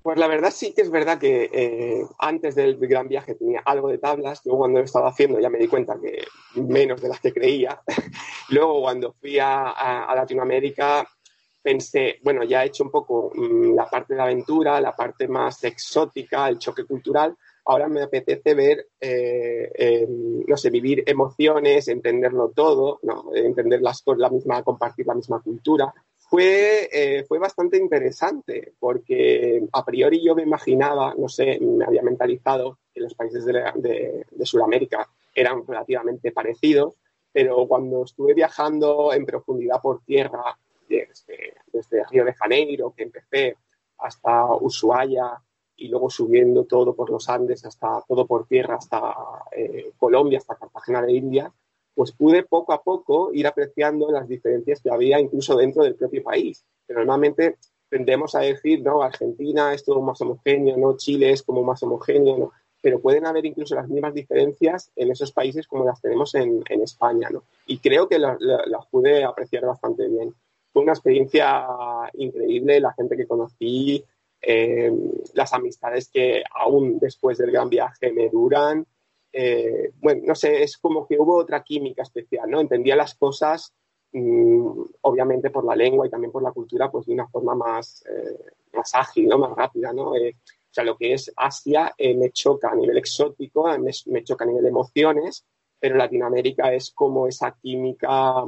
Pues 0.02 0.18
la 0.18 0.26
verdad 0.26 0.50
sí 0.50 0.74
que 0.74 0.82
es 0.82 0.90
verdad 0.90 1.20
que 1.20 1.48
eh, 1.54 2.02
antes 2.18 2.56
del 2.56 2.76
gran 2.78 3.08
viaje 3.08 3.36
tenía 3.36 3.62
algo 3.64 3.90
de 3.90 4.00
tablas. 4.00 4.42
Luego 4.44 4.62
cuando 4.62 4.80
lo 4.80 4.86
estaba 4.86 5.10
haciendo 5.10 5.40
ya 5.40 5.52
me 5.52 5.60
di 5.60 5.68
cuenta 5.68 6.00
que 6.02 6.26
menos 6.60 7.00
de 7.04 7.10
las 7.10 7.20
que 7.20 7.32
creía. 7.32 7.80
Luego 8.50 8.82
cuando 8.82 9.14
fui 9.14 9.38
a, 9.38 10.12
Latinoamérica 10.16 11.08
pensé, 11.62 12.18
bueno, 12.24 12.44
ya 12.44 12.64
he 12.64 12.68
hecho 12.70 12.84
un 12.84 12.90
poco 12.90 13.32
mm, 13.36 13.76
la 13.76 13.88
parte 13.88 14.16
de 14.16 14.24
aventura, 14.24 14.82
la 14.82 14.96
parte 14.96 15.28
más 15.28 15.64
exótica, 15.64 16.50
el 16.50 16.58
choque 16.58 16.86
cultural, 16.86 17.38
ahora 17.66 17.88
me 17.88 18.02
apetece 18.02 18.54
ver, 18.54 18.88
eh, 19.00 20.08
no 20.48 20.58
sé, 20.58 20.70
vivir 20.70 21.04
emociones, 21.06 21.88
entenderlo 21.88 22.50
todo, 22.50 23.00
¿no? 23.04 23.26
entender 23.34 23.82
las 23.82 24.04
la 24.18 24.30
misma, 24.30 24.64
compartir 24.64 25.08
la 25.08 25.16
misma 25.16 25.42
cultura. 25.42 25.94
Fue, 26.18 26.90
eh, 26.92 27.26
fue 27.28 27.40
bastante 27.40 27.78
interesante 27.78 28.74
porque 28.80 29.62
a 29.74 29.84
priori 29.84 30.24
yo 30.24 30.34
me 30.34 30.44
imaginaba, 30.44 31.14
no 31.18 31.28
sé, 31.28 31.60
me 31.60 31.84
había 31.86 32.02
mentalizado 32.02 32.80
que 32.94 33.02
los 33.02 33.14
países 33.16 33.46
de, 33.46 34.26
de, 34.32 34.46
Sudamérica 34.46 35.10
eran 35.36 35.66
relativamente 35.68 36.32
parecidos, 36.32 36.96
pero 37.34 37.68
cuando 37.68 38.06
estuve 38.06 38.34
viajando 38.34 39.12
en 39.14 39.26
profundidad 39.26 39.82
por 39.82 40.04
tierra, 40.04 40.58
desde, 40.88 41.54
desde 41.72 42.06
Río 42.06 42.26
de 42.26 42.34
Janeiro, 42.34 42.94
que 42.96 43.04
empecé, 43.04 43.58
hasta 43.98 44.56
Ushuaia, 44.56 45.42
y 45.82 45.88
luego 45.88 46.10
subiendo 46.10 46.66
todo 46.66 46.94
por 46.96 47.10
los 47.10 47.28
Andes 47.28 47.66
hasta 47.66 48.04
todo 48.08 48.28
por 48.28 48.46
tierra 48.46 48.76
hasta 48.76 49.16
eh, 49.52 49.92
Colombia, 49.98 50.38
hasta 50.38 50.56
Cartagena 50.56 51.02
de 51.02 51.14
India, 51.14 51.52
pues 51.96 52.12
pude 52.12 52.44
poco 52.44 52.72
a 52.72 52.84
poco 52.84 53.34
ir 53.34 53.48
apreciando 53.48 54.12
las 54.12 54.28
diferencias 54.28 54.80
que 54.82 54.92
había 54.92 55.20
incluso 55.20 55.58
dentro 55.58 55.84
del 55.84 55.96
propio 55.96 56.22
país. 56.24 56.64
Normalmente 56.88 57.58
tendemos 57.90 58.36
a 58.36 58.42
decir, 58.42 58.82
no, 58.84 59.02
Argentina 59.02 59.74
es 59.74 59.84
todo 59.84 60.02
más 60.02 60.22
homogéneo, 60.22 60.78
no, 60.78 60.96
Chile 60.98 61.32
es 61.32 61.42
como 61.42 61.64
más 61.64 61.82
homogéneo, 61.82 62.52
pero 62.82 63.00
pueden 63.00 63.26
haber 63.26 63.46
incluso 63.46 63.74
las 63.74 63.88
mismas 63.90 64.14
diferencias 64.14 64.92
en 64.96 65.12
esos 65.12 65.32
países 65.32 65.68
como 65.68 65.86
las 65.86 66.00
tenemos 66.00 66.36
en, 66.36 66.64
España, 66.70 67.30
¿no? 67.32 67.44
Y 67.66 67.80
creo 67.80 68.08
que 68.08 68.20
las 68.20 68.86
pude 68.90 69.24
apreciar 69.24 69.66
bastante 69.66 70.08
bien. 70.08 70.34
Fue 70.72 70.84
una 70.84 70.94
experiencia 70.94 71.68
increíble, 72.14 72.80
la 72.80 72.94
gente 72.94 73.18
que 73.18 73.28
conocí, 73.28 74.04
eh, 74.42 74.92
las 75.34 75.54
amistades 75.54 76.10
que 76.10 76.44
aún 76.56 76.98
después 77.00 77.38
del 77.38 77.52
gran 77.52 77.70
viaje 77.70 78.12
me 78.12 78.30
duran. 78.30 78.86
Eh, 79.32 79.92
bueno, 80.00 80.24
no 80.26 80.36
sé, 80.36 80.64
es 80.64 80.78
como 80.78 81.08
que 81.08 81.20
hubo 81.20 81.38
otra 81.38 81.64
química 81.64 82.02
especial, 82.02 82.50
¿no? 82.50 82.60
Entendía 82.60 82.96
las 82.96 83.16
cosas, 83.16 83.74
mm, 84.14 84.82
obviamente 85.02 85.52
por 85.52 85.64
la 85.66 85.76
lengua 85.76 86.08
y 86.08 86.10
también 86.10 86.32
por 86.32 86.44
la 86.44 86.52
cultura, 86.52 86.90
pues 86.92 87.06
de 87.06 87.14
una 87.14 87.28
forma 87.28 87.56
más, 87.56 88.04
eh, 88.08 88.52
más 88.74 88.96
ágil, 88.96 89.28
¿no? 89.28 89.38
Más 89.38 89.56
rápida, 89.56 89.94
¿no? 89.94 90.12
o 90.12 90.74
sea, 90.74 90.86
lo 90.86 90.98
que 90.98 91.14
es 91.14 91.32
Asia 91.36 91.94
me 92.00 92.32
choca 92.32 92.70
a 92.72 92.76
nivel 92.76 92.98
exótico, 92.98 93.66
me, 93.78 93.92
me, 94.06 94.24
choca 94.24 94.46
a 94.46 94.48
nivel 94.48 94.64
de 94.64 94.70
emociones, 94.70 95.46
pero 95.78 95.98
Latinoamérica 95.98 96.74
es 96.74 96.92
como 96.92 97.28
esa 97.28 97.52
química 97.62 98.46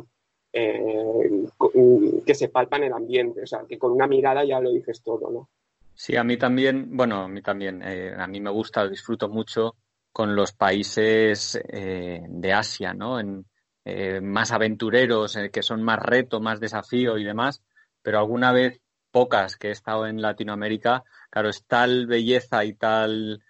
que 0.51 2.35
se 2.35 2.47
palpa 2.47 2.77
en 2.77 2.83
el 2.83 2.93
ambiente, 2.93 3.41
o 3.41 3.47
sea, 3.47 3.65
que 3.67 3.77
con 3.77 3.91
una 3.91 4.07
mirada 4.07 4.45
ya 4.45 4.61
lo 4.61 4.71
dices 4.71 5.01
todo, 5.01 5.29
¿no? 5.29 5.49
Sí, 5.95 6.15
a 6.17 6.23
mí 6.23 6.37
también, 6.37 6.95
bueno, 6.97 7.23
a 7.23 7.27
mí 7.27 7.41
también, 7.41 7.81
eh, 7.83 8.13
a 8.17 8.27
mí 8.27 8.41
me 8.41 8.49
gusta, 8.49 8.87
disfruto 8.87 9.29
mucho 9.29 9.75
con 10.11 10.35
los 10.35 10.51
países 10.51 11.59
eh, 11.69 12.21
de 12.27 12.53
Asia, 12.53 12.93
¿no? 12.93 13.19
En, 13.19 13.45
eh, 13.85 14.19
más 14.21 14.51
aventureros, 14.51 15.37
que 15.51 15.61
son 15.63 15.83
más 15.83 15.99
reto, 15.99 16.39
más 16.41 16.59
desafío 16.59 17.17
y 17.17 17.23
demás, 17.23 17.63
pero 18.01 18.19
alguna 18.19 18.51
vez, 18.51 18.81
pocas 19.11 19.55
que 19.57 19.69
he 19.69 19.71
estado 19.71 20.07
en 20.07 20.21
Latinoamérica, 20.21 21.03
claro, 21.29 21.49
es 21.49 21.63
tal 21.65 22.07
belleza 22.07 22.65
y 22.65 22.73
tal 22.73 23.43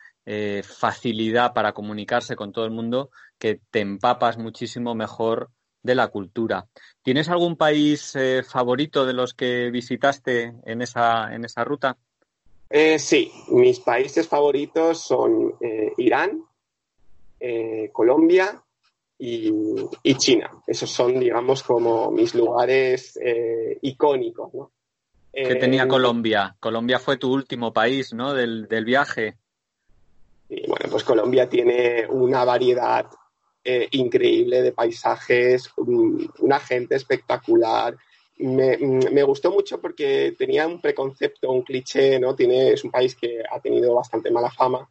facilidad 0.63 1.53
para 1.53 1.73
comunicarse 1.73 2.35
con 2.37 2.53
todo 2.53 2.63
el 2.65 2.71
mundo 2.71 3.09
que 3.37 3.59
te 3.71 3.81
empapas 3.81 4.37
muchísimo 4.37 4.95
mejor 4.95 5.51
de 5.81 5.95
la 5.95 6.07
cultura. 6.07 6.67
¿Tienes 7.01 7.27
algún 7.29 7.57
país 7.57 8.13
favorito 8.47 9.05
de 9.05 9.13
los 9.13 9.33
que 9.33 9.69
visitaste 9.69 10.53
en 10.65 10.81
esa, 10.81 11.33
en 11.33 11.43
esa 11.43 11.65
ruta? 11.65 11.97
Eh, 12.75 12.97
sí, 12.97 13.31
mis 13.49 13.79
países 13.81 14.27
favoritos 14.27 14.99
son 14.99 15.53
eh, 15.61 15.93
Irán, 15.97 16.43
eh, 17.39 17.91
Colombia 17.93 18.63
y, 19.19 20.15
China. 20.17 20.49
Esos 20.65 20.89
son, 20.89 21.19
digamos, 21.19 21.61
como 21.61 22.09
mis 22.09 22.33
lugares 22.33 23.19
icónicos. 23.79 24.51
¿no? 24.55 24.71
¿Qué 25.31 25.53
tenía 25.53 25.87
Colombia? 25.87 26.55
Colombia 26.59 26.97
fue 26.97 27.17
tu 27.17 27.31
último 27.31 27.71
país, 27.71 28.11
¿no? 28.11 28.33
Del, 28.33 28.67
viaje. 28.83 29.37
Sí, 30.49 30.63
bueno, 30.67 30.87
pues 30.89 31.03
Colombia 31.03 31.47
tiene 31.47 32.07
una 32.09 32.43
variedad 32.43 33.05
increíble 33.91 34.63
de 34.63 34.71
paisajes, 34.71 35.69
una 35.77 36.59
gente 36.59 36.95
espectacular, 36.95 37.95
me, 38.45 39.23
gustó 39.23 39.51
mucho 39.51 39.79
porque 39.79 40.35
tenía 40.37 40.67
un 40.67 40.81
preconcepto, 40.81 41.51
un 41.51 41.61
cliché, 41.61 42.19
¿no? 42.19 42.35
Tiene, 42.35 42.73
es 42.73 42.83
un 42.83 42.91
país 42.91 43.15
que 43.15 43.41
ha 43.49 43.59
tenido 43.59 43.95
bastante 43.95 44.31
mala 44.31 44.51
fama 44.51 44.87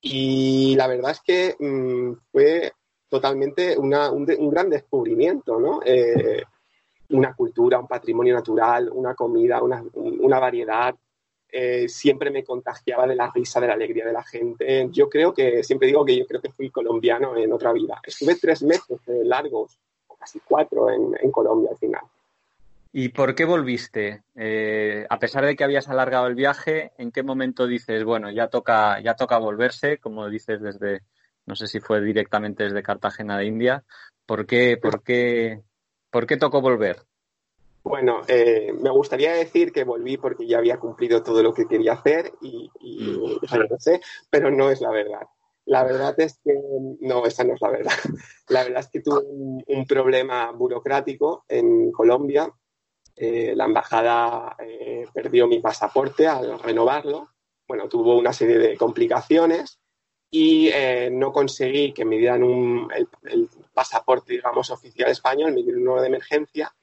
y 0.00 0.74
la 0.76 0.86
verdad 0.86 1.12
es 1.12 1.20
que 1.20 1.56
mm, 1.58 2.12
fue 2.30 2.72
totalmente 3.08 3.76
un, 3.78 3.90
gran 4.50 4.68
descubrimiento, 4.68 5.58
¿no? 5.58 5.80
Eh, 5.84 6.42
una 7.10 7.34
cultura, 7.34 7.78
un 7.78 7.86
patrimonio 7.86 8.34
natural, 8.34 8.90
una 8.92 9.14
comida, 9.14 9.62
una, 9.62 10.40
variedad. 10.40 10.94
Eh, 11.48 11.88
siempre 11.88 12.30
me 12.30 12.42
contagiaba 12.42 13.06
de 13.06 13.14
la 13.14 13.30
risa, 13.32 13.60
de 13.60 13.68
la 13.68 13.74
alegría 13.74 14.04
de 14.04 14.12
la 14.12 14.24
gente. 14.24 14.88
Yo 14.90 15.08
creo 15.08 15.32
que, 15.32 15.62
siempre 15.62 15.88
digo 15.88 16.04
que 16.04 16.16
yo 16.16 16.26
creo 16.26 16.40
que 16.40 16.50
fui 16.50 16.70
colombiano 16.70 17.36
en 17.36 17.52
otra 17.52 17.72
vida. 17.72 18.00
Estuve 18.04 18.34
tres 18.34 18.62
meses 18.62 18.98
largos, 19.06 19.78
o 20.08 20.16
casi 20.16 20.40
cuatro, 20.40 20.90
en 20.90 21.30
Colombia 21.30 21.70
al 21.70 21.78
final. 21.78 22.02
¿Y 22.96 23.08
por 23.08 23.34
qué 23.34 23.44
volviste? 23.44 24.22
Eh, 24.36 25.04
a 25.10 25.18
pesar 25.18 25.44
de 25.44 25.56
que 25.56 25.64
habías 25.64 25.88
alargado 25.88 26.28
el 26.28 26.36
viaje, 26.36 26.92
¿en 26.96 27.10
qué 27.10 27.24
momento 27.24 27.66
dices, 27.66 28.04
bueno, 28.04 28.30
ya 28.30 28.46
toca, 28.46 29.00
ya 29.00 29.16
toca 29.16 29.36
volverse, 29.38 29.98
como 29.98 30.30
dices 30.30 30.62
desde, 30.62 31.00
no 31.44 31.56
sé 31.56 31.66
si 31.66 31.80
fue 31.80 32.00
directamente 32.00 32.62
desde 32.62 32.84
Cartagena 32.84 33.36
de 33.36 33.46
India? 33.46 33.82
¿Por 34.24 34.46
qué, 34.46 34.76
por 34.80 35.02
qué, 35.02 35.60
por 36.08 36.28
qué 36.28 36.36
tocó 36.36 36.60
volver? 36.60 36.98
Bueno, 37.82 38.20
eh, 38.28 38.72
me 38.72 38.90
gustaría 38.90 39.32
decir 39.32 39.72
que 39.72 39.82
volví 39.82 40.16
porque 40.16 40.46
ya 40.46 40.58
había 40.58 40.78
cumplido 40.78 41.20
todo 41.24 41.42
lo 41.42 41.52
que 41.52 41.66
quería 41.66 41.94
hacer 41.94 42.30
y, 42.42 42.70
mm. 42.80 43.76
sé, 43.76 44.00
pero 44.30 44.52
no 44.52 44.70
es 44.70 44.80
la 44.80 44.92
verdad. 44.92 45.26
La 45.64 45.82
verdad 45.82 46.14
es 46.18 46.38
que 46.44 46.54
no, 47.00 47.26
esa 47.26 47.42
no 47.42 47.54
es 47.54 47.60
la 47.60 47.70
verdad. 47.70 47.92
La 48.48 48.62
verdad 48.62 48.80
es 48.80 48.88
que 48.90 49.00
tuve 49.00 49.24
un 49.66 49.86
problema 49.86 50.52
burocrático 50.52 51.44
en 51.48 51.90
Colombia 51.90 52.52
eh, 53.16 53.52
la 53.54 53.64
embajada 53.64 54.56
eh, 54.58 55.06
perdió 55.12 55.46
mi 55.46 55.60
pasaporte 55.60 56.26
al 56.26 56.58
renovarlo. 56.58 57.30
Bueno, 57.66 57.88
tuvo 57.88 58.16
una 58.18 58.32
serie 58.32 58.58
de 58.58 58.76
complicaciones 58.76 59.78
y 60.30 60.68
eh, 60.68 61.10
no 61.12 61.32
conseguí 61.32 61.92
que 61.92 62.04
me 62.04 62.18
dieran 62.18 62.42
el, 63.22 63.48
pasaporte, 63.72 64.34
digamos, 64.34 64.70
oficial 64.70 65.10
español, 65.10 65.52
me 65.52 65.62
dieron 65.62 65.82
uno 65.82 66.00
de 66.00 66.08
emergencia. 66.08 66.74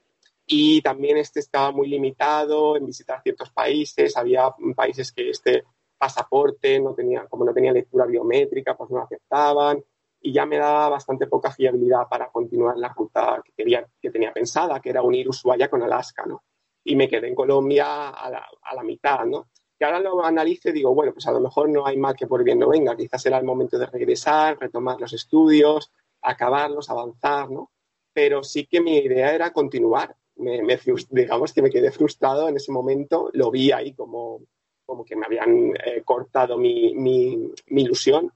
Y 0.46 0.82
también 0.82 1.18
este 1.18 1.40
estaba 1.40 1.72
muy 1.72 1.88
limitado 1.88 2.76
en 2.76 2.86
visitar 2.86 3.22
ciertos 3.22 3.52
países. 3.52 4.18
Había 4.18 4.54
países 4.76 5.12
que 5.12 5.30
este 5.30 5.64
pasaporte 5.98 6.80
no 6.80 6.94
tenía, 6.94 7.28
como 7.28 7.46
no 7.46 7.54
tenía 7.54 7.72
lectura 7.72 8.06
biométrica, 8.06 8.76
pues 8.76 8.90
no 8.90 9.02
aceptaban 9.02 9.84
y 10.22 10.32
ya 10.32 10.46
me 10.46 10.58
daba 10.58 10.90
bastante 10.90 11.26
poca 11.26 11.52
fiabilidad 11.52 12.08
para 12.08 12.30
continuar 12.30 12.78
la 12.78 12.90
ruta 12.90 13.42
que, 13.44 13.52
quería, 13.54 13.86
que 14.00 14.12
tenía 14.12 14.32
pensada, 14.32 14.80
que 14.80 14.92
era 14.92 15.02
unir 15.02 15.28
Ushuaia 15.28 15.68
con 15.68 15.82
Alaska, 15.82 16.26
¿no? 16.28 16.44
Y 16.84 16.96
me 16.96 17.10
quedé 17.10 17.28
en 17.28 17.36
Colombia 17.36 18.10
a 18.10 18.30
la, 18.30 18.48
a 18.62 18.76
la 18.76 18.84
mitad, 18.84 19.26
¿no? 19.26 19.48
Y 19.80 19.84
ahora 19.84 20.00
lo 20.00 20.24
analice 20.24 20.70
y 20.70 20.74
digo, 20.74 20.94
bueno, 20.94 21.12
pues 21.12 21.26
a 21.26 21.32
lo 21.32 21.40
mejor 21.40 21.68
no 21.70 21.88
hay 21.88 21.98
mal 21.98 22.16
que 22.16 22.28
por 22.28 22.44
bien 22.44 22.60
no 22.60 22.70
venga, 22.70 22.96
quizás 22.96 23.26
era 23.26 23.40
el 23.40 23.46
momento 23.46 23.80
de 23.80 23.88
regresar, 23.88 24.60
retomar 24.60 25.02
los 25.02 25.12
estudios, 25.14 25.92
acabarlos, 26.22 26.92
avanzar, 26.92 27.50
¿no? 27.50 27.72
Pero 28.14 28.44
sí 28.44 28.68
que 28.68 28.80
mi 28.80 28.98
idea 28.98 29.34
era 29.34 29.52
continuar. 29.52 30.16
Me, 30.36 30.62
digamos 31.10 31.54
que 31.54 31.62
me 31.62 31.72
quedé 31.72 31.92
frustrado 31.92 32.48
en 32.48 32.58
ese 32.58 32.72
momento, 32.72 33.30
lo 33.34 33.50
vi 33.50 33.72
ahí 33.72 33.94
como, 33.94 34.42
como 34.86 35.04
que 35.04 35.16
me 35.16 35.26
habían 35.26 35.74
eh, 35.84 36.04
cortado 36.06 36.58
mi, 36.58 36.94
mi 36.94 37.52
ilusión 37.68 38.32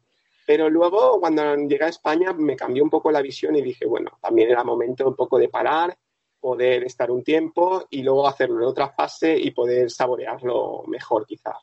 pero 0.46 0.70
luego, 0.70 1.20
cuando 1.20 1.56
llegué 1.56 1.86
a 1.86 1.90
España, 1.90 2.34
me 2.34 2.56
cambió 2.56 2.84
un 2.84 2.90
poco 2.90 3.12
la 3.12 3.22
visión 3.22 3.56
y 3.56 3.62
dije, 3.62 3.86
bueno, 3.86 4.18
también 4.22 4.52
era 4.52 4.64
momento 4.64 5.08
un 5.08 5.16
poco 5.16 5.40
de 5.40 5.50
parar, 5.50 5.98
poder 6.40 6.84
estar 6.84 7.10
un 7.10 7.24
tiempo 7.24 7.88
y 7.90 8.04
luego 8.04 8.28
hacerlo 8.28 8.60
en 8.60 8.68
otra 8.68 8.90
fase 8.90 9.36
y 9.36 9.52
poder 9.52 9.90
saborearlo 9.90 10.84
mejor, 10.88 11.26
quizás. 11.26 11.58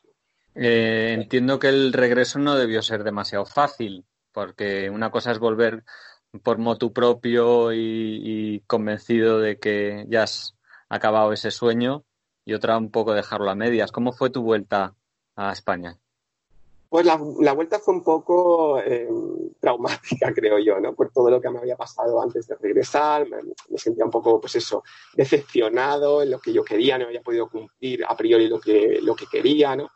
Eh, 0.55 1.13
entiendo 1.13 1.57
que 1.57 1.69
el 1.69 1.93
regreso 1.93 2.37
no 2.39 2.55
debió 2.55 2.81
ser 2.81 3.03
demasiado 3.03 3.45
fácil, 3.45 4.05
porque 4.31 4.89
una 4.89 5.09
cosa 5.09 5.31
es 5.31 5.39
volver 5.39 5.83
por 6.43 6.57
motu 6.57 6.91
propio 6.91 7.71
y, 7.73 8.61
convencido 8.67 9.39
de 9.39 9.59
que 9.59 10.05
ya 10.09 10.23
has 10.23 10.55
acabado 10.89 11.31
ese 11.31 11.51
sueño 11.51 12.03
y 12.45 12.53
otra 12.53 12.77
un 12.77 12.91
poco 12.91 13.13
dejarlo 13.13 13.49
a 13.49 13.55
medias. 13.55 13.91
¿Cómo 13.91 14.11
fue 14.11 14.29
tu 14.29 14.41
vuelta 14.41 14.95
a 15.35 15.51
España? 15.51 15.97
Pues 16.93 17.07
la, 17.07 17.15
vuelta 17.53 17.79
fue 17.79 17.95
un 17.95 18.03
poco 18.03 18.79
eh, 18.79 19.09
traumática, 19.59 20.31
creo 20.35 20.59
yo, 20.59 20.79
¿no? 20.79 20.93
Por 20.93 21.09
todo 21.09 21.31
lo 21.31 21.41
que 21.41 21.49
me 21.49 21.57
había 21.57 21.75
pasado 21.75 22.21
antes 22.21 22.45
de 22.45 22.55
regresar, 22.55 23.27
me, 23.27 23.79
sentía 23.79 24.05
un 24.05 24.11
poco, 24.11 24.39
pues 24.39 24.57
eso, 24.57 24.83
decepcionado 25.15 26.21
en 26.21 26.29
lo 26.29 26.37
que 26.37 26.53
yo 26.53 26.63
quería, 26.63 26.99
no 26.99 27.05
había 27.05 27.23
podido 27.23 27.49
cumplir 27.49 28.05
a 28.07 28.15
priori 28.15 28.47
lo 28.47 28.59
que, 28.59 28.99
lo 29.01 29.15
que 29.15 29.25
quería, 29.25 29.75
¿no? 29.75 29.89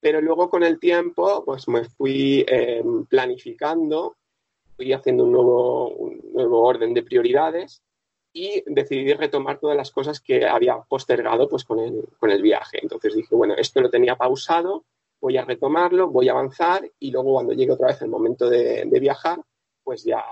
Pero 0.00 0.22
luego 0.22 0.48
con 0.48 0.62
el 0.62 0.80
tiempo, 0.80 1.44
pues 1.44 1.68
me 1.68 1.84
fui 1.84 2.46
eh, 2.48 2.82
planificando, 3.10 4.16
fui 4.74 4.94
haciendo 4.94 5.24
un 5.24 5.32
nuevo, 5.32 5.90
un 5.90 6.32
nuevo 6.32 6.62
orden 6.62 6.94
de 6.94 7.02
prioridades 7.02 7.82
y 8.32 8.62
decidí 8.64 9.12
retomar 9.12 9.58
todas 9.58 9.76
las 9.76 9.90
cosas 9.90 10.18
que 10.18 10.46
había 10.46 10.78
postergado 10.78 11.46
pues 11.46 11.64
con 11.64 11.78
el, 11.78 12.08
con 12.18 12.30
el 12.30 12.40
viaje. 12.40 12.78
Entonces 12.80 13.14
dije, 13.14 13.34
bueno, 13.34 13.52
esto 13.54 13.82
lo 13.82 13.90
tenía 13.90 14.16
pausado, 14.16 14.86
voy 15.20 15.36
a 15.36 15.44
retomarlo, 15.44 16.08
voy 16.08 16.28
a 16.28 16.32
avanzar 16.32 16.90
y 16.98 17.10
luego 17.10 17.34
cuando 17.34 17.52
llegue 17.52 17.72
otra 17.72 17.88
vez 17.88 18.02
el 18.02 18.08
momento 18.08 18.48
de, 18.48 18.84
viajar, 19.00 19.40
pues 19.82 20.04
ya, 20.04 20.24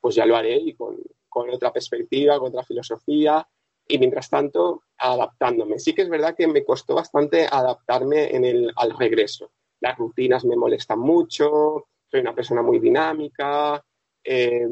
pues 0.00 0.14
ya 0.14 0.26
lo 0.26 0.36
haré 0.36 0.56
y 0.56 0.74
con, 0.74 0.96
otra 1.28 1.72
perspectiva, 1.72 2.38
con 2.38 2.48
otra 2.48 2.62
filosofía 2.62 3.46
y 3.86 3.98
mientras 3.98 4.30
tanto 4.30 4.82
adaptándome. 4.98 5.78
Sí 5.78 5.94
que 5.94 6.02
es 6.02 6.08
verdad 6.08 6.34
que 6.36 6.46
me 6.46 6.64
costó 6.64 6.94
bastante 6.94 7.46
adaptarme 7.50 8.30
al 8.76 8.96
regreso. 8.96 9.50
Las 9.80 9.98
rutinas 9.98 10.44
me 10.44 10.56
molestan 10.56 11.00
mucho, 11.00 11.88
soy 12.06 12.20
una 12.20 12.34
persona 12.34 12.62
muy 12.62 12.78
dinámica, 12.78 13.84
eh, 14.24 14.66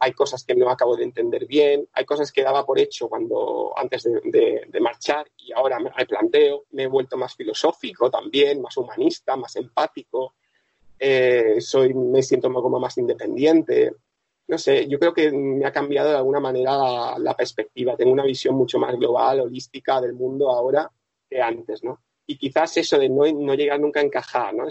hay 0.00 0.12
cosas 0.12 0.44
que 0.44 0.54
no 0.54 0.70
acabo 0.70 0.96
de 0.96 1.04
entender 1.04 1.46
bien, 1.46 1.86
hay 1.92 2.04
cosas 2.04 2.32
que 2.32 2.42
daba 2.42 2.64
por 2.64 2.78
hecho 2.78 3.08
cuando 3.08 3.72
antes 3.76 4.04
de, 4.04 4.80
marchar 4.80 5.30
y 5.36 5.52
ahora 5.52 5.78
me 5.78 5.90
replanteo, 5.90 6.64
me 6.70 6.84
he 6.84 6.86
vuelto 6.86 7.16
más 7.16 7.34
filosófico 7.34 8.10
también, 8.10 8.62
más 8.62 8.76
humanista, 8.76 9.36
más 9.36 9.54
empático 9.56 10.34
eh, 10.98 11.60
soy, 11.60 11.94
me 11.94 12.22
siento 12.22 12.52
como 12.52 12.80
más 12.80 12.96
independiente. 12.98 13.92
No 14.48 14.58
sé, 14.58 14.88
yo 14.88 14.98
creo 14.98 15.12
que 15.12 15.30
me 15.30 15.66
ha 15.66 15.72
cambiado 15.72 16.10
de 16.10 16.16
alguna 16.16 16.40
manera 16.40 17.18
la, 17.18 17.36
perspectiva. 17.36 17.96
Tengo 17.96 18.12
una 18.12 18.24
visión 18.24 18.54
mucho 18.54 18.78
más 18.78 18.96
global, 18.96 19.40
holística 19.40 20.00
del 20.00 20.14
mundo 20.14 20.50
ahora 20.50 20.90
que 21.28 21.40
antes, 21.40 21.84
¿no? 21.84 22.00
Y 22.26 22.36
quizás 22.38 22.76
eso 22.78 22.98
de 22.98 23.08
no, 23.08 23.24
no 23.30 23.54
llegar 23.54 23.78
nunca 23.80 24.00
a 24.00 24.02
encajar, 24.02 24.54
¿no? 24.54 24.66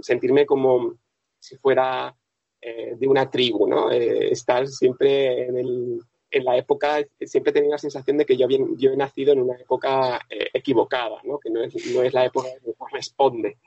sentirme 0.00 0.46
como 0.46 0.96
si 1.38 1.56
fuera 1.56 2.14
eh, 2.62 2.94
de 2.96 3.08
una 3.08 3.28
tribu, 3.28 3.66
¿no? 3.66 3.90
Eh, 3.90 4.30
estar 4.30 4.68
siempre 4.68 5.48
en, 5.48 5.58
el, 5.58 6.00
en, 6.30 6.44
la 6.44 6.56
época, 6.56 7.04
siempre 7.20 7.52
tenía 7.52 7.70
la 7.70 7.78
sensación 7.78 8.16
de 8.18 8.24
que 8.24 8.36
yo, 8.36 8.46
yo 8.48 8.92
he 8.92 8.96
nacido 8.96 9.32
en 9.32 9.40
una 9.42 9.56
época 9.56 10.20
equivocada, 10.30 11.20
¿no? 11.24 11.40
Que 11.40 11.50
no 11.50 11.60
es, 11.60 11.74
no 11.92 12.02
es 12.02 12.14
la 12.14 12.24
época 12.24 12.48
que 12.48 12.68
me 12.68 12.74
corresponde. 12.74 13.58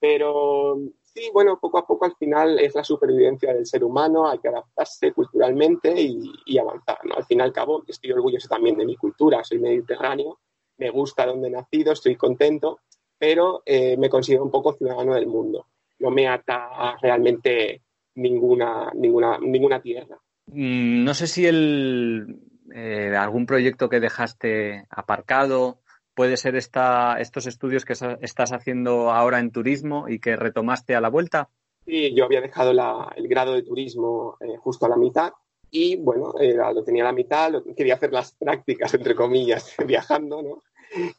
Pero 0.00 0.78
sí, 1.02 1.30
bueno, 1.32 1.58
poco 1.60 1.78
a 1.78 1.86
poco 1.86 2.04
al 2.04 2.14
final 2.14 2.58
es 2.60 2.74
la 2.74 2.84
supervivencia 2.84 3.52
del 3.52 3.66
ser 3.66 3.82
humano, 3.82 4.28
hay 4.28 4.38
que 4.38 4.48
adaptarse 4.48 5.12
culturalmente 5.12 5.92
y, 6.00 6.58
avanzar, 6.58 6.98
¿no? 7.04 7.16
Al 7.16 7.24
fin 7.24 7.40
y 7.40 7.42
al 7.42 7.52
cabo, 7.52 7.82
estoy 7.88 8.12
orgulloso 8.12 8.46
también 8.48 8.76
de 8.76 8.86
mi 8.86 8.96
cultura, 8.96 9.42
soy 9.42 9.58
mediterráneo, 9.58 10.38
me 10.76 10.90
gusta 10.90 11.26
donde 11.26 11.48
he 11.48 11.50
nacido, 11.50 11.92
estoy 11.92 12.14
contento, 12.14 12.78
pero 13.18 13.62
eh, 13.66 13.96
me 13.96 14.08
considero 14.08 14.44
un 14.44 14.50
poco 14.50 14.74
ciudadano 14.74 15.14
del 15.14 15.26
mundo. 15.26 15.66
No 15.98 16.10
me 16.10 16.28
ata 16.28 16.96
realmente 17.02 17.82
ninguna, 18.18 18.90
ninguna, 18.94 19.38
ninguna 19.38 19.80
tierra. 19.80 20.18
Mm, 20.46 21.04
no 21.04 21.14
sé 21.14 21.26
si 21.26 21.46
el, 21.46 22.40
eh, 22.74 23.14
algún 23.16 23.46
proyecto 23.46 23.88
que 23.88 24.00
dejaste 24.00 24.86
aparcado 24.90 25.80
puede 26.14 26.36
ser 26.36 26.56
esta, 26.56 27.20
estos 27.20 27.46
estudios 27.46 27.84
que 27.84 27.94
estás 28.20 28.52
haciendo 28.52 29.12
ahora 29.12 29.38
en 29.38 29.52
turismo 29.52 30.08
y 30.08 30.18
que 30.18 30.36
retomaste 30.36 30.96
a 30.96 31.00
la 31.00 31.10
vuelta. 31.10 31.48
Sí, 31.86 32.12
yo 32.14 32.24
había 32.24 32.40
dejado 32.40 32.72
el 32.72 33.28
grado 33.28 33.54
de 33.54 33.62
turismo 33.62 34.36
eh, 34.40 34.56
justo 34.58 34.86
a 34.86 34.88
la 34.88 34.96
mitad 34.96 35.32
y 35.70 35.96
bueno, 35.96 36.34
lo 36.74 36.82
tenía 36.82 37.04
a 37.04 37.06
la 37.06 37.12
mitad, 37.12 37.52
quería 37.76 37.94
hacer 37.94 38.12
las 38.12 38.32
prácticas, 38.32 38.92
entre 38.94 39.14
comillas, 39.14 39.74
viajando, 39.86 40.42
¿no? 40.42 40.62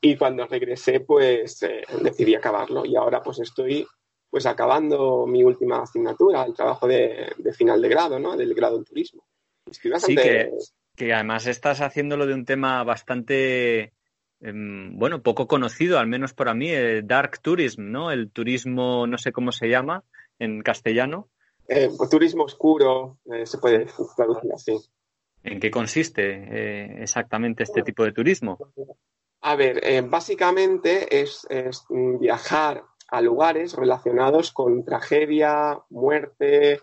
Y 0.01 0.17
cuando 0.17 0.47
regresé, 0.47 0.99
pues 0.99 1.61
eh, 1.63 1.83
decidí 2.01 2.35
acabarlo 2.35 2.85
y 2.85 2.95
ahora 2.95 3.21
pues 3.21 3.39
estoy 3.39 3.85
pues 4.29 4.45
acabando 4.45 5.25
mi 5.25 5.43
última 5.43 5.81
asignatura, 5.81 6.43
el 6.43 6.53
trabajo 6.53 6.87
de, 6.87 7.33
final 7.53 7.81
de 7.81 7.89
grado, 7.89 8.19
¿no? 8.19 8.37
Del 8.37 8.53
grado 8.53 8.77
en 8.77 8.83
turismo. 8.83 9.25
Sí, 9.71 10.15
que, 10.15 10.51
que 10.95 11.13
además 11.13 11.45
estás 11.45 11.81
haciéndolo 11.81 12.25
de 12.25 12.33
un 12.33 12.45
tema 12.45 12.83
bastante 12.83 13.93
Em, 14.41 14.97
bueno, 14.97 15.21
poco 15.21 15.47
conocido, 15.47 15.99
al 15.99 16.07
menos 16.07 16.33
para 16.33 16.53
mí, 16.53 16.69
el 16.69 17.05
dark 17.05 17.41
tourism, 17.41 17.91
¿no? 17.91 18.11
El 18.11 18.31
turismo, 18.31 19.05
no 19.05 19.17
sé 19.17 19.31
cómo 19.31 19.51
se 19.51 19.67
llama 19.67 20.03
en 20.39 20.61
castellano. 20.61 21.29
Eh, 21.67 21.89
pues 21.95 22.09
turismo 22.09 22.43
oscuro, 22.43 23.17
eh, 23.25 23.45
se 23.45 23.57
puede 23.57 23.85
traducir 24.15 24.51
así. 24.53 24.77
¿En 25.43 25.59
qué 25.59 25.69
consiste 25.69 26.23
eh, 26.23 27.01
exactamente 27.01 27.63
este 27.63 27.81
tipo 27.81 28.03
de 28.03 28.11
turismo? 28.11 28.57
A 29.41 29.55
ver, 29.55 30.03
básicamente 30.03 31.21
es, 31.21 31.47
viajar 32.19 32.83
a 33.11 33.21
lugares 33.21 33.73
relacionados 33.73 34.51
con 34.51 34.83
tragedia, 34.83 35.79
muerte, 35.89 36.81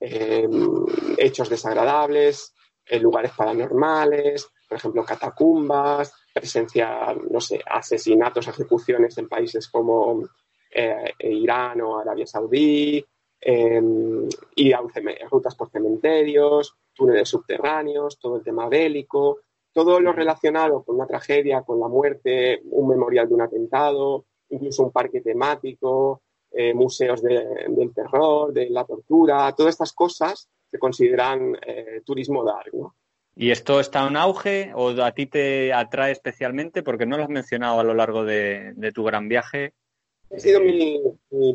em, 0.00 0.86
hechos 1.18 1.48
desagradables, 1.48 2.54
lugares 3.00 3.32
paranormales, 3.36 4.50
por 4.68 4.76
ejemplo, 4.78 5.04
catacumbas, 5.04 6.12
presencia, 6.34 7.14
no 7.30 7.40
sé, 7.40 7.60
asesinatos, 7.64 8.48
ejecuciones 8.48 9.16
en 9.18 9.28
países 9.28 9.68
como 9.68 10.22
eh, 10.70 11.12
Irán 11.20 11.80
o 11.80 11.98
Arabia 11.98 12.26
Saudí, 12.26 13.04
ir 13.46 14.74
a 14.74 14.82
rutas 15.30 15.54
por 15.54 15.70
cementerios, 15.70 16.76
túneles 16.94 17.28
subterráneos, 17.28 18.18
todo 18.18 18.36
el 18.36 18.42
tema 18.42 18.68
bélico, 18.68 19.40
todo 19.72 20.00
lo 20.00 20.12
relacionado 20.12 20.82
con 20.82 20.96
una 20.96 21.06
tragedia, 21.06 21.62
con 21.62 21.78
la 21.80 21.88
muerte, 21.88 22.62
un 22.70 22.88
memorial 22.88 23.28
de 23.28 23.34
un 23.34 23.42
atentado, 23.42 24.24
incluso 24.50 24.84
un 24.84 24.92
parque 24.92 25.20
temático, 25.20 26.22
eh, 26.50 26.72
museos 26.72 27.22
del 27.22 27.92
terror, 27.94 28.52
de 28.52 28.70
la 28.70 28.84
tortura, 28.84 29.52
todas 29.56 29.74
estas 29.74 29.92
cosas 29.92 30.48
se 30.70 30.78
consideran 30.78 31.56
eh, 31.66 32.02
turismo 32.04 32.44
dark, 32.44 32.72
¿no? 32.72 32.94
¿Y 33.36 33.50
esto 33.50 33.80
está 33.80 34.06
en 34.06 34.16
auge 34.16 34.72
o 34.74 34.90
a 35.02 35.12
ti 35.12 35.26
te 35.26 35.72
atrae 35.72 36.12
especialmente? 36.12 36.84
Porque 36.84 37.06
no 37.06 37.16
lo 37.16 37.24
has 37.24 37.28
mencionado 37.28 37.80
a 37.80 37.84
lo 37.84 37.94
largo 37.94 38.24
de, 38.24 38.74
tu 38.94 39.02
gran 39.02 39.28
viaje. 39.28 39.74
Ha 40.32 40.38
sido 40.38 40.60
mi, 40.60 41.00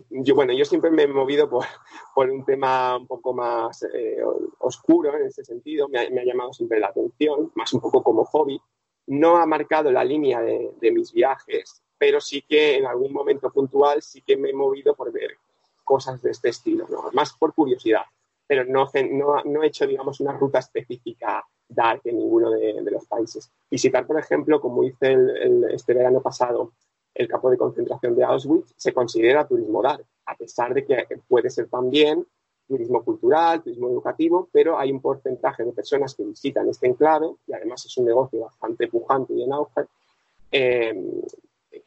yo, 0.10 0.36
bueno, 0.36 0.54
yo 0.54 0.66
siempre 0.66 0.92
me 0.92 1.04
he 1.04 1.08
movido 1.08 1.50
por, 1.50 1.66
por 2.16 2.30
un 2.30 2.44
tema 2.44 2.98
un 2.98 3.08
poco 3.08 3.34
más 3.34 3.84
eh, 3.94 4.18
oscuro 4.60 5.16
en 5.16 5.28
ese 5.28 5.44
sentido, 5.44 5.88
me 5.88 6.00
ha, 6.00 6.26
llamado 6.26 6.54
siempre 6.54 6.80
la 6.80 6.88
atención, 6.88 7.52
más 7.56 7.74
un 7.74 7.82
poco 7.82 8.04
como 8.04 8.26
hobby. 8.26 8.60
No 9.08 9.38
ha 9.38 9.46
marcado 9.46 9.92
la 9.92 10.04
línea 10.04 10.42
de, 10.42 10.92
mis 10.92 11.14
viajes, 11.14 11.82
pero 12.00 12.20
sí 12.22 12.42
que 12.42 12.78
en 12.78 12.86
algún 12.88 13.14
momento 13.14 13.52
puntual 13.52 14.02
sí 14.02 14.22
que 14.22 14.38
me 14.38 14.50
he 14.50 14.54
movido 14.54 14.96
por 14.96 15.12
ver 15.12 15.38
cosas 15.84 16.22
de 16.22 16.32
este 16.32 16.50
estilo, 16.50 16.88
más 17.14 17.34
por 17.34 17.54
curiosidad, 17.54 18.04
pero 18.48 18.64
no, 18.66 18.90
no, 19.12 19.44
no 19.44 19.64
he 19.64 19.68
hecho, 19.68 19.86
digamos, 19.86 20.20
una 20.20 20.34
ruta 20.34 20.60
específica 20.60 21.46
dar 21.68 22.02
en 22.04 22.18
ninguno 22.18 22.50
de, 22.52 22.82
los 22.90 23.06
países. 23.06 23.52
Visitar, 23.70 24.08
por 24.08 24.20
ejemplo, 24.20 24.60
como 24.60 24.84
hice 24.84 25.16
este 25.72 25.94
verano 25.94 26.22
pasado, 26.22 26.74
el 27.14 27.28
campo 27.28 27.50
de 27.52 27.58
concentración 27.58 28.16
de 28.16 28.24
Auschwitz, 28.24 28.74
se 28.76 28.94
considera 28.94 29.48
turismo 29.48 29.82
dar, 29.82 30.04
a 30.26 30.36
pesar 30.36 30.74
de 30.74 30.86
que 30.86 31.06
puede 31.28 31.50
ser 31.50 31.68
también 31.68 32.26
turismo 32.68 33.04
cultural, 33.04 33.64
turismo 33.64 33.90
educativo, 33.90 34.48
pero 34.52 34.78
hay 34.78 34.92
un 34.92 35.02
porcentaje 35.02 35.64
de 35.64 35.72
personas 35.72 36.14
que 36.14 36.24
visitan 36.24 36.70
este 36.70 36.88
enclave, 36.88 37.28
y 37.48 37.54
además 37.54 37.84
es 37.86 37.98
un 37.98 38.06
negocio 38.06 38.42
bastante 38.42 38.88
pujante 38.88 39.34
y 39.34 39.44
en 39.44 39.54
auge, 39.54 39.86
eh, 40.52 41.22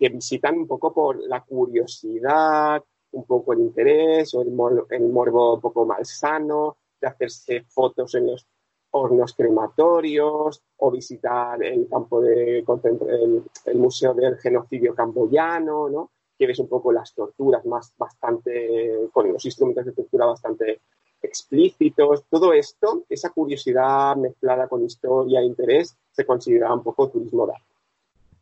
que 0.02 0.08
visitan 0.08 0.58
un 0.58 0.66
poco 0.66 0.92
por 0.92 1.16
la 1.28 1.42
curiosidad, 1.44 2.82
un 3.12 3.24
poco 3.24 3.52
el 3.52 3.60
interés 3.60 4.34
o 4.34 4.42
el, 4.42 4.48
el 4.90 5.08
morbo 5.08 5.54
un 5.54 5.60
poco 5.60 5.86
malsano 5.86 6.76
de 7.00 7.06
hacerse 7.06 7.62
fotos 7.68 8.12
en 8.16 8.26
los 8.26 8.44
hornos 8.90 9.32
crematorios 9.34 10.60
o 10.78 10.90
visitar 10.90 11.62
el 11.62 11.86
campo 11.88 12.20
de 12.20 12.58
el, 12.58 13.44
el, 13.66 13.76
museo 13.76 14.12
del 14.12 14.38
genocidio 14.38 14.92
camboyano, 14.92 15.88
¿no? 15.88 16.10
Que 16.36 16.48
ves 16.48 16.58
un 16.58 16.68
poco 16.68 16.90
las 16.90 17.14
torturas 17.14 17.64
más 17.64 17.94
bastante 17.96 19.08
con 19.12 19.32
los 19.32 19.44
instrumentos 19.44 19.84
de 19.84 19.92
tortura 19.92 20.26
bastante 20.26 20.80
explícitos. 21.22 22.24
Todo 22.28 22.52
esto, 22.52 23.04
esa 23.08 23.30
curiosidad 23.30 24.16
mezclada 24.16 24.66
con 24.66 24.82
historia 24.82 25.38
e 25.38 25.44
interés, 25.44 25.96
se 26.10 26.26
considera 26.26 26.74
un 26.74 26.82
poco 26.82 27.08
turismo 27.08 27.46
de 27.46 27.52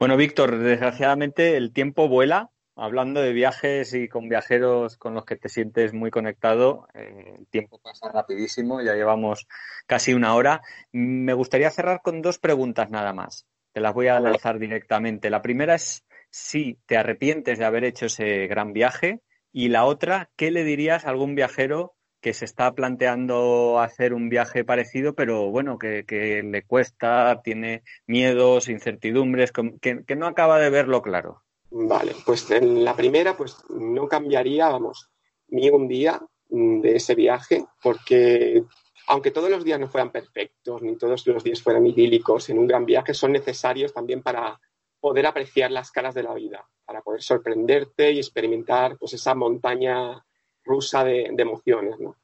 Bueno, 0.00 0.16
Víctor, 0.16 0.56
desgraciadamente 0.56 1.58
el 1.58 1.74
tiempo 1.74 2.08
vuela 2.08 2.50
hablando 2.74 3.20
de 3.20 3.34
viajes 3.34 3.92
y 3.92 4.08
con 4.08 4.30
viajeros 4.30 4.96
con 4.96 5.12
los 5.12 5.26
que 5.26 5.36
te 5.36 5.50
sientes 5.50 5.92
muy 5.92 6.10
conectado, 6.10 6.88
eh, 6.94 7.34
el 7.38 7.46
tiempo 7.48 7.78
pasa 7.80 8.10
rapidísimo, 8.10 8.80
ya 8.80 8.94
llevamos 8.94 9.46
casi 9.86 10.14
una 10.14 10.34
hora. 10.34 10.62
Me 10.90 11.34
gustaría 11.34 11.70
cerrar 11.70 12.00
con 12.00 12.22
dos 12.22 12.38
preguntas 12.38 12.88
nada 12.88 13.12
más. 13.12 13.46
Te 13.72 13.80
las 13.80 13.92
voy 13.92 14.08
a 14.08 14.18
lanzar 14.20 14.58
directamente. 14.58 15.28
La 15.28 15.42
primera 15.42 15.74
es 15.74 16.06
si 16.30 16.78
te 16.86 16.96
arrepientes 16.96 17.58
de 17.58 17.66
haber 17.66 17.84
hecho 17.84 18.06
ese 18.06 18.46
gran 18.46 18.72
viaje 18.72 19.20
y 19.52 19.68
la 19.68 19.84
otra, 19.84 20.30
¿qué 20.34 20.50
le 20.50 20.64
dirías 20.64 21.04
a 21.04 21.10
algún 21.10 21.34
viajero 21.34 21.94
que 22.20 22.34
se 22.34 22.44
está 22.44 22.72
planteando 22.72 23.80
hacer 23.80 24.14
un 24.14 24.28
viaje 24.28 24.64
parecido, 24.64 25.14
pero 25.14 25.50
bueno, 25.50 25.78
que, 25.78 26.42
le 26.44 26.62
cuesta, 26.62 27.40
tiene 27.42 27.82
miedos, 28.06 28.68
incertidumbres, 28.68 29.52
que 29.52 30.16
no 30.16 30.26
acaba 30.26 30.58
de 30.58 30.70
verlo 30.70 31.02
claro? 31.02 31.42
Vale, 31.70 32.14
pues 32.26 32.50
en 32.50 32.84
la 32.84 32.96
primera, 32.96 33.36
pues 33.36 33.56
no 33.68 34.08
cambiaría, 34.08 34.68
vamos, 34.68 35.08
ni 35.48 35.70
un 35.70 35.86
día 35.86 36.20
mm, 36.48 36.80
de 36.80 36.96
ese 36.96 37.14
viaje, 37.14 37.64
porque 37.80 38.64
aunque 39.06 39.30
todos 39.30 39.50
los 39.50 39.64
días 39.64 39.78
no 39.78 39.88
fueran 39.88 40.10
perfectos, 40.10 40.82
ni 40.82 40.96
todos 40.96 41.26
los 41.26 41.44
días 41.44 41.62
fueran 41.62 41.86
idílicos 41.86 42.50
en 42.50 42.58
un 42.58 42.66
gran 42.66 42.84
viaje, 42.84 43.14
son 43.14 43.32
necesarios 43.32 43.92
también 43.92 44.22
para 44.22 44.60
poder 44.98 45.26
apreciar 45.26 45.70
las 45.70 45.92
caras 45.92 46.14
de 46.14 46.24
la 46.24 46.34
vida, 46.34 46.68
para 46.84 47.02
poder 47.02 47.22
sorprenderte 47.22 48.12
y 48.12 48.18
experimentar 48.18 48.98
pues, 48.98 49.14
esa 49.14 49.34
montaña 49.36 50.24
rusa 50.70 51.02
de, 51.04 51.34
emociones. 51.36 51.98
¿no? 51.98 52.16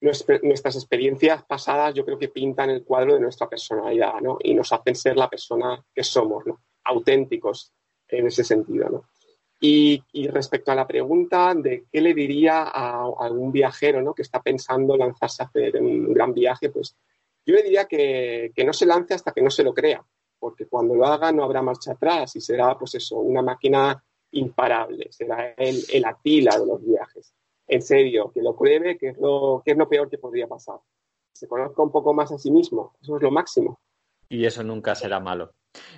Nuestras 0.00 0.74
experiencias 0.74 1.44
pasadas 1.44 1.94
yo 1.94 2.04
creo 2.04 2.18
que 2.18 2.28
pintan 2.28 2.70
el 2.70 2.82
cuadro 2.82 3.14
de 3.14 3.20
nuestra 3.20 3.48
personalidad 3.48 4.20
¿no? 4.20 4.38
y 4.42 4.54
nos 4.54 4.72
hacen 4.72 4.96
ser 4.96 5.16
la 5.16 5.30
persona 5.30 5.82
que 5.94 6.02
somos, 6.02 6.44
¿no? 6.44 6.60
auténticos, 6.84 7.72
en 8.08 8.26
ese 8.26 8.42
sentido. 8.42 8.88
¿no? 8.90 9.04
Y, 9.60 10.02
respecto 10.28 10.72
a 10.72 10.74
la 10.74 10.88
pregunta 10.88 11.54
de 11.54 11.84
qué 11.90 12.00
le 12.00 12.14
diría 12.14 12.64
a, 12.64 13.06
algún 13.20 13.52
viajero 13.52 14.02
¿no? 14.02 14.12
que 14.12 14.22
está 14.22 14.42
pensando 14.42 14.96
lanzarse 14.96 15.42
a 15.44 15.46
hacer 15.46 15.80
un 15.80 16.12
gran 16.12 16.34
viaje, 16.34 16.70
pues 16.70 16.96
yo 17.46 17.54
le 17.54 17.62
diría 17.62 17.84
que, 17.86 18.52
no 18.66 18.72
se 18.72 18.86
lance 18.86 19.14
hasta 19.14 19.32
que 19.32 19.42
no 19.42 19.50
se 19.50 19.62
lo 19.62 19.72
crea, 19.72 20.04
porque 20.38 20.66
cuando 20.66 20.94
lo 20.96 21.06
haga 21.06 21.30
no 21.30 21.44
habrá 21.44 21.62
marcha 21.62 21.92
atrás 21.92 22.34
y 22.34 22.40
será, 22.40 22.76
pues 22.76 22.96
eso, 22.96 23.18
una 23.18 23.42
máquina 23.42 24.02
imparable, 24.32 25.06
será 25.10 25.54
el, 25.56 25.84
el 25.92 26.04
Atila 26.04 26.58
de 26.58 26.66
los 26.66 26.84
viajes. 26.84 27.32
En 27.72 27.82
serio, 27.82 28.30
que 28.32 28.42
lo 28.42 28.56
pruebe, 28.56 28.98
que 28.98 29.08
es 29.08 29.18
lo, 29.18 29.62
que 29.64 29.72
es 29.72 29.78
lo 29.78 29.88
peor 29.88 30.08
que 30.10 30.18
podría 30.18 30.46
pasar. 30.46 30.76
Se 31.32 31.48
conozca 31.48 31.82
un 31.82 31.90
poco 31.90 32.12
más 32.12 32.30
a 32.32 32.38
sí 32.38 32.50
mismo, 32.50 32.94
eso 33.00 33.16
es 33.16 33.22
lo 33.22 33.30
máximo. 33.30 33.80
Y 34.28 34.44
eso 34.44 34.62
nunca 34.62 34.94
será 34.94 35.20
malo. 35.20 35.52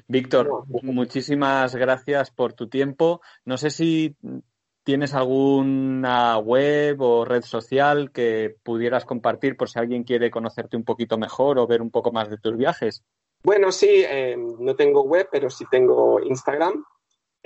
Víctor, 0.06 0.64
muchísimas 0.82 1.74
gracias 1.74 2.30
por 2.30 2.52
tu 2.52 2.68
tiempo. 2.68 3.20
No 3.44 3.56
sé 3.56 3.70
si 3.70 4.16
tienes 4.84 5.14
alguna 5.14 6.38
web 6.38 7.00
o 7.00 7.24
red 7.24 7.42
social 7.42 8.12
que 8.12 8.54
pudieras 8.62 9.04
compartir 9.04 9.56
por 9.56 9.68
si 9.68 9.78
alguien 9.78 10.04
quiere 10.04 10.30
conocerte 10.30 10.76
un 10.76 10.84
poquito 10.84 11.18
mejor 11.18 11.58
o 11.58 11.66
ver 11.66 11.82
un 11.82 11.90
poco 11.90 12.12
más 12.12 12.30
de 12.30 12.38
tus 12.38 12.56
viajes. 12.56 13.02
Bueno, 13.42 13.72
sí, 13.72 13.88
eh, 13.90 14.36
no 14.36 14.76
tengo 14.76 15.02
web, 15.02 15.28
pero 15.30 15.50
sí 15.50 15.64
tengo 15.70 16.20
Instagram. 16.20 16.84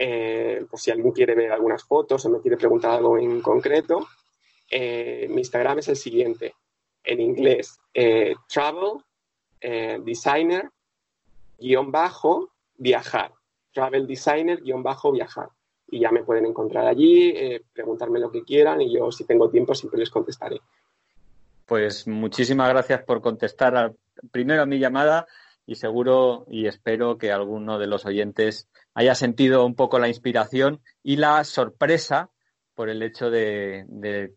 Eh, 0.01 0.65
por 0.71 0.79
si 0.79 0.93
alguien 0.93 1.11
quiere 1.11 1.35
ver 1.35 1.51
algunas 1.51 1.83
fotos 1.83 2.25
o 2.25 2.31
me 2.31 2.41
quiere 2.41 2.57
preguntar 2.57 2.93
algo 2.93 3.19
en 3.19 3.41
concreto. 3.41 4.07
Eh, 4.71 5.27
mi 5.29 5.39
Instagram 5.39 5.81
es 5.81 5.89
el 5.89 5.97
siguiente, 5.97 6.55
en 7.03 7.21
inglés, 7.21 7.81
travel 7.93 9.03
designer 10.05 10.71
guion 11.59 11.91
bajo 11.91 12.51
viajar. 12.77 13.33
Travel 13.73 14.07
designer 14.07 14.63
guion 14.63 14.85
bajo 14.85 15.11
viajar. 15.11 15.49
Y 15.91 16.01
ya 16.01 16.13
me 16.13 16.23
pueden 16.23 16.47
encontrar 16.47 16.87
allí, 16.87 17.35
preguntarme 17.73 18.21
lo 18.21 18.31
que 18.31 18.45
quieran 18.45 18.81
y 18.83 18.95
yo 18.95 19.11
si 19.11 19.25
tengo 19.25 19.51
tiempo 19.51 19.75
siempre 19.75 19.99
les 19.99 20.11
contestaré. 20.11 20.61
Pues 21.67 22.07
muchísimas 22.07 22.69
gracias 22.69 23.03
por 23.03 23.21
contestar 23.21 23.93
primero 24.31 24.63
a 24.63 24.67
mi 24.67 24.79
llamada 24.79 25.27
y 25.67 25.75
seguro 25.75 26.47
y 26.49 26.67
espero 26.67 27.19
que 27.19 27.31
alguno 27.31 27.79
de 27.79 27.87
los 27.87 28.07
oyentes 28.07 28.69
haya 28.99 29.15
sentido 29.15 29.65
un 29.65 29.77
poco 29.77 30.01
la 30.01 30.09
inspiración 30.09 30.81
y 31.05 31.19
la 31.19 31.45
sorpresa 31.45 32.31
por 32.75 32.89
el 32.89 33.01
hecho 33.05 33.31
de, 33.31 33.87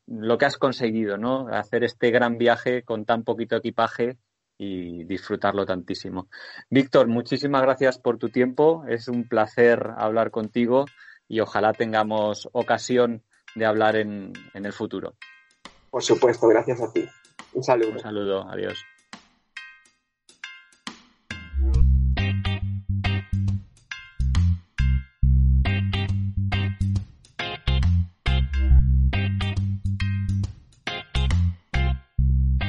lo 0.06 0.38
que 0.38 0.46
has 0.46 0.58
conseguido, 0.58 1.18
¿no? 1.18 1.48
Hacer 1.48 1.84
este 1.84 2.12
gran 2.12 2.38
viaje 2.38 2.84
con 2.84 3.04
tan 3.04 3.24
poquito 3.24 3.56
equipaje 3.56 4.20
y 4.60 5.04
disfrutarlo 5.06 5.66
tantísimo. 5.66 6.28
Víctor, 6.70 7.08
muchísimas 7.08 7.64
gracias 7.64 7.98
por 7.98 8.20
tu 8.20 8.30
tiempo. 8.30 8.84
Es 8.88 9.08
un 9.08 9.28
placer 9.28 9.80
hablar 9.98 10.30
contigo 10.30 10.86
y 11.28 11.40
ojalá 11.40 11.74
tengamos 11.74 12.48
ocasión 12.52 13.24
de 13.56 13.66
hablar 13.66 13.96
en, 13.96 14.32
en 14.54 14.66
el 14.68 14.74
futuro. 14.74 15.16
Por 15.90 16.04
supuesto, 16.04 16.48
gracias 16.48 16.80
a 16.84 16.94
ti. 16.94 17.04
Un 17.54 17.64
saludo. 17.64 17.94
Un 17.94 18.00
saludo, 18.00 18.48
adiós. 18.48 18.78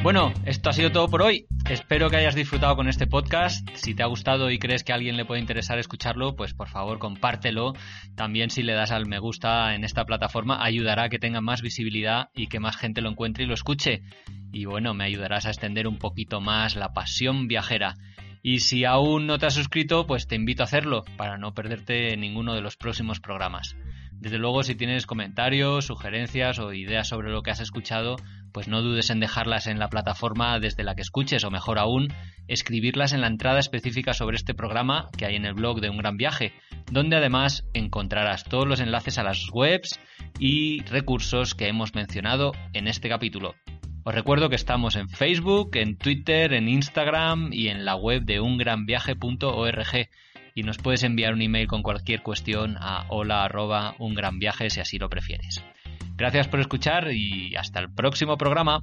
Bueno, 0.03 0.33
esto 0.47 0.69
ha 0.69 0.73
sido 0.73 0.91
todo 0.91 1.09
por 1.09 1.23
hoy. 1.23 1.47
Espero 1.71 2.11
que 2.11 2.17
hayas 2.17 2.35
disfrutado 2.35 2.75
con 2.75 2.89
este 2.89 3.07
podcast. 3.07 3.69
Si 3.75 3.95
te 3.95 4.03
ha 4.03 4.07
gustado 4.07 4.51
y 4.51 4.59
crees 4.59 4.83
que 4.83 4.91
a 4.91 4.97
alguien 4.97 5.17
le 5.17 5.25
puede 5.25 5.41
interesar 5.41 5.79
escucharlo, 5.79 6.35
pues 6.35 6.55
por 6.55 6.69
favor 6.69 6.99
compártelo. 6.99 7.75
También 8.17 8.51
si 8.51 8.65
le 8.65 8.73
das 8.73 8.91
al 8.91 9.07
me 9.07 9.21
gusta 9.21 9.77
en 9.77 9.85
esta 9.85 10.05
plataforma, 10.05 10.65
ayudará 10.65 11.05
a 11.05 11.09
que 11.09 11.21
tenga 11.21 11.41
más 11.41 11.63
visibilidad 11.63 12.31
y 12.35 12.49
que 12.49 12.59
más 12.59 12.77
gente 12.77 13.01
lo 13.01 13.11
encuentre 13.11 13.45
y 13.45 13.47
lo 13.47 13.55
escuche. 13.55 14.03
Y 14.53 14.65
bueno, 14.65 14.93
me 14.93 15.05
ayudarás 15.05 15.47
a 15.47 15.51
extender 15.51 15.87
un 15.87 15.99
poquito 15.99 16.41
más 16.41 16.75
la 16.75 16.93
pasión 16.93 17.47
viajera. 17.47 17.95
Y 18.43 18.59
si 18.59 18.85
aún 18.85 19.29
no 19.29 19.39
te 19.39 19.47
has 19.47 19.55
suscrito, 19.55 20.09
pues 20.09 20.27
te 20.27 20.35
invito 20.35 20.65
a 20.65 20.67
hacerlo 20.67 21.05
para 21.17 21.39
no 21.39 21.55
perderte 21.55 22.17
ninguno 22.17 22.55
de 22.55 22.61
los 22.61 22.77
próximos 22.77 23.21
programas. 23.21 23.77
Desde 24.23 24.39
luego, 24.39 24.63
si 24.63 24.77
tienes 24.77 25.05
comentarios, 25.05 25.87
sugerencias 25.87 26.61
o 26.61 26.73
ideas 26.73 27.09
sobre 27.09 27.33
lo 27.33 27.43
que 27.43 27.51
has 27.51 27.59
escuchado, 27.59 28.15
pues 28.53 28.69
no 28.69 28.81
dudes 28.81 29.11
en 29.11 29.19
dejarlas 29.19 29.67
en 29.67 29.81
la 29.81 29.89
plataforma 29.89 30.61
desde 30.61 30.85
la 30.85 30.95
que 30.95 31.03
escuches 31.03 31.43
o 31.43 31.51
mejor 31.51 31.81
aún, 31.81 32.07
escribirlas 32.47 33.15
en 33.15 33.21
la 33.21 33.27
entrada 33.27 33.59
específica 33.59 34.13
sobre 34.13 34.37
este 34.37 34.55
programa 34.55 35.09
que 35.19 35.27
hay 35.27 35.35
en 35.35 35.45
el 35.45 35.55
blog 35.55 35.81
de 35.81 35.91
Un 35.91 35.97
Gran 35.97 36.19
Viaje, 36.19 36.53
donde 36.89 37.17
además 37.17 37.65
encontrarás 37.75 38.45
todos 38.45 38.69
los 38.69 38.79
enlaces 38.79 39.19
a 39.19 39.25
las 39.25 39.51
webs 39.53 39.99
y 40.39 40.85
recursos 40.85 41.57
que 41.57 41.67
hemos 41.67 41.97
mencionado 41.97 42.53
en 42.75 42.87
este 42.87 43.09
capítulo. 43.09 43.57
Os 44.05 44.15
recuerdo 44.15 44.49
que 44.49 44.55
estamos 44.55 44.95
en 44.95 45.09
Facebook, 45.09 45.75
en 45.75 45.99
Twitter, 45.99 46.53
en 46.53 46.69
Instagram 46.69 47.53
y 47.53 47.71
en 47.71 47.85
la 47.85 47.97
web 47.97 48.23
de 48.23 48.39
ungranviaje.org 48.39 50.09
y 50.55 50.63
nos 50.63 50.79
puedes 50.79 51.03
enviar 51.03 51.35
un 51.35 51.43
email 51.43 51.67
con 51.67 51.83
cualquier 51.83 52.23
cuestión 52.23 52.77
a 52.79 53.07
hola 53.09 53.49
si 54.71 54.81
así 54.81 54.99
lo 54.99 55.09
prefieres. 55.09 55.65
Gracias 56.17 56.49
por 56.49 56.61
escuchar 56.61 57.13
y 57.13 57.57
hasta 57.57 57.81
el 57.81 57.93
próximo 57.93 58.37
programa. 58.37 58.83